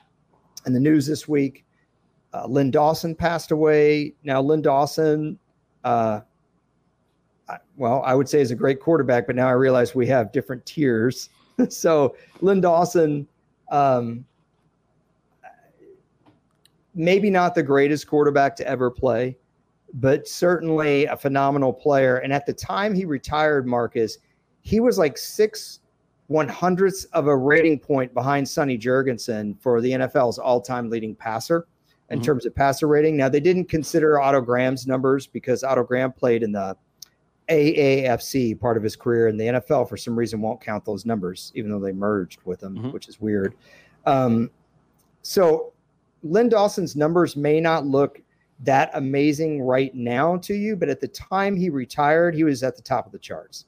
in 0.66 0.72
the 0.72 0.80
news 0.80 1.06
this 1.06 1.28
week, 1.28 1.64
uh, 2.32 2.46
Len 2.46 2.70
Dawson 2.70 3.14
passed 3.14 3.50
away. 3.50 4.14
Now, 4.24 4.40
Len 4.40 4.62
Dawson, 4.62 5.38
uh, 5.84 6.20
I, 7.48 7.58
well, 7.76 8.02
I 8.04 8.14
would 8.14 8.28
say 8.28 8.40
is 8.40 8.50
a 8.50 8.56
great 8.56 8.80
quarterback, 8.80 9.26
but 9.26 9.36
now 9.36 9.48
I 9.48 9.52
realize 9.52 9.94
we 9.94 10.06
have 10.06 10.32
different 10.32 10.64
tiers. 10.64 11.28
so, 11.68 12.16
Len 12.40 12.60
Dawson, 12.60 13.26
um, 13.70 14.24
maybe 16.94 17.28
not 17.28 17.54
the 17.54 17.62
greatest 17.62 18.06
quarterback 18.06 18.56
to 18.56 18.66
ever 18.66 18.90
play, 18.90 19.36
but 19.94 20.26
certainly 20.26 21.06
a 21.06 21.16
phenomenal 21.16 21.72
player. 21.72 22.18
And 22.18 22.32
at 22.32 22.46
the 22.46 22.52
time 22.52 22.94
he 22.94 23.04
retired, 23.04 23.66
Marcus, 23.66 24.18
he 24.62 24.80
was 24.80 24.98
like 24.98 25.18
six 25.18 25.80
one 26.28 26.48
hundredths 26.48 27.04
of 27.06 27.26
a 27.26 27.36
rating 27.36 27.78
point 27.78 28.14
behind 28.14 28.48
Sonny 28.48 28.78
Jurgensen 28.78 29.60
for 29.60 29.80
the 29.80 29.90
NFL's 29.90 30.38
all 30.38 30.60
time 30.60 30.88
leading 30.88 31.14
passer 31.14 31.66
in 32.10 32.18
mm-hmm. 32.18 32.24
terms 32.24 32.46
of 32.46 32.54
passer 32.54 32.88
rating. 32.88 33.16
Now, 33.16 33.28
they 33.28 33.40
didn't 33.40 33.66
consider 33.66 34.20
Otto 34.20 34.40
Graham's 34.40 34.86
numbers 34.86 35.26
because 35.26 35.62
Otto 35.62 35.82
Graham 35.82 36.12
played 36.12 36.42
in 36.42 36.52
the 36.52 36.76
AAFC 37.48 38.58
part 38.58 38.76
of 38.76 38.82
his 38.82 38.96
career, 38.96 39.28
and 39.28 39.38
the 39.38 39.44
NFL, 39.44 39.88
for 39.88 39.96
some 39.96 40.18
reason, 40.18 40.40
won't 40.40 40.60
count 40.60 40.84
those 40.84 41.04
numbers, 41.04 41.52
even 41.54 41.70
though 41.70 41.80
they 41.80 41.92
merged 41.92 42.40
with 42.44 42.60
them, 42.60 42.76
mm-hmm. 42.76 42.90
which 42.92 43.08
is 43.08 43.20
weird. 43.20 43.54
Um, 44.06 44.50
so, 45.22 45.72
Len 46.22 46.48
Dawson's 46.48 46.96
numbers 46.96 47.36
may 47.36 47.60
not 47.60 47.84
look 47.84 48.22
that 48.62 48.90
amazing 48.94 49.62
right 49.62 49.94
now 49.94 50.36
to 50.38 50.54
you, 50.54 50.76
but 50.76 50.88
at 50.88 51.00
the 51.00 51.08
time 51.08 51.56
he 51.56 51.70
retired, 51.70 52.34
he 52.34 52.44
was 52.44 52.62
at 52.62 52.76
the 52.76 52.82
top 52.82 53.06
of 53.06 53.12
the 53.12 53.18
charts. 53.18 53.66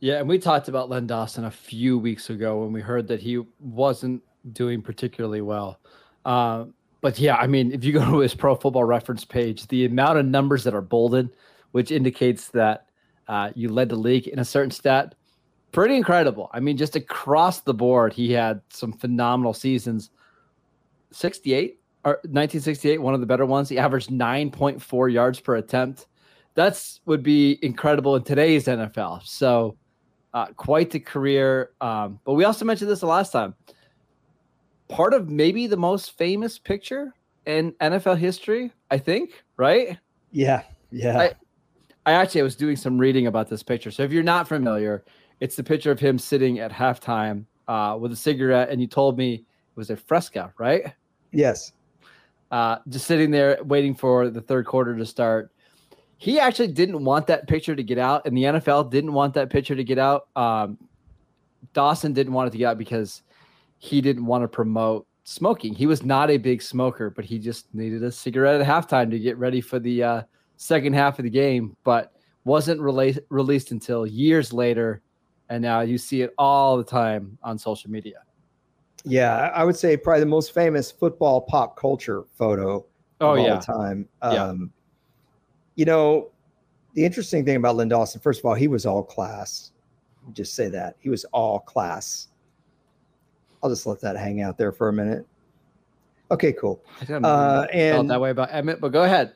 Yeah, 0.00 0.18
and 0.18 0.28
we 0.28 0.38
talked 0.38 0.68
about 0.68 0.88
Len 0.88 1.06
Dawson 1.06 1.44
a 1.44 1.50
few 1.50 1.98
weeks 1.98 2.30
ago 2.30 2.62
when 2.62 2.72
we 2.72 2.80
heard 2.80 3.06
that 3.08 3.20
he 3.20 3.42
wasn't 3.58 4.22
doing 4.52 4.80
particularly 4.80 5.42
well. 5.42 5.78
Uh, 6.24 6.66
but 7.00 7.18
yeah, 7.18 7.36
I 7.36 7.46
mean, 7.46 7.72
if 7.72 7.84
you 7.84 7.92
go 7.92 8.04
to 8.04 8.18
his 8.18 8.34
Pro 8.34 8.54
Football 8.54 8.84
Reference 8.84 9.24
page, 9.24 9.66
the 9.68 9.84
amount 9.84 10.18
of 10.18 10.26
numbers 10.26 10.64
that 10.64 10.74
are 10.74 10.82
bolded, 10.82 11.30
which 11.72 11.90
indicates 11.90 12.48
that 12.48 12.86
uh, 13.28 13.50
you 13.54 13.68
led 13.68 13.88
the 13.88 13.96
league 13.96 14.26
in 14.28 14.38
a 14.38 14.44
certain 14.44 14.70
stat, 14.70 15.14
pretty 15.72 15.96
incredible. 15.96 16.50
I 16.52 16.60
mean, 16.60 16.76
just 16.76 16.96
across 16.96 17.60
the 17.60 17.74
board, 17.74 18.12
he 18.12 18.32
had 18.32 18.60
some 18.70 18.92
phenomenal 18.92 19.54
seasons. 19.54 20.10
68 21.12 21.78
or 21.78 21.79
1968, 22.04 23.00
one 23.00 23.14
of 23.14 23.20
the 23.20 23.26
better 23.26 23.46
ones. 23.46 23.68
He 23.68 23.78
averaged 23.78 24.10
9.4 24.10 25.12
yards 25.12 25.40
per 25.40 25.56
attempt. 25.56 26.06
That's 26.54 27.00
would 27.06 27.22
be 27.22 27.58
incredible 27.62 28.16
in 28.16 28.22
today's 28.22 28.66
NFL. 28.66 29.24
So, 29.24 29.76
uh, 30.32 30.46
quite 30.56 30.90
the 30.90 31.00
career. 31.00 31.70
Um, 31.80 32.20
but 32.24 32.34
we 32.34 32.44
also 32.44 32.64
mentioned 32.64 32.90
this 32.90 33.00
the 33.00 33.06
last 33.06 33.32
time 33.32 33.54
part 34.90 35.14
of 35.14 35.30
maybe 35.30 35.66
the 35.66 35.76
most 35.76 36.18
famous 36.18 36.58
picture 36.58 37.14
in 37.46 37.72
NFL 37.80 38.18
history, 38.18 38.72
I 38.90 38.98
think, 38.98 39.44
right? 39.56 39.98
Yeah. 40.32 40.62
Yeah. 40.90 41.18
I, 41.18 41.32
I 42.06 42.12
actually 42.12 42.42
I 42.42 42.44
was 42.44 42.56
doing 42.56 42.76
some 42.76 42.98
reading 42.98 43.26
about 43.26 43.48
this 43.48 43.62
picture. 43.62 43.90
So 43.90 44.02
if 44.02 44.12
you're 44.12 44.22
not 44.22 44.48
familiar, 44.48 45.04
it's 45.38 45.56
the 45.56 45.62
picture 45.62 45.90
of 45.90 46.00
him 46.00 46.18
sitting 46.18 46.58
at 46.58 46.72
halftime 46.72 47.44
uh, 47.68 47.96
with 47.98 48.12
a 48.12 48.16
cigarette, 48.16 48.68
and 48.68 48.80
you 48.80 48.86
told 48.86 49.16
me 49.16 49.34
it 49.34 49.76
was 49.76 49.90
a 49.90 49.96
Fresca, 49.96 50.52
right? 50.58 50.92
Yes. 51.32 51.72
Uh, 52.50 52.78
just 52.88 53.06
sitting 53.06 53.30
there 53.30 53.58
waiting 53.62 53.94
for 53.94 54.28
the 54.28 54.40
third 54.40 54.66
quarter 54.66 54.96
to 54.96 55.06
start. 55.06 55.52
He 56.18 56.38
actually 56.38 56.68
didn't 56.68 57.02
want 57.04 57.26
that 57.28 57.48
picture 57.48 57.74
to 57.74 57.82
get 57.82 57.98
out, 57.98 58.26
and 58.26 58.36
the 58.36 58.44
NFL 58.44 58.90
didn't 58.90 59.12
want 59.12 59.34
that 59.34 59.48
picture 59.50 59.74
to 59.74 59.84
get 59.84 59.98
out. 59.98 60.28
Um, 60.36 60.76
Dawson 61.72 62.12
didn't 62.12 62.32
want 62.32 62.48
it 62.48 62.50
to 62.52 62.58
get 62.58 62.66
out 62.66 62.78
because 62.78 63.22
he 63.78 64.00
didn't 64.00 64.26
want 64.26 64.42
to 64.42 64.48
promote 64.48 65.06
smoking. 65.24 65.74
He 65.74 65.86
was 65.86 66.02
not 66.02 66.30
a 66.30 66.36
big 66.36 66.60
smoker, 66.60 67.08
but 67.10 67.24
he 67.24 67.38
just 67.38 67.72
needed 67.74 68.02
a 68.02 68.12
cigarette 68.12 68.60
at 68.60 68.66
halftime 68.66 69.10
to 69.10 69.18
get 69.18 69.38
ready 69.38 69.60
for 69.60 69.78
the 69.78 70.02
uh, 70.02 70.22
second 70.56 70.94
half 70.94 71.18
of 71.18 71.22
the 71.22 71.30
game, 71.30 71.76
but 71.84 72.12
wasn't 72.44 72.80
rela- 72.80 73.18
released 73.28 73.70
until 73.70 74.06
years 74.06 74.52
later. 74.52 75.02
And 75.48 75.62
now 75.62 75.80
you 75.80 75.98
see 75.98 76.22
it 76.22 76.34
all 76.38 76.76
the 76.76 76.84
time 76.84 77.38
on 77.42 77.58
social 77.58 77.90
media. 77.90 78.22
Yeah, 79.04 79.50
I 79.54 79.64
would 79.64 79.76
say 79.76 79.96
probably 79.96 80.20
the 80.20 80.26
most 80.26 80.52
famous 80.52 80.90
football 80.90 81.40
pop 81.40 81.76
culture 81.76 82.24
photo 82.36 82.84
oh, 83.20 83.32
of 83.32 83.38
yeah. 83.38 83.54
all 83.54 83.60
time. 83.60 84.08
Um, 84.22 84.34
yeah. 84.34 84.54
You 85.76 85.84
know, 85.86 86.30
the 86.94 87.04
interesting 87.04 87.44
thing 87.44 87.56
about 87.56 87.76
Len 87.76 87.88
Dawson, 87.88 88.20
first 88.20 88.40
of 88.40 88.46
all, 88.46 88.54
he 88.54 88.68
was 88.68 88.84
all 88.84 89.02
class. 89.02 89.72
Just 90.32 90.54
say 90.54 90.68
that. 90.68 90.96
He 90.98 91.08
was 91.08 91.24
all 91.26 91.60
class. 91.60 92.28
I'll 93.62 93.70
just 93.70 93.86
let 93.86 94.00
that 94.00 94.16
hang 94.16 94.42
out 94.42 94.58
there 94.58 94.72
for 94.72 94.88
a 94.88 94.92
minute. 94.92 95.26
Okay, 96.30 96.52
cool. 96.52 96.82
Uh, 97.08 97.66
and 97.72 97.94
felt 97.94 98.08
that 98.08 98.20
way 98.20 98.30
about 98.30 98.50
Emmitt, 98.50 98.80
but 98.80 98.92
go 98.92 99.04
ahead. 99.04 99.34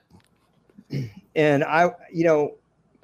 And 1.37 1.65
I, 1.65 1.91
you 2.13 2.23
know, 2.23 2.55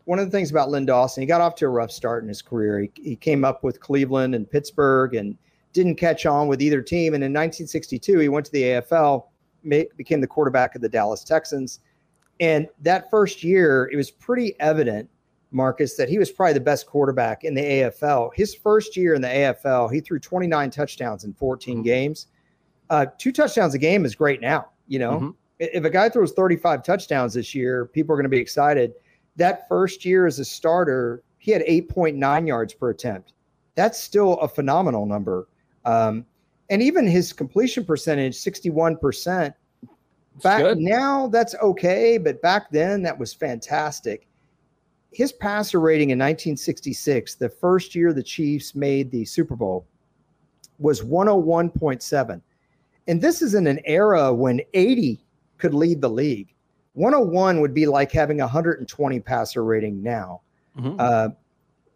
one 0.04 0.20
of 0.20 0.24
the 0.24 0.30
things 0.30 0.52
about 0.52 0.70
Len 0.70 0.86
Dawson, 0.86 1.20
he 1.20 1.26
got 1.26 1.40
off 1.40 1.56
to 1.56 1.66
a 1.66 1.68
rough 1.68 1.90
start 1.90 2.22
in 2.22 2.28
his 2.28 2.42
career. 2.42 2.78
He, 2.78 2.90
he 2.94 3.16
came 3.16 3.44
up 3.44 3.64
with 3.64 3.80
Cleveland 3.80 4.36
and 4.36 4.48
Pittsburgh 4.48 5.16
and 5.16 5.36
didn't 5.72 5.96
catch 5.96 6.26
on 6.26 6.48
with 6.48 6.60
either 6.60 6.82
team. 6.82 7.14
And 7.14 7.22
in 7.22 7.30
1962, 7.30 8.18
he 8.18 8.28
went 8.28 8.46
to 8.46 8.52
the 8.52 8.62
AFL, 8.62 9.24
became 9.96 10.20
the 10.20 10.26
quarterback 10.26 10.74
of 10.74 10.82
the 10.82 10.88
Dallas 10.88 11.24
Texans. 11.24 11.80
And 12.40 12.68
that 12.80 13.10
first 13.10 13.44
year, 13.44 13.88
it 13.92 13.96
was 13.96 14.10
pretty 14.10 14.58
evident 14.60 15.08
Marcus, 15.52 15.94
that 15.96 16.08
he 16.08 16.18
was 16.18 16.30
probably 16.30 16.54
the 16.54 16.60
best 16.60 16.86
quarterback 16.86 17.44
in 17.44 17.54
the 17.54 17.62
AFL. 17.62 18.30
His 18.34 18.54
first 18.54 18.96
year 18.96 19.14
in 19.14 19.22
the 19.22 19.28
AFL, 19.28 19.92
he 19.92 20.00
threw 20.00 20.18
29 20.18 20.70
touchdowns 20.70 21.24
in 21.24 21.34
14 21.34 21.76
mm-hmm. 21.76 21.82
games. 21.82 22.26
Uh, 22.88 23.06
two 23.18 23.32
touchdowns 23.32 23.74
a 23.74 23.78
game 23.78 24.04
is 24.04 24.14
great 24.14 24.40
now. 24.40 24.68
You 24.88 24.98
know, 24.98 25.12
mm-hmm. 25.12 25.30
if 25.58 25.84
a 25.84 25.90
guy 25.90 26.08
throws 26.08 26.32
35 26.32 26.82
touchdowns 26.82 27.34
this 27.34 27.54
year, 27.54 27.86
people 27.86 28.12
are 28.12 28.16
going 28.16 28.24
to 28.24 28.28
be 28.28 28.38
excited. 28.38 28.94
That 29.36 29.68
first 29.68 30.04
year 30.04 30.26
as 30.26 30.38
a 30.38 30.44
starter, 30.44 31.22
he 31.38 31.50
had 31.50 31.62
8.9 31.62 32.46
yards 32.46 32.74
per 32.74 32.90
attempt. 32.90 33.32
That's 33.76 33.98
still 33.98 34.34
a 34.34 34.48
phenomenal 34.48 35.06
number. 35.06 35.48
Um, 35.84 36.24
and 36.68 36.82
even 36.82 37.06
his 37.06 37.32
completion 37.32 37.84
percentage, 37.84 38.34
61%. 38.34 39.54
Back 40.42 40.78
now, 40.78 41.26
that's 41.26 41.54
okay, 41.56 42.16
but 42.16 42.40
back 42.40 42.70
then, 42.70 43.02
that 43.02 43.18
was 43.18 43.34
fantastic 43.34 44.28
his 45.12 45.32
passer 45.32 45.80
rating 45.80 46.10
in 46.10 46.18
1966, 46.18 47.34
the 47.34 47.48
first 47.48 47.94
year 47.94 48.12
the 48.12 48.22
Chiefs 48.22 48.74
made 48.74 49.10
the 49.10 49.24
Super 49.24 49.56
Bowl, 49.56 49.86
was 50.78 51.02
101.7. 51.02 52.40
And 53.08 53.20
this 53.20 53.42
is 53.42 53.54
in 53.54 53.66
an 53.66 53.80
era 53.84 54.32
when 54.32 54.60
80 54.72 55.24
could 55.58 55.74
lead 55.74 56.00
the 56.00 56.08
league. 56.08 56.54
101 56.94 57.60
would 57.60 57.74
be 57.74 57.86
like 57.86 58.12
having 58.12 58.38
120 58.38 59.20
passer 59.20 59.64
rating 59.64 60.02
now. 60.02 60.42
Mm-hmm. 60.78 60.96
Uh, 60.98 61.28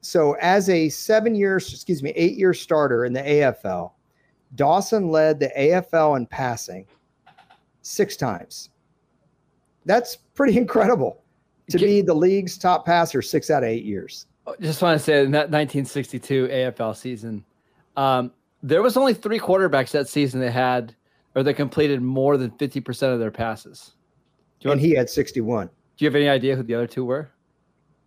so, 0.05 0.37
as 0.43 0.69
a 0.69 0.91
seven 0.91 1.35
year, 1.35 1.57
excuse 1.57 2.03
me, 2.03 2.11
eight 2.11 2.37
year 2.37 2.53
starter 2.53 3.07
in 3.07 3.15
the 3.15 3.23
AFL, 3.23 3.93
Dawson 4.55 5.09
led 5.09 5.41
the 5.41 5.51
AFL 5.57 6.19
in 6.19 6.27
passing 6.27 6.87
six 7.81 8.15
times. 8.15 8.69
That's 9.87 10.17
pretty 10.17 10.59
incredible 10.59 11.23
to 11.71 11.79
be 11.79 12.03
the 12.03 12.13
league's 12.13 12.59
top 12.59 12.85
passer 12.85 13.23
six 13.23 13.49
out 13.49 13.63
of 13.63 13.71
eight 13.71 13.85
years. 13.85 14.27
Just 14.61 14.83
want 14.83 14.99
to 14.99 15.03
say 15.03 15.25
in 15.25 15.31
that 15.31 15.51
1962 15.51 16.49
AFL 16.49 16.95
season, 16.95 17.43
um, 17.97 18.31
there 18.63 18.83
was 18.83 18.99
only 18.99 19.15
three 19.15 19.39
quarterbacks 19.41 19.93
that 19.93 20.07
season 20.07 20.39
that 20.41 20.51
had 20.51 20.95
or 21.35 21.43
that 21.43 21.55
completed 21.55 22.03
more 22.03 22.37
than 22.37 22.51
50% 22.51 23.11
of 23.11 23.21
their 23.21 23.31
passes. 23.31 23.93
and 24.65 24.69
want, 24.69 24.81
he 24.83 24.91
had 24.91 25.09
61. 25.09 25.69
Do 25.69 26.05
you 26.05 26.09
have 26.11 26.15
any 26.15 26.29
idea 26.29 26.57
who 26.57 26.63
the 26.63 26.75
other 26.75 26.87
two 26.87 27.07
were? 27.07 27.31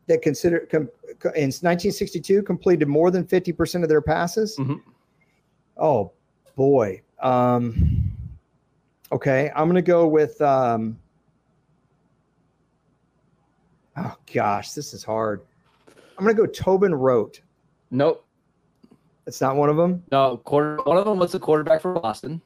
That 0.07 0.21
considered 0.21 0.69
com, 0.69 0.89
in 1.35 1.51
1962 1.51 2.41
completed 2.43 2.87
more 2.87 3.11
than 3.11 3.25
50% 3.25 3.83
of 3.83 3.89
their 3.89 4.01
passes. 4.01 4.55
Mm-hmm. 4.57 4.75
Oh 5.77 6.11
boy. 6.55 7.01
Um, 7.21 8.11
okay, 9.11 9.51
I'm 9.55 9.65
going 9.65 9.75
to 9.75 9.81
go 9.81 10.07
with 10.07 10.39
um, 10.41 10.97
Oh 13.97 14.15
gosh, 14.31 14.71
this 14.73 14.93
is 14.93 15.03
hard. 15.03 15.41
I'm 16.17 16.25
gonna 16.25 16.35
go 16.35 16.45
Tobin 16.45 16.93
Rote. 16.93 17.41
Nope. 17.89 18.25
It's 19.25 19.41
not 19.41 19.55
one 19.55 19.69
of 19.69 19.75
them. 19.75 20.03
No, 20.11 20.37
quarter. 20.37 20.77
One 20.83 20.97
of 20.97 21.05
them 21.05 21.17
was 21.17 21.31
the 21.31 21.39
quarterback 21.39 21.81
for 21.81 21.93
Boston. 21.99 22.41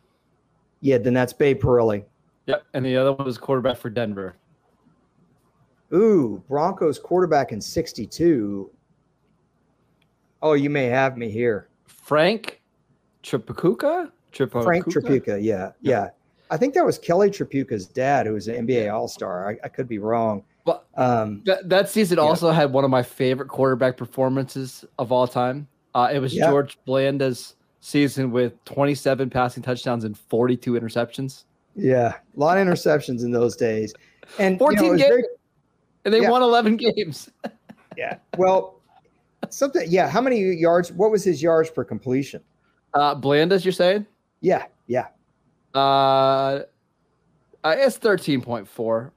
Yeah, 0.79 0.97
then 0.97 1.13
that's 1.13 1.33
Babe 1.33 1.61
Parilli. 1.61 2.03
Yep, 2.47 2.65
and 2.73 2.85
the 2.85 2.95
other 2.95 3.13
one 3.13 3.25
was 3.25 3.37
quarterback 3.37 3.77
for 3.77 3.89
Denver. 3.89 4.35
Ooh, 5.93 6.43
Broncos 6.47 6.97
quarterback 6.99 7.51
in 7.51 7.61
'62. 7.61 8.69
Oh, 10.41 10.53
you 10.53 10.69
may 10.69 10.85
have 10.85 11.17
me 11.17 11.29
here. 11.29 11.69
Frank? 11.85 12.61
Tripucka? 13.23 14.11
Frank 14.31 14.85
Tripucka, 14.85 15.43
yeah, 15.43 15.71
yeah. 15.81 16.09
I 16.49 16.57
think 16.57 16.73
that 16.73 16.85
was 16.85 16.97
Kelly 16.97 17.29
Tripucka's 17.29 17.87
dad, 17.87 18.25
who 18.25 18.33
was 18.33 18.47
an 18.47 18.67
NBA 18.67 18.93
All 18.93 19.07
Star. 19.07 19.49
I, 19.49 19.57
I, 19.63 19.69
could 19.69 19.87
be 19.87 19.99
wrong. 19.99 20.43
But 20.65 20.85
um, 20.95 21.41
that, 21.45 21.69
that 21.69 21.89
season 21.89 22.17
yeah. 22.17 22.23
also 22.23 22.51
had 22.51 22.73
one 22.73 22.83
of 22.83 22.89
my 22.89 23.03
favorite 23.03 23.47
quarterback 23.47 23.97
performances 23.97 24.83
of 24.99 25.11
all 25.11 25.27
time. 25.27 25.67
Uh, 25.95 26.09
it 26.13 26.19
was 26.19 26.33
yeah. 26.33 26.47
George 26.49 26.77
Blanda's 26.85 27.55
season 27.79 28.31
with 28.31 28.63
27 28.65 29.29
passing 29.29 29.63
touchdowns 29.63 30.03
and 30.03 30.17
42 30.17 30.73
interceptions. 30.73 31.45
Yeah, 31.75 32.15
a 32.35 32.39
lot 32.39 32.57
of 32.57 32.67
interceptions 32.67 33.23
in 33.23 33.31
those 33.31 33.55
days. 33.55 33.93
And 34.37 34.59
14 34.59 34.83
you 34.83 34.91
know, 34.91 34.97
games, 34.97 35.09
very, 35.09 35.23
and 36.05 36.13
they 36.13 36.21
yeah. 36.21 36.29
won 36.29 36.41
11 36.41 36.77
games. 36.95 37.29
yeah. 37.97 38.17
Well, 38.37 38.81
something. 39.49 39.85
Yeah. 39.89 40.09
How 40.09 40.21
many 40.21 40.39
yards? 40.39 40.91
What 40.91 41.11
was 41.11 41.23
his 41.23 41.41
yards 41.41 41.69
per 41.69 41.83
completion? 41.83 42.41
Uh, 42.93 43.15
Blanda's, 43.15 43.63
you're 43.63 43.71
saying? 43.71 44.05
Yeah. 44.41 44.65
Yeah. 44.87 45.07
Uh, 45.73 46.61
it's 47.63 47.97
13.4. 47.97 49.11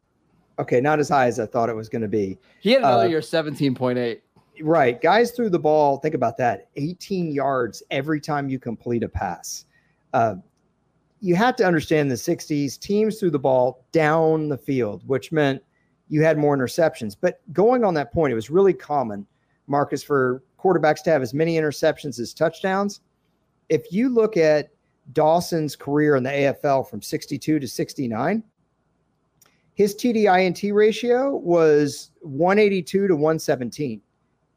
Okay, 0.59 0.81
not 0.81 1.01
as 1.01 1.09
high 1.09 1.27
as 1.27 1.41
I 1.41 1.47
thought 1.47 1.69
it 1.69 1.75
was 1.75 1.89
going 1.89 2.03
to 2.03 2.09
be. 2.09 2.39
He 2.61 2.71
had 2.71 2.83
another 2.83 3.05
uh, 3.05 3.09
year, 3.09 3.21
17.8. 3.21 4.21
Right. 4.63 5.01
Guys 5.01 5.33
threw 5.33 5.51
the 5.51 5.59
ball, 5.59 5.99
think 5.99 6.15
about 6.15 6.37
that 6.37 6.69
18 6.77 7.33
yards 7.33 7.83
every 7.91 8.21
time 8.21 8.49
you 8.49 8.61
complete 8.61 9.03
a 9.03 9.09
pass. 9.09 9.65
Uh, 10.13 10.37
you 11.21 11.35
had 11.35 11.57
to 11.57 11.67
understand 11.67 12.11
the 12.11 12.15
60s, 12.15 12.79
teams 12.79 13.19
threw 13.19 13.31
the 13.31 13.39
ball 13.39 13.85
down 13.91 14.49
the 14.49 14.59
field, 14.59 15.03
which 15.09 15.33
meant 15.33 15.61
you 16.15 16.23
had 16.23 16.39
more 16.39 16.57
interceptions. 16.57 17.17
But 17.21 17.41
going 17.53 17.83
on 17.83 17.93
that 17.95 18.13
point, 18.13 18.31
it 18.31 18.37
was 18.37 18.49
really 18.49 18.73
common, 18.73 19.27
Marcus, 19.67 20.01
for 20.01 20.45
quarterbacks 20.57 21.03
to 21.03 21.11
have 21.11 21.23
as 21.23 21.35
many 21.35 21.57
interceptions 21.57 22.21
as 22.21 22.33
touchdowns. 22.33 23.01
If 23.69 23.91
you 23.91 24.09
look 24.09 24.37
at 24.37 24.71
Dawson's 25.13 25.75
career 25.75 26.15
in 26.15 26.23
the 26.23 26.31
AFL 26.31 26.89
from 26.89 27.03
62 27.03 27.59
to 27.59 27.67
69, 27.67 28.45
his 29.75 29.97
TDINT 29.97 30.73
ratio 30.73 31.35
was 31.35 32.13
182 32.21 33.09
to 33.09 33.17
117 33.17 34.01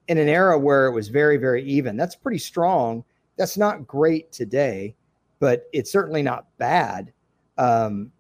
in 0.10 0.18
an 0.20 0.30
era 0.30 0.60
where 0.60 0.86
it 0.86 0.92
was 0.92 1.08
very, 1.08 1.38
very 1.38 1.64
even. 1.64 1.98
That's 1.98 2.16
pretty 2.16 2.38
strong. 2.38 3.04
That's 3.36 3.58
not 3.58 3.88
great 3.88 4.32
today, 4.32 4.96
but 5.40 5.64
it's 5.74 5.92
certainly 5.92 6.22
not 6.22 6.46
bad. 6.60 7.12
Um, 7.58 8.12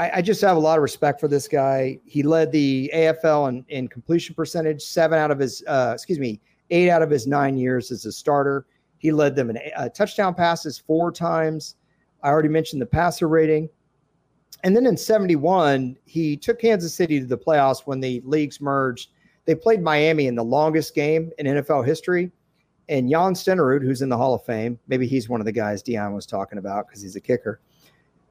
I, 0.00 0.10
I, 0.16 0.22
just 0.22 0.40
have 0.40 0.56
a 0.56 0.60
lot 0.60 0.78
of 0.78 0.82
respect 0.82 1.20
for 1.20 1.28
this 1.28 1.46
guy. 1.46 2.00
He 2.06 2.22
led 2.22 2.50
the 2.52 2.90
AFL 2.94 3.50
in, 3.50 3.64
in 3.68 3.86
completion 3.86 4.34
percentage, 4.34 4.80
seven 4.80 5.18
out 5.18 5.30
of 5.30 5.38
his, 5.38 5.62
uh, 5.68 5.92
excuse 5.94 6.18
me, 6.18 6.40
eight 6.70 6.88
out 6.88 7.02
of 7.02 7.10
his 7.10 7.26
nine 7.26 7.58
years 7.58 7.90
as 7.90 8.06
a 8.06 8.12
starter. 8.12 8.64
He 8.96 9.12
led 9.12 9.36
them 9.36 9.50
in 9.50 9.58
uh, 9.76 9.90
touchdown 9.90 10.34
passes 10.34 10.78
four 10.78 11.12
times. 11.12 11.76
I 12.22 12.30
already 12.30 12.48
mentioned 12.48 12.80
the 12.80 12.86
passer 12.86 13.28
rating. 13.28 13.68
And 14.64 14.74
then 14.74 14.86
in 14.86 14.96
71, 14.96 15.98
he 16.06 16.34
took 16.34 16.60
Kansas 16.60 16.94
City 16.94 17.20
to 17.20 17.26
the 17.26 17.36
playoffs 17.36 17.82
when 17.86 18.00
the 18.00 18.22
leagues 18.24 18.58
merged. 18.58 19.10
They 19.44 19.54
played 19.54 19.82
Miami 19.82 20.28
in 20.28 20.34
the 20.34 20.44
longest 20.44 20.94
game 20.94 21.30
in 21.38 21.44
NFL 21.44 21.86
history. 21.86 22.32
And 22.88 23.08
Jan 23.10 23.34
Stenerud, 23.34 23.82
who's 23.82 24.00
in 24.00 24.08
the 24.08 24.16
Hall 24.16 24.34
of 24.34 24.44
Fame, 24.44 24.78
maybe 24.88 25.06
he's 25.06 25.28
one 25.28 25.40
of 25.40 25.46
the 25.46 25.52
guys 25.52 25.82
Deion 25.82 26.14
was 26.14 26.26
talking 26.26 26.58
about 26.58 26.88
because 26.88 27.02
he's 27.02 27.16
a 27.16 27.20
kicker, 27.20 27.60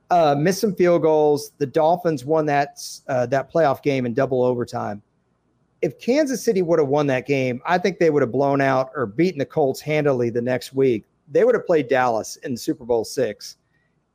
uh, 0.10 0.36
missed 0.38 0.62
some 0.62 0.76
field 0.76 1.02
goals. 1.02 1.52
The 1.58 1.66
Dolphins 1.66 2.26
won 2.26 2.46
that, 2.48 2.80
uh, 3.08 3.26
that 3.28 3.52
playoff 3.52 3.82
game 3.82 4.06
in 4.06 4.14
double 4.14 4.44
overtime. 4.44 5.02
If 5.82 6.00
Kansas 6.00 6.44
City 6.44 6.62
would 6.62 6.80
have 6.80 6.90
won 6.90 7.08
that 7.08 7.26
game, 7.26 7.62
I 7.66 7.78
think 7.78 8.00
they 8.00 8.10
would 8.10 8.22
have 8.22 8.32
blown 8.32 8.60
out 8.60 8.92
or 8.96 9.06
beaten 9.06 9.40
the 9.40 9.46
Colts 9.46 9.80
handily 9.80 10.30
the 10.30 10.42
next 10.42 10.74
week. 10.74 11.06
They 11.32 11.44
would 11.44 11.56
have 11.56 11.66
played 11.66 11.88
Dallas 11.88 12.36
in 12.38 12.58
Super 12.58 12.84
Bowl 12.84 13.06
six, 13.06 13.58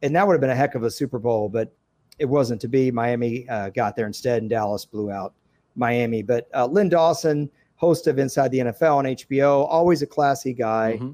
and 0.02 0.14
that 0.14 0.26
would 0.26 0.34
have 0.34 0.40
been 0.40 0.50
a 0.50 0.54
heck 0.54 0.74
of 0.74 0.82
a 0.82 0.90
Super 0.90 1.18
Bowl. 1.18 1.48
But 1.48 1.72
it 2.18 2.26
wasn't 2.26 2.60
to 2.60 2.68
be. 2.68 2.90
Miami 2.90 3.48
uh, 3.48 3.70
got 3.70 3.96
there 3.96 4.06
instead, 4.06 4.42
and 4.42 4.50
Dallas 4.50 4.84
blew 4.84 5.10
out 5.10 5.32
Miami. 5.74 6.22
But 6.22 6.48
uh, 6.54 6.66
Len 6.66 6.88
Dawson, 6.88 7.50
host 7.76 8.06
of 8.06 8.18
Inside 8.18 8.50
the 8.50 8.58
NFL 8.58 8.96
on 8.96 9.04
HBO, 9.04 9.66
always 9.68 10.02
a 10.02 10.06
classy 10.06 10.52
guy, 10.52 10.98
mm-hmm. 11.00 11.12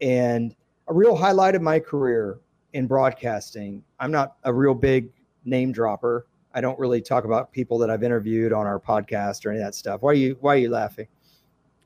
and 0.00 0.54
a 0.88 0.94
real 0.94 1.16
highlight 1.16 1.54
of 1.54 1.62
my 1.62 1.78
career 1.78 2.38
in 2.74 2.86
broadcasting. 2.86 3.82
I'm 3.98 4.12
not 4.12 4.36
a 4.44 4.52
real 4.52 4.74
big 4.74 5.10
name 5.44 5.72
dropper. 5.72 6.26
I 6.54 6.60
don't 6.60 6.78
really 6.78 7.00
talk 7.00 7.24
about 7.24 7.50
people 7.52 7.78
that 7.78 7.90
I've 7.90 8.02
interviewed 8.02 8.52
on 8.52 8.66
our 8.66 8.78
podcast 8.78 9.46
or 9.46 9.50
any 9.50 9.60
of 9.60 9.64
that 9.64 9.74
stuff. 9.74 10.02
Why 10.02 10.10
are 10.10 10.14
you 10.14 10.36
Why 10.40 10.54
are 10.54 10.58
you 10.58 10.70
laughing? 10.70 11.08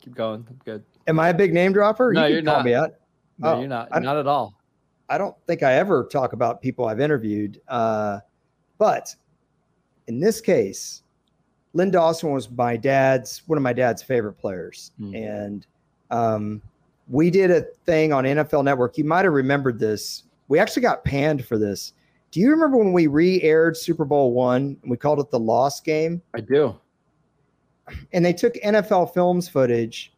Keep 0.01 0.15
going. 0.15 0.45
I'm 0.49 0.61
good. 0.65 0.85
Am 1.07 1.19
I 1.21 1.29
a 1.31 1.35
big 1.35 1.55
name 1.55 1.73
dropper? 1.73 2.13
No, 2.13 2.27
you 2.27 2.39
are 2.39 2.43
not. 2.43 2.65
No, 2.65 2.91
oh, 3.43 3.59
you're 3.61 3.69
not. 3.69 3.89
Not 4.03 4.17
at 4.17 4.27
all. 4.27 4.55
I 5.09 5.17
don't 5.17 5.35
think 5.47 5.63
I 5.63 5.75
ever 5.75 6.05
talk 6.05 6.33
about 6.33 6.61
people 6.61 6.87
I've 6.87 7.01
interviewed. 7.01 7.61
Uh, 7.69 8.19
but 8.79 9.15
in 10.07 10.21
this 10.21 10.41
case, 10.41 11.03
Len 11.73 11.91
Dawson 11.91 12.33
was 12.33 12.51
my 12.51 12.77
dad's 12.77 13.43
one 13.47 13.57
of 13.57 13.63
my 13.63 13.73
dad's 13.73 14.03
favorite 14.03 14.35
players, 14.35 14.93
mm. 15.01 15.15
and 15.17 15.67
um, 16.11 16.63
we 17.09 17.31
did 17.31 17.51
a 17.51 17.63
thing 17.87 18.13
on 18.13 18.25
NFL 18.25 18.65
Network. 18.65 18.99
You 18.99 19.05
might 19.05 19.25
have 19.25 19.33
remembered 19.33 19.79
this. 19.79 20.25
We 20.49 20.59
actually 20.59 20.83
got 20.83 21.05
panned 21.05 21.45
for 21.45 21.59
this. 21.59 21.93
Do 22.31 22.41
you 22.41 22.51
remember 22.51 22.77
when 22.77 22.93
we 22.93 23.07
re-aired 23.07 23.77
Super 23.77 24.05
Bowl 24.05 24.33
one? 24.33 24.77
And 24.83 24.91
we 24.91 24.97
called 24.97 25.21
it 25.21 25.31
the 25.31 25.39
lost 25.39 25.85
game. 25.85 26.21
I 26.35 26.41
do. 26.41 26.79
And 28.13 28.25
they 28.25 28.35
took 28.35 28.55
NFL 28.57 29.15
films 29.15 29.49
footage, 29.49 30.13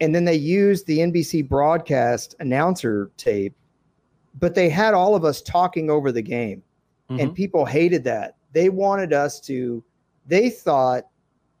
and 0.00 0.14
then 0.14 0.24
they 0.24 0.36
used 0.36 0.86
the 0.86 0.98
NBC 0.98 1.48
broadcast 1.48 2.36
announcer 2.38 3.10
tape, 3.16 3.54
but 4.38 4.54
they 4.54 4.68
had 4.68 4.94
all 4.94 5.16
of 5.16 5.24
us 5.24 5.42
talking 5.42 5.90
over 5.90 6.12
the 6.12 6.22
game 6.22 6.62
mm-hmm. 7.12 7.20
and 7.20 7.34
people 7.34 7.64
hated 7.64 8.04
that. 8.04 8.36
They 8.52 8.68
wanted 8.68 9.12
us 9.12 9.40
to. 9.40 9.82
They 10.26 10.50
thought 10.50 11.04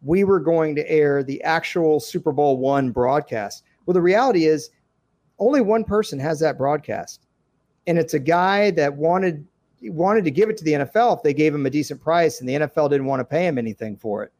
we 0.02 0.24
were 0.24 0.40
going 0.40 0.74
to 0.76 0.90
air 0.90 1.22
the 1.22 1.42
actual 1.42 2.00
Super 2.00 2.32
Bowl 2.32 2.58
one 2.58 2.90
broadcast. 2.90 3.64
Well, 3.86 3.94
the 3.94 4.02
reality 4.02 4.46
is 4.46 4.70
only 5.38 5.60
one 5.60 5.84
person 5.84 6.18
has 6.18 6.38
that 6.40 6.58
broadcast. 6.58 7.21
And 7.86 7.98
it's 7.98 8.14
a 8.14 8.18
guy 8.18 8.70
that 8.72 8.94
wanted 8.94 9.46
wanted 9.84 10.24
to 10.24 10.30
give 10.30 10.48
it 10.48 10.56
to 10.56 10.64
the 10.64 10.72
NFL 10.72 11.16
if 11.16 11.22
they 11.22 11.34
gave 11.34 11.54
him 11.54 11.66
a 11.66 11.70
decent 11.70 12.00
price, 12.00 12.40
and 12.40 12.48
the 12.48 12.54
NFL 12.54 12.90
didn't 12.90 13.06
want 13.06 13.20
to 13.20 13.24
pay 13.24 13.46
him 13.46 13.58
anything 13.58 13.96
for 13.96 14.22
it. 14.22 14.32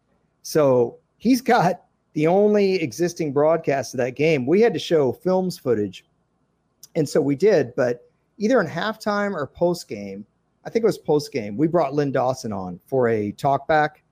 So 0.42 0.98
he's 1.18 1.40
got 1.40 1.82
the 2.12 2.26
only 2.26 2.74
existing 2.76 3.32
broadcast 3.32 3.94
of 3.94 3.98
that 3.98 4.12
game. 4.12 4.46
We 4.46 4.60
had 4.60 4.72
to 4.74 4.78
show 4.78 5.12
films 5.12 5.58
footage. 5.58 6.04
And 6.94 7.08
so 7.08 7.20
we 7.20 7.36
did, 7.36 7.74
but 7.74 8.10
either 8.38 8.60
in 8.60 8.66
halftime 8.66 9.34
or 9.34 9.46
post 9.46 9.88
game, 9.88 10.26
I 10.64 10.70
think 10.70 10.84
it 10.84 10.86
was 10.86 10.98
post 10.98 11.32
game, 11.32 11.56
we 11.56 11.66
brought 11.66 11.94
Len 11.94 12.12
Dawson 12.12 12.52
on 12.52 12.78
for 12.86 13.08
a 13.08 13.32
talkback. 13.32 14.02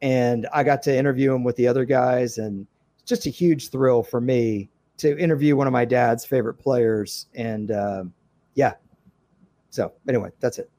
And 0.00 0.46
I 0.52 0.62
got 0.62 0.82
to 0.84 0.96
interview 0.96 1.34
him 1.34 1.44
with 1.44 1.56
the 1.56 1.66
other 1.66 1.84
guys. 1.84 2.38
And 2.38 2.66
it's 2.98 3.08
just 3.08 3.26
a 3.26 3.30
huge 3.30 3.68
thrill 3.68 4.02
for 4.02 4.20
me 4.20 4.70
to 4.98 5.18
interview 5.18 5.56
one 5.56 5.66
of 5.66 5.72
my 5.72 5.84
dad's 5.84 6.24
favorite 6.24 6.54
players. 6.54 7.26
And 7.34 7.70
um, 7.72 8.12
yeah. 8.60 8.74
So 9.70 9.92
anyway, 10.06 10.30
that's 10.38 10.58
it. 10.58 10.70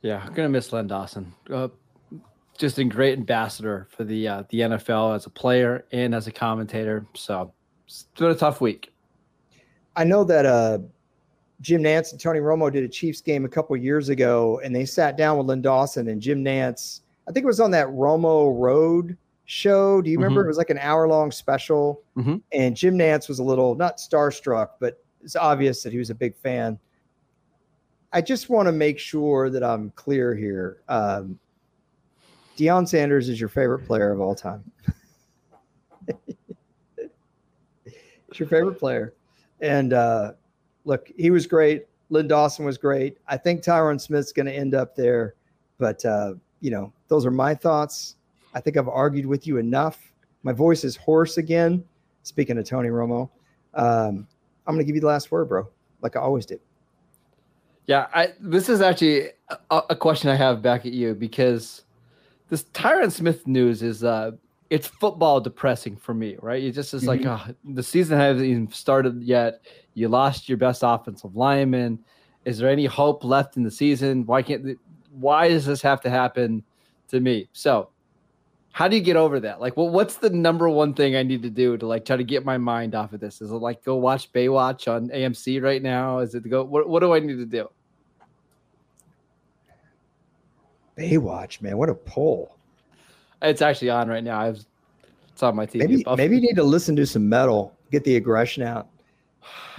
Yeah, 0.00 0.22
I'm 0.24 0.32
gonna 0.32 0.48
miss 0.48 0.72
Len 0.72 0.86
Dawson. 0.86 1.34
Uh, 1.52 1.68
just 2.56 2.78
a 2.78 2.84
great 2.84 3.18
ambassador 3.18 3.86
for 3.90 4.04
the 4.04 4.26
uh, 4.26 4.42
the 4.48 4.60
NFL 4.60 5.14
as 5.14 5.26
a 5.26 5.30
player 5.30 5.84
and 5.92 6.14
as 6.14 6.26
a 6.26 6.32
commentator. 6.32 7.06
So 7.14 7.52
it's 7.86 8.06
been 8.16 8.30
a 8.30 8.34
tough 8.34 8.62
week. 8.62 8.94
I 9.94 10.04
know 10.04 10.24
that 10.24 10.46
uh, 10.46 10.78
Jim 11.60 11.82
Nantz 11.82 12.12
and 12.12 12.20
Tony 12.20 12.40
Romo 12.40 12.72
did 12.72 12.82
a 12.82 12.88
Chiefs 12.88 13.20
game 13.20 13.44
a 13.44 13.48
couple 13.48 13.76
years 13.76 14.08
ago, 14.08 14.58
and 14.64 14.74
they 14.74 14.86
sat 14.86 15.18
down 15.18 15.36
with 15.36 15.46
Len 15.48 15.60
Dawson 15.60 16.08
and 16.08 16.20
Jim 16.20 16.42
Nantz. 16.42 17.00
I 17.28 17.32
think 17.32 17.44
it 17.44 17.46
was 17.46 17.60
on 17.60 17.70
that 17.72 17.88
Romo 17.88 18.58
Road 18.58 19.18
show. 19.44 20.00
Do 20.00 20.10
you 20.10 20.16
remember? 20.16 20.40
Mm-hmm. 20.40 20.46
It 20.46 20.48
was 20.48 20.56
like 20.56 20.70
an 20.70 20.78
hour 20.78 21.06
long 21.06 21.30
special, 21.30 22.02
mm-hmm. 22.16 22.36
and 22.52 22.74
Jim 22.74 22.96
Nantz 22.96 23.28
was 23.28 23.38
a 23.38 23.44
little 23.44 23.74
not 23.74 23.98
starstruck, 23.98 24.70
but 24.80 25.01
it's 25.22 25.36
obvious 25.36 25.82
that 25.82 25.92
he 25.92 25.98
was 25.98 26.10
a 26.10 26.14
big 26.14 26.36
fan. 26.36 26.78
I 28.12 28.20
just 28.20 28.50
want 28.50 28.66
to 28.66 28.72
make 28.72 28.98
sure 28.98 29.48
that 29.50 29.62
I'm 29.62 29.90
clear 29.90 30.34
here. 30.34 30.82
Um, 30.88 31.38
Deion 32.58 32.86
Sanders 32.86 33.28
is 33.28 33.40
your 33.40 33.48
favorite 33.48 33.86
player 33.86 34.12
of 34.12 34.20
all 34.20 34.34
time. 34.34 34.62
it's 37.86 38.38
your 38.38 38.48
favorite 38.48 38.78
player. 38.78 39.14
And 39.60 39.92
uh, 39.92 40.32
look, 40.84 41.10
he 41.16 41.30
was 41.30 41.46
great. 41.46 41.86
Len 42.10 42.28
Dawson 42.28 42.66
was 42.66 42.76
great. 42.76 43.16
I 43.26 43.38
think 43.38 43.62
Tyron 43.62 43.98
Smith's 43.98 44.32
going 44.32 44.46
to 44.46 44.52
end 44.52 44.74
up 44.74 44.94
there. 44.94 45.34
But, 45.78 46.04
uh, 46.04 46.34
you 46.60 46.70
know, 46.70 46.92
those 47.08 47.24
are 47.24 47.30
my 47.30 47.54
thoughts. 47.54 48.16
I 48.54 48.60
think 48.60 48.76
I've 48.76 48.88
argued 48.88 49.24
with 49.24 49.46
you 49.46 49.56
enough. 49.56 50.12
My 50.42 50.52
voice 50.52 50.84
is 50.84 50.96
hoarse 50.96 51.38
again. 51.38 51.82
Speaking 52.24 52.58
of 52.58 52.64
Tony 52.64 52.90
Romo, 52.90 53.30
um, 53.74 54.28
I'm 54.66 54.74
going 54.74 54.84
to 54.84 54.86
give 54.86 54.94
you 54.94 55.00
the 55.00 55.08
last 55.08 55.30
word, 55.30 55.48
bro, 55.48 55.68
like 56.00 56.16
I 56.16 56.20
always 56.20 56.46
do. 56.46 56.58
Yeah, 57.86 58.06
I, 58.14 58.28
this 58.40 58.68
is 58.68 58.80
actually 58.80 59.30
a, 59.70 59.82
a, 59.90 59.96
question 59.96 60.30
I 60.30 60.36
have 60.36 60.62
back 60.62 60.86
at 60.86 60.92
you 60.92 61.14
because 61.14 61.82
this 62.48 62.62
Tyron 62.72 63.10
Smith 63.10 63.46
news 63.46 63.82
is 63.82 64.04
uh, 64.04 64.32
it's 64.70 64.86
football 64.86 65.40
depressing 65.40 65.96
for 65.96 66.14
me, 66.14 66.36
right? 66.40 66.62
It 66.62 66.72
just 66.72 66.94
is 66.94 67.02
mm-hmm. 67.02 67.26
like 67.26 67.48
oh, 67.48 67.54
the 67.74 67.82
season 67.82 68.18
hasn't 68.18 68.46
even 68.46 68.70
started 68.70 69.22
yet. 69.22 69.66
You 69.94 70.08
lost 70.08 70.48
your 70.48 70.58
best 70.58 70.82
offensive 70.84 71.34
lineman. 71.34 71.98
Is 72.44 72.58
there 72.58 72.70
any 72.70 72.86
hope 72.86 73.24
left 73.24 73.56
in 73.56 73.64
the 73.64 73.70
season? 73.70 74.24
Why 74.26 74.42
can't? 74.42 74.78
Why 75.10 75.48
does 75.48 75.66
this 75.66 75.82
have 75.82 76.00
to 76.02 76.10
happen 76.10 76.62
to 77.08 77.20
me? 77.20 77.48
So, 77.52 77.90
how 78.72 78.88
do 78.88 78.96
you 78.96 79.02
get 79.02 79.16
over 79.16 79.38
that? 79.40 79.60
Like, 79.60 79.76
well, 79.76 79.90
what's 79.90 80.16
the 80.16 80.30
number 80.30 80.68
one 80.68 80.94
thing 80.94 81.14
I 81.14 81.22
need 81.22 81.42
to 81.42 81.50
do 81.50 81.76
to 81.76 81.86
like 81.86 82.06
try 82.06 82.16
to 82.16 82.24
get 82.24 82.44
my 82.44 82.56
mind 82.56 82.94
off 82.94 83.12
of 83.12 83.20
this? 83.20 83.42
Is 83.42 83.50
it 83.50 83.54
like 83.54 83.84
go 83.84 83.96
watch 83.96 84.32
Baywatch 84.32 84.90
on 84.92 85.08
AMC 85.08 85.62
right 85.62 85.82
now? 85.82 86.18
Is 86.18 86.34
it 86.34 86.42
to 86.42 86.48
go? 86.48 86.64
What 86.64 86.88
What 86.88 87.00
do 87.00 87.12
I 87.12 87.20
need 87.20 87.36
to 87.36 87.46
do? 87.46 87.70
Baywatch, 90.96 91.60
man, 91.60 91.76
what 91.76 91.88
a 91.88 91.94
pull! 91.94 92.56
It's 93.40 93.62
actually 93.62 93.90
on 93.90 94.08
right 94.08 94.24
now. 94.24 94.40
I've 94.40 94.64
it's 95.32 95.42
on 95.42 95.54
my 95.54 95.66
TV. 95.66 95.78
Maybe 95.78 96.04
maybe 96.16 96.36
you 96.36 96.42
need 96.42 96.56
to 96.56 96.64
listen 96.64 96.96
to 96.96 97.06
some 97.06 97.28
metal, 97.28 97.74
get 97.90 98.04
the 98.04 98.16
aggression 98.16 98.62
out. 98.62 98.88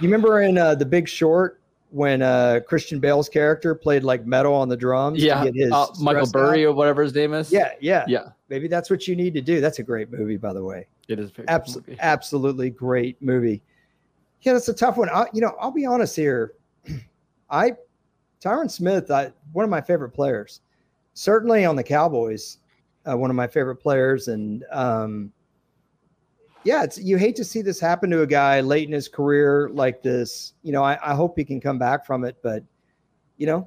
You 0.00 0.08
remember 0.08 0.42
in 0.42 0.58
uh, 0.58 0.74
The 0.74 0.84
Big 0.84 1.08
Short 1.08 1.60
when 1.90 2.22
uh, 2.22 2.60
Christian 2.66 2.98
Bale's 2.98 3.28
character 3.28 3.74
played 3.74 4.02
like 4.02 4.26
metal 4.26 4.52
on 4.52 4.68
the 4.68 4.76
drums? 4.76 5.22
Yeah, 5.22 5.44
uh, 5.72 5.86
Michael 6.00 6.30
Burry 6.30 6.64
out? 6.64 6.70
or 6.70 6.72
whatever 6.74 7.02
his 7.02 7.14
name 7.14 7.34
is. 7.34 7.52
Yeah, 7.52 7.72
yeah, 7.80 8.04
yeah. 8.08 8.30
Maybe 8.54 8.68
that's 8.68 8.88
what 8.88 9.08
you 9.08 9.16
need 9.16 9.34
to 9.34 9.40
do. 9.40 9.60
That's 9.60 9.80
a 9.80 9.82
great 9.82 10.12
movie, 10.12 10.36
by 10.36 10.52
the 10.52 10.62
way. 10.62 10.86
It 11.08 11.18
is 11.18 11.32
Abs- 11.48 11.78
absolutely 11.98 12.70
great 12.70 13.20
movie. 13.20 13.60
Yeah, 14.42 14.52
that's 14.52 14.68
a 14.68 14.74
tough 14.74 14.96
one. 14.96 15.08
I, 15.08 15.26
you 15.32 15.40
know, 15.40 15.56
I'll 15.58 15.72
be 15.72 15.84
honest 15.84 16.14
here. 16.14 16.52
I 17.50 17.72
Tyron 18.40 18.70
Smith, 18.70 19.10
I, 19.10 19.32
one 19.52 19.64
of 19.64 19.70
my 19.70 19.80
favorite 19.80 20.10
players 20.10 20.60
certainly 21.14 21.64
on 21.64 21.74
the 21.74 21.82
Cowboys, 21.82 22.58
uh, 23.10 23.16
one 23.16 23.28
of 23.28 23.34
my 23.34 23.48
favorite 23.48 23.76
players. 23.76 24.28
And 24.28 24.64
um, 24.70 25.32
yeah, 26.62 26.84
it's 26.84 26.96
you 26.96 27.16
hate 27.16 27.34
to 27.34 27.44
see 27.44 27.60
this 27.60 27.80
happen 27.80 28.08
to 28.10 28.22
a 28.22 28.26
guy 28.26 28.60
late 28.60 28.86
in 28.86 28.92
his 28.94 29.08
career 29.08 29.68
like 29.72 30.00
this. 30.00 30.52
You 30.62 30.70
know, 30.70 30.84
I, 30.84 30.96
I 31.02 31.12
hope 31.16 31.36
he 31.36 31.44
can 31.44 31.60
come 31.60 31.78
back 31.78 32.06
from 32.06 32.22
it, 32.22 32.36
but 32.40 32.62
you 33.36 33.48
know. 33.48 33.66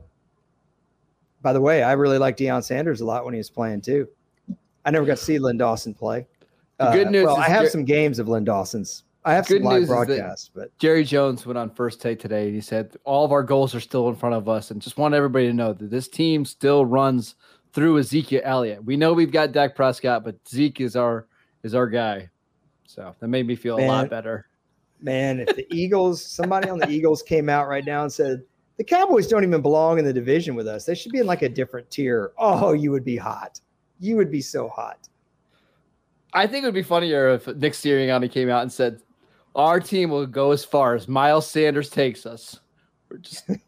By 1.44 1.54
the 1.54 1.62
way, 1.62 1.84
I 1.84 1.94
really 1.94 2.18
like 2.18 2.36
Deion 2.36 2.64
Sanders 2.64 3.02
a 3.02 3.06
lot 3.06 3.24
when 3.24 3.34
he 3.34 3.38
was 3.38 3.50
playing 3.50 3.82
too. 3.82 4.08
I 4.88 4.90
never 4.90 5.06
got 5.06 5.18
to 5.18 5.24
see 5.24 5.38
Len 5.38 5.58
Dawson 5.58 5.94
play. 5.94 6.26
The 6.78 6.92
good 6.92 7.08
uh, 7.08 7.12
news. 7.12 7.26
well, 7.26 7.36
I 7.36 7.50
have 7.50 7.64
Jer- 7.64 7.70
some 7.72 7.84
games 7.84 8.20
of 8.20 8.30
Len 8.30 8.46
Dawson's. 8.46 9.04
I 9.26 9.34
have 9.34 9.46
good 9.46 9.62
some 9.62 9.66
live 9.66 9.88
broadcasts, 9.88 10.50
but 10.56 10.76
Jerry 10.80 11.04
Jones 11.04 11.46
went 11.46 11.58
on 11.58 11.70
first 11.70 12.02
take 12.02 12.20
today 12.20 12.46
and 12.46 12.56
he 12.56 12.62
said 12.62 12.96
all 13.04 13.26
of 13.26 13.34
our 13.34 13.44
goals 13.44 13.76
are 13.76 13.82
still 13.82 14.08
in 14.08 14.16
front 14.16 14.34
of 14.36 14.48
us, 14.48 14.72
and 14.72 14.82
just 14.82 14.98
want 14.98 15.14
everybody 15.14 15.48
to 15.48 15.54
know 15.54 15.74
that 15.74 15.90
this 15.90 16.08
team 16.08 16.46
still 16.46 16.86
runs 16.86 17.36
through 17.74 18.00
Ezekiel 18.00 18.40
Elliott. 18.46 18.86
We 18.86 18.96
know 18.96 19.12
we've 19.12 19.32
got 19.32 19.52
Dak 19.52 19.76
Prescott, 19.76 20.24
but 20.24 20.38
Zeke 20.48 20.80
is 20.80 20.96
our 20.96 21.28
is 21.64 21.76
our 21.76 21.88
guy. 21.88 22.30
So 22.86 23.14
that 23.20 23.28
made 23.28 23.46
me 23.46 23.58
feel 23.58 23.76
man, 23.76 23.90
a 23.90 23.92
lot 23.92 24.10
better. 24.10 24.48
Man, 25.02 25.42
if 25.42 25.54
the 25.54 25.68
Eagles, 25.70 26.24
somebody 26.24 26.70
on 26.70 26.80
the 26.80 26.90
Eagles 26.90 27.22
came 27.22 27.50
out 27.50 27.68
right 27.68 27.84
now 27.84 28.04
and 28.04 28.14
said 28.14 28.42
the 28.78 28.86
Cowboys 28.86 29.28
don't 29.28 29.44
even 29.44 29.62
belong 29.62 30.00
in 30.00 30.06
the 30.06 30.14
division 30.14 30.56
with 30.56 30.68
us, 30.68 30.86
they 30.86 30.96
should 30.96 31.12
be 31.12 31.20
in 31.20 31.28
like 31.28 31.42
a 31.42 31.50
different 31.50 31.92
tier. 31.92 32.32
Oh, 32.38 32.72
you 32.72 32.92
would 32.92 33.04
be 33.04 33.18
hot. 33.18 33.60
You 34.00 34.16
would 34.18 34.32
be 34.32 34.42
so 34.42 34.68
hot. 34.70 35.08
I 36.34 36.46
think 36.48 36.64
it 36.64 36.68
would 36.68 36.74
be 36.74 36.84
funnier 36.84 37.30
if 37.30 37.48
Nick 37.48 37.74
Sirianni 37.74 38.32
came 38.32 38.50
out 38.50 38.62
and 38.62 38.72
said, 38.72 39.02
our 39.56 39.80
team 39.80 40.12
will 40.12 40.28
go 40.28 40.52
as 40.52 40.64
far 40.64 40.94
as 40.94 41.08
Miles 41.08 41.50
Sanders 41.50 41.90
takes 41.90 42.26
us. 42.26 42.60
We're 43.10 43.18
just. 43.18 43.50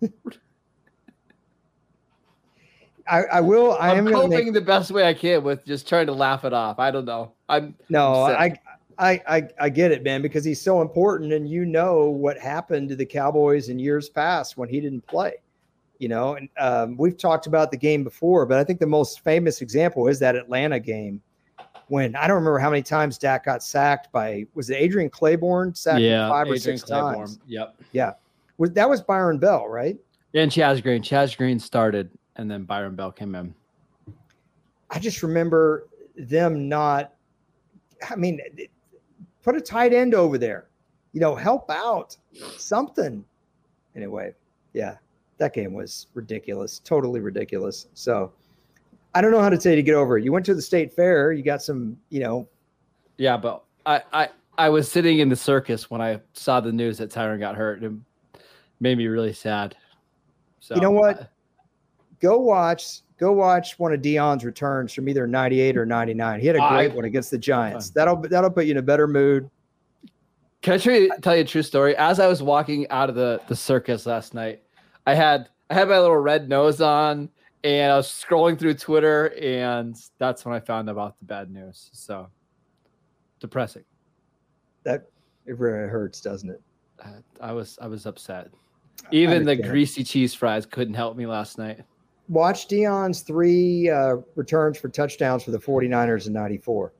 I, 3.07 3.23
I 3.23 3.41
will. 3.41 3.75
I 3.79 3.95
am 3.95 4.07
coping 4.07 4.29
make... 4.29 4.53
the 4.53 4.61
best 4.61 4.91
way 4.91 5.07
I 5.07 5.15
can 5.15 5.43
with 5.43 5.65
just 5.65 5.89
trying 5.89 6.05
to 6.05 6.13
laugh 6.13 6.45
it 6.45 6.53
off. 6.53 6.77
I 6.77 6.91
don't 6.91 7.05
know. 7.05 7.33
I'm 7.47 7.75
no. 7.89 8.25
I'm 8.25 8.55
I, 8.99 9.21
I 9.27 9.47
I 9.59 9.69
get 9.69 9.91
it, 9.91 10.03
man, 10.03 10.21
because 10.21 10.45
he's 10.45 10.61
so 10.61 10.81
important, 10.81 11.33
and 11.33 11.49
you 11.49 11.65
know 11.65 12.09
what 12.09 12.37
happened 12.37 12.89
to 12.89 12.95
the 12.95 13.05
Cowboys 13.05 13.69
in 13.69 13.79
years 13.79 14.09
past 14.09 14.57
when 14.57 14.69
he 14.69 14.79
didn't 14.79 15.07
play. 15.07 15.37
You 15.99 16.07
know, 16.07 16.35
and 16.35 16.49
um, 16.57 16.97
we've 16.97 17.17
talked 17.17 17.45
about 17.45 17.71
the 17.71 17.77
game 17.77 18.03
before, 18.03 18.45
but 18.45 18.57
I 18.57 18.63
think 18.63 18.79
the 18.79 18.87
most 18.87 19.19
famous 19.19 19.61
example 19.61 20.07
is 20.07 20.17
that 20.19 20.35
Atlanta 20.35 20.79
game 20.79 21.21
when 21.89 22.15
I 22.15 22.27
don't 22.27 22.35
remember 22.35 22.59
how 22.59 22.69
many 22.69 22.83
times 22.83 23.17
Dak 23.17 23.45
got 23.45 23.61
sacked 23.61 24.11
by 24.11 24.45
was 24.53 24.69
it 24.69 24.75
Adrian 24.75 25.09
Clayborn 25.09 25.75
sacked 25.75 26.01
yeah, 26.01 26.29
five 26.29 26.47
Adrian 26.47 26.57
or 26.57 26.59
six 26.59 26.83
Clayborn. 26.83 27.15
times. 27.15 27.39
Yep. 27.47 27.75
Yeah. 27.91 28.13
Was 28.57 28.71
that 28.71 28.89
was 28.89 29.01
Byron 29.01 29.39
Bell, 29.39 29.67
right? 29.67 29.97
And 30.33 30.51
Chaz 30.51 30.81
Green. 30.81 31.01
Chaz 31.01 31.35
Green 31.35 31.59
started 31.59 32.09
and 32.35 32.49
then 32.49 32.63
Byron 32.63 32.95
Bell 32.95 33.11
came 33.11 33.35
in. 33.35 33.53
I 34.89 34.99
just 34.99 35.23
remember 35.23 35.87
them 36.15 36.69
not 36.69 37.13
I 38.09 38.15
mean 38.15 38.39
put 39.43 39.55
a 39.55 39.61
tight 39.61 39.91
end 39.91 40.13
over 40.13 40.37
there. 40.37 40.69
You 41.13 41.21
know, 41.21 41.33
help 41.35 41.71
out 41.71 42.15
something. 42.57 43.25
Anyway, 43.95 44.33
yeah. 44.73 44.97
That 45.39 45.53
game 45.53 45.73
was 45.73 46.07
ridiculous, 46.13 46.79
totally 46.79 47.21
ridiculous. 47.21 47.87
So 47.93 48.31
I 49.15 49.21
don't 49.21 49.31
know 49.31 49.41
how 49.41 49.49
to 49.49 49.59
say 49.59 49.75
to 49.75 49.83
get 49.83 49.95
over 49.95 50.17
it. 50.17 50.23
You 50.23 50.31
went 50.31 50.45
to 50.45 50.53
the 50.53 50.61
state 50.61 50.93
fair, 50.93 51.31
you 51.31 51.43
got 51.43 51.61
some, 51.61 51.97
you 52.09 52.19
know. 52.19 52.47
Yeah, 53.17 53.37
but 53.37 53.63
I 53.85 54.03
I 54.13 54.29
I 54.57 54.69
was 54.69 54.91
sitting 54.91 55.19
in 55.19 55.29
the 55.29 55.35
circus 55.35 55.89
when 55.89 56.01
I 56.01 56.19
saw 56.33 56.59
the 56.59 56.71
news 56.71 56.97
that 56.99 57.09
Tyron 57.09 57.39
got 57.39 57.55
hurt. 57.55 57.83
It 57.83 57.91
made 58.79 58.97
me 58.97 59.07
really 59.07 59.33
sad. 59.33 59.75
So 60.59 60.75
you 60.75 60.81
know 60.81 60.91
what? 60.91 61.21
I, 61.21 61.27
go 62.19 62.37
watch 62.37 63.01
go 63.17 63.31
watch 63.31 63.77
one 63.79 63.93
of 63.93 64.01
Deion's 64.01 64.45
returns 64.45 64.93
from 64.93 65.09
either 65.09 65.27
98 65.27 65.77
or 65.77 65.85
99. 65.85 66.39
He 66.39 66.47
had 66.47 66.55
a 66.55 66.59
great 66.59 66.91
I, 66.91 66.95
one 66.95 67.05
against 67.05 67.31
the 67.31 67.37
Giants. 67.37 67.89
That'll 67.89 68.17
that'll 68.17 68.51
put 68.51 68.65
you 68.65 68.71
in 68.71 68.77
a 68.77 68.81
better 68.81 69.07
mood. 69.07 69.49
Can 70.61 70.73
I 70.73 70.77
tell 70.77 70.93
you, 70.93 71.11
tell 71.21 71.35
you 71.35 71.41
a 71.43 71.45
true 71.45 71.63
story? 71.63 71.95
As 71.95 72.19
I 72.19 72.27
was 72.27 72.43
walking 72.43 72.85
out 72.89 73.07
of 73.07 73.15
the, 73.15 73.41
the 73.47 73.55
circus 73.55 74.05
last 74.05 74.33
night, 74.33 74.61
I 75.09 75.15
had 75.15 75.49
I 75.71 75.73
had 75.73 75.89
my 75.89 75.99
little 75.99 76.17
red 76.17 76.49
nose 76.49 76.81
on 76.81 77.29
and 77.63 77.91
I 77.91 77.95
was 77.97 78.07
scrolling 78.07 78.57
through 78.57 78.75
Twitter, 78.75 79.33
and 79.41 79.95
that's 80.17 80.45
when 80.45 80.55
I 80.55 80.59
found 80.59 80.89
about 80.89 81.17
the 81.19 81.25
bad 81.25 81.51
news. 81.51 81.89
So 81.93 82.27
depressing. 83.39 83.83
That 84.83 85.07
it 85.47 85.57
really 85.57 85.89
hurts, 85.89 86.21
doesn't 86.21 86.49
it? 86.49 86.61
I 87.41 87.51
was 87.51 87.79
I 87.81 87.87
was 87.87 88.05
upset. 88.05 88.49
Even 89.11 89.45
the 89.45 89.55
greasy 89.55 90.03
cheese 90.03 90.35
fries 90.35 90.67
couldn't 90.67 90.93
help 90.93 91.17
me 91.17 91.25
last 91.25 91.57
night. 91.57 91.79
Watch 92.27 92.67
Deion's 92.67 93.21
three 93.21 93.89
uh, 93.89 94.17
returns 94.35 94.77
for 94.77 94.89
touchdowns 94.89 95.43
for 95.43 95.49
the 95.49 95.57
49ers 95.57 96.27
in 96.27 96.33
94. 96.33 96.93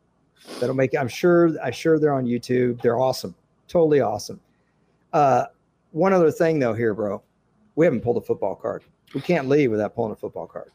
That'll 0.60 0.76
make 0.76 0.96
I'm 0.96 1.08
sure 1.08 1.52
I'm 1.64 1.74
sure 1.74 2.00
they're 2.00 2.14
on 2.14 2.26
YouTube. 2.26 2.82
They're 2.82 3.00
awesome. 3.00 3.36
Totally 3.68 4.02
awesome. 4.02 4.40
Uh, 5.14 5.46
one 5.92 6.12
other 6.12 6.32
thing 6.32 6.58
though 6.58 6.74
here, 6.74 6.96
bro. 6.96 7.22
We 7.80 7.86
haven't 7.86 8.02
pulled 8.02 8.18
a 8.18 8.22
football 8.22 8.56
card. 8.56 8.84
We 9.16 9.22
can't 9.22 9.48
leave 9.48 9.72
without 9.72 9.96
pulling 9.96 10.12
a 10.12 10.16
football 10.18 10.48
card. 10.48 10.70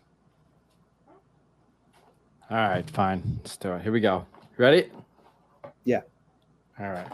All 2.50 2.56
right, 2.56 2.88
fine. 2.88 3.40
Let's 3.42 3.58
do 3.58 3.74
it. 3.74 3.82
Here 3.82 3.92
we 3.92 4.00
go. 4.00 4.24
Ready? 4.56 4.90
Yeah. 5.84 6.00
All 6.80 6.88
right. 6.88 7.06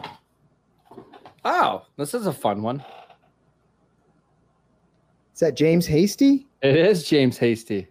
Oh, 1.43 1.85
this 1.97 2.13
is 2.13 2.25
a 2.25 2.31
fun 2.31 2.61
one. 2.61 2.81
Is 5.33 5.41
that 5.41 5.55
James 5.55 5.85
Hasty? 5.85 6.47
It 6.61 6.77
is 6.77 7.03
James 7.03 7.37
Hasty. 7.37 7.89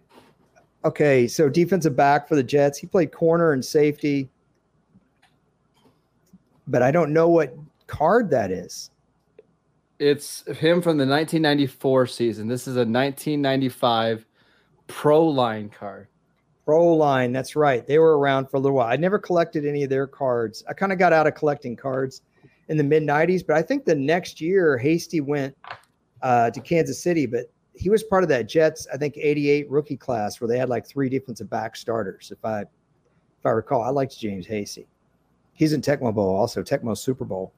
Okay, 0.83 1.27
so 1.27 1.49
defensive 1.49 1.95
back 1.95 2.27
for 2.27 2.35
the 2.35 2.41
Jets. 2.41 2.79
He 2.79 2.87
played 2.87 3.11
corner 3.11 3.51
and 3.51 3.63
safety, 3.63 4.27
but 6.65 6.81
I 6.81 6.89
don't 6.89 7.13
know 7.13 7.29
what 7.29 7.55
card 7.85 8.31
that 8.31 8.49
is. 8.49 8.89
It's 10.01 10.41
him 10.47 10.81
from 10.81 10.97
the 10.97 11.05
1994 11.05 12.07
season. 12.07 12.47
This 12.47 12.61
is 12.61 12.75
a 12.75 12.79
1995 12.79 14.25
Pro 14.87 15.27
Line 15.27 15.69
card. 15.69 16.07
Pro 16.65 16.95
Line, 16.95 17.31
that's 17.31 17.55
right. 17.55 17.85
They 17.85 17.99
were 17.99 18.17
around 18.17 18.47
for 18.47 18.57
a 18.57 18.59
little 18.59 18.77
while. 18.77 18.87
I 18.87 18.95
never 18.95 19.19
collected 19.19 19.63
any 19.63 19.83
of 19.83 19.91
their 19.91 20.07
cards. 20.07 20.63
I 20.67 20.73
kind 20.73 20.91
of 20.91 20.97
got 20.97 21.13
out 21.13 21.27
of 21.27 21.35
collecting 21.35 21.75
cards 21.75 22.23
in 22.67 22.77
the 22.77 22.83
mid 22.83 23.03
90s, 23.03 23.45
but 23.45 23.55
I 23.55 23.61
think 23.61 23.85
the 23.85 23.93
next 23.93 24.41
year 24.41 24.75
Hasty 24.75 25.21
went 25.21 25.55
uh, 26.23 26.49
to 26.49 26.59
Kansas 26.61 26.99
City, 26.99 27.27
but 27.27 27.51
he 27.75 27.91
was 27.91 28.01
part 28.01 28.23
of 28.23 28.29
that 28.29 28.49
Jets, 28.49 28.87
I 28.91 28.97
think 28.97 29.17
88 29.17 29.69
rookie 29.69 29.97
class 29.97 30.41
where 30.41 30.47
they 30.47 30.57
had 30.57 30.67
like 30.67 30.87
three 30.87 31.09
defensive 31.09 31.47
back 31.47 31.75
starters. 31.75 32.31
If 32.31 32.43
I 32.43 32.61
if 32.61 33.45
I 33.45 33.51
recall, 33.51 33.83
I 33.83 33.89
liked 33.89 34.17
James 34.19 34.47
Hasty. 34.47 34.87
He's 35.53 35.73
in 35.73 35.81
Tecmo 35.81 36.11
Bowl 36.11 36.35
also, 36.35 36.63
Tecmo 36.63 36.97
Super 36.97 37.23
Bowl. 37.23 37.53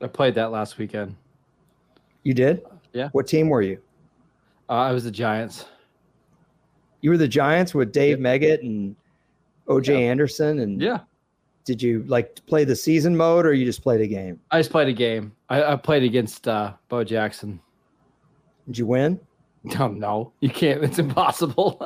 I 0.00 0.06
played 0.06 0.34
that 0.36 0.50
last 0.50 0.78
weekend. 0.78 1.14
You 2.22 2.34
did? 2.34 2.62
Yeah. 2.92 3.08
What 3.12 3.26
team 3.26 3.48
were 3.48 3.62
you? 3.62 3.80
Uh, 4.68 4.74
I 4.74 4.92
was 4.92 5.04
the 5.04 5.10
Giants. 5.10 5.66
You 7.00 7.10
were 7.10 7.16
the 7.16 7.28
Giants 7.28 7.74
with 7.74 7.92
Dave 7.92 8.20
yep. 8.20 8.40
Meggett 8.40 8.60
and 8.60 8.96
OJ. 9.68 10.00
Anderson 10.00 10.60
and 10.60 10.80
yeah. 10.80 11.00
Did 11.64 11.82
you 11.82 12.02
like 12.04 12.34
play 12.46 12.64
the 12.64 12.74
season 12.74 13.14
mode 13.14 13.44
or 13.44 13.52
you 13.52 13.66
just 13.66 13.82
played 13.82 14.00
a 14.00 14.06
game? 14.06 14.40
I 14.50 14.58
just 14.58 14.70
played 14.70 14.88
a 14.88 14.92
game. 14.92 15.32
I, 15.50 15.62
I 15.62 15.76
played 15.76 16.02
against 16.02 16.48
uh, 16.48 16.72
Bo 16.88 17.04
Jackson. 17.04 17.60
Did 18.66 18.78
you 18.78 18.86
win? 18.86 19.20
No, 19.64 19.88
no, 19.88 20.32
you 20.40 20.48
can't. 20.48 20.82
It's 20.82 20.98
impossible. 20.98 21.78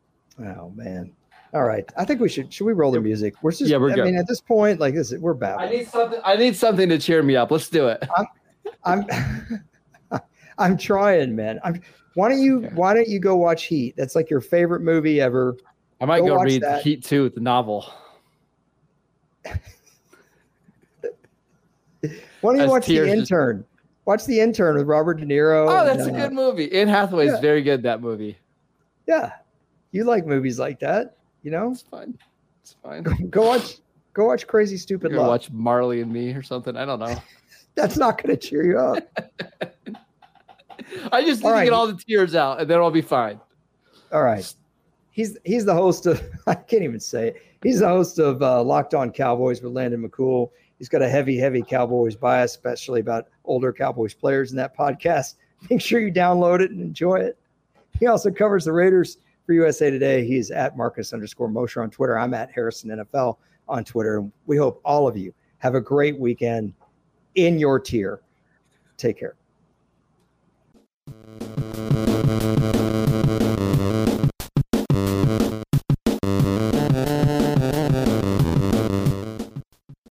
oh 0.40 0.70
man. 0.74 1.12
All 1.54 1.64
right. 1.64 1.88
I 1.96 2.04
think 2.04 2.20
we 2.20 2.28
should 2.28 2.52
should 2.52 2.64
we 2.64 2.72
roll 2.72 2.90
the 2.90 3.00
music? 3.00 3.34
We're 3.42 3.52
just 3.52 3.70
yeah, 3.70 3.76
we're 3.76 3.92
I 3.92 3.94
good. 3.94 4.04
mean, 4.06 4.16
at 4.16 4.26
this 4.26 4.40
point, 4.40 4.80
like 4.80 4.94
this, 4.94 5.12
we're 5.12 5.34
bad. 5.34 5.58
I 5.58 5.68
need 5.70 5.88
something. 5.88 6.20
I 6.24 6.36
need 6.36 6.56
something 6.56 6.88
to 6.88 6.98
cheer 6.98 7.22
me 7.22 7.36
up. 7.36 7.50
Let's 7.50 7.68
do 7.68 7.88
it. 7.88 8.02
I'm 8.16 8.26
I'm, 8.84 9.04
I'm 10.58 10.76
trying, 10.76 11.34
man. 11.34 11.60
I'm 11.64 11.80
why 12.14 12.28
don't 12.28 12.40
you 12.40 12.62
why 12.74 12.94
don't 12.94 13.08
you 13.08 13.20
go 13.20 13.36
watch 13.36 13.64
Heat? 13.64 13.94
That's 13.96 14.14
like 14.16 14.28
your 14.28 14.40
favorite 14.40 14.80
movie 14.82 15.20
ever. 15.20 15.56
I 16.00 16.04
might 16.04 16.20
go, 16.20 16.36
go 16.36 16.42
read 16.42 16.62
that. 16.62 16.82
Heat 16.82 17.04
2, 17.04 17.30
the 17.30 17.40
novel. 17.40 17.92
why 19.44 19.52
don't 22.42 22.56
you 22.56 22.62
As 22.62 22.70
watch 22.70 22.86
The 22.86 23.10
Intern? 23.10 23.58
Just... 23.58 23.68
Watch 24.04 24.24
The 24.24 24.40
Intern 24.40 24.76
with 24.76 24.86
Robert 24.86 25.14
De 25.14 25.26
Niro. 25.26 25.68
Oh, 25.68 25.84
that's 25.84 26.06
and, 26.06 26.16
a 26.16 26.20
good 26.20 26.32
uh, 26.32 26.34
movie. 26.34 26.72
Anne 26.72 26.88
Hathaway 26.88 27.26
is 27.26 27.34
yeah. 27.34 27.40
very 27.40 27.62
good 27.62 27.82
that 27.82 28.00
movie. 28.00 28.38
Yeah. 29.06 29.32
You 29.90 30.04
like 30.04 30.26
movies 30.26 30.58
like 30.58 30.78
that, 30.80 31.16
you 31.42 31.50
know? 31.50 31.72
It's 31.72 31.82
fine. 31.82 32.16
It's 32.62 32.76
fine. 32.82 33.02
Go 33.30 33.46
watch 33.46 33.78
go 34.12 34.26
watch 34.26 34.46
Crazy 34.46 34.76
Stupid 34.76 35.12
Love. 35.12 35.26
Watch 35.26 35.50
Marley 35.50 36.00
and 36.00 36.12
Me 36.12 36.32
or 36.32 36.42
something. 36.42 36.76
I 36.76 36.84
don't 36.84 37.00
know. 37.00 37.16
that's 37.74 37.96
not 37.96 38.22
going 38.22 38.36
to 38.36 38.40
cheer 38.48 38.64
you 38.64 38.78
up. 38.78 38.98
I 41.12 41.24
just 41.24 41.42
need 41.42 41.48
all 41.48 41.58
to 41.58 41.64
get 41.64 41.72
all 41.72 41.86
the 41.86 41.94
tears 41.94 42.34
out, 42.34 42.60
and 42.60 42.68
then 42.68 42.78
I'll 42.78 42.90
be 42.90 43.02
fine. 43.02 43.40
All 44.12 44.22
right. 44.22 44.54
He's 45.10 45.36
he's 45.44 45.64
the 45.64 45.74
host 45.74 46.06
of 46.06 46.22
I 46.46 46.54
can't 46.54 46.82
even 46.82 47.00
say 47.00 47.28
it. 47.28 47.42
He's 47.62 47.80
the 47.80 47.88
host 47.88 48.18
of 48.18 48.42
uh, 48.42 48.62
Locked 48.62 48.94
On 48.94 49.10
Cowboys 49.10 49.62
with 49.62 49.72
Landon 49.72 50.08
McCool. 50.08 50.50
He's 50.78 50.88
got 50.88 51.02
a 51.02 51.08
heavy, 51.08 51.36
heavy 51.36 51.62
Cowboys 51.62 52.14
bias, 52.14 52.52
especially 52.52 53.00
about 53.00 53.26
older 53.44 53.72
Cowboys 53.72 54.14
players 54.14 54.52
in 54.52 54.56
that 54.58 54.76
podcast. 54.76 55.34
Make 55.70 55.80
sure 55.80 56.00
you 56.00 56.12
download 56.12 56.60
it 56.60 56.70
and 56.70 56.80
enjoy 56.80 57.16
it. 57.16 57.36
He 57.98 58.06
also 58.06 58.30
covers 58.30 58.64
the 58.64 58.72
Raiders 58.72 59.18
for 59.44 59.54
USA 59.54 59.90
Today. 59.90 60.24
He's 60.24 60.52
at 60.52 60.76
Marcus 60.76 61.12
underscore 61.12 61.48
Mosher 61.48 61.82
on 61.82 61.90
Twitter. 61.90 62.16
I'm 62.16 62.32
at 62.32 62.52
Harrison 62.52 62.90
NFL 62.90 63.38
on 63.68 63.82
Twitter. 63.82 64.18
And 64.18 64.32
we 64.46 64.56
hope 64.56 64.80
all 64.84 65.08
of 65.08 65.16
you 65.16 65.34
have 65.58 65.74
a 65.74 65.80
great 65.80 66.16
weekend 66.18 66.72
in 67.34 67.58
your 67.58 67.80
tier. 67.80 68.20
Take 68.96 69.18
care 69.18 69.37
you 71.08 71.47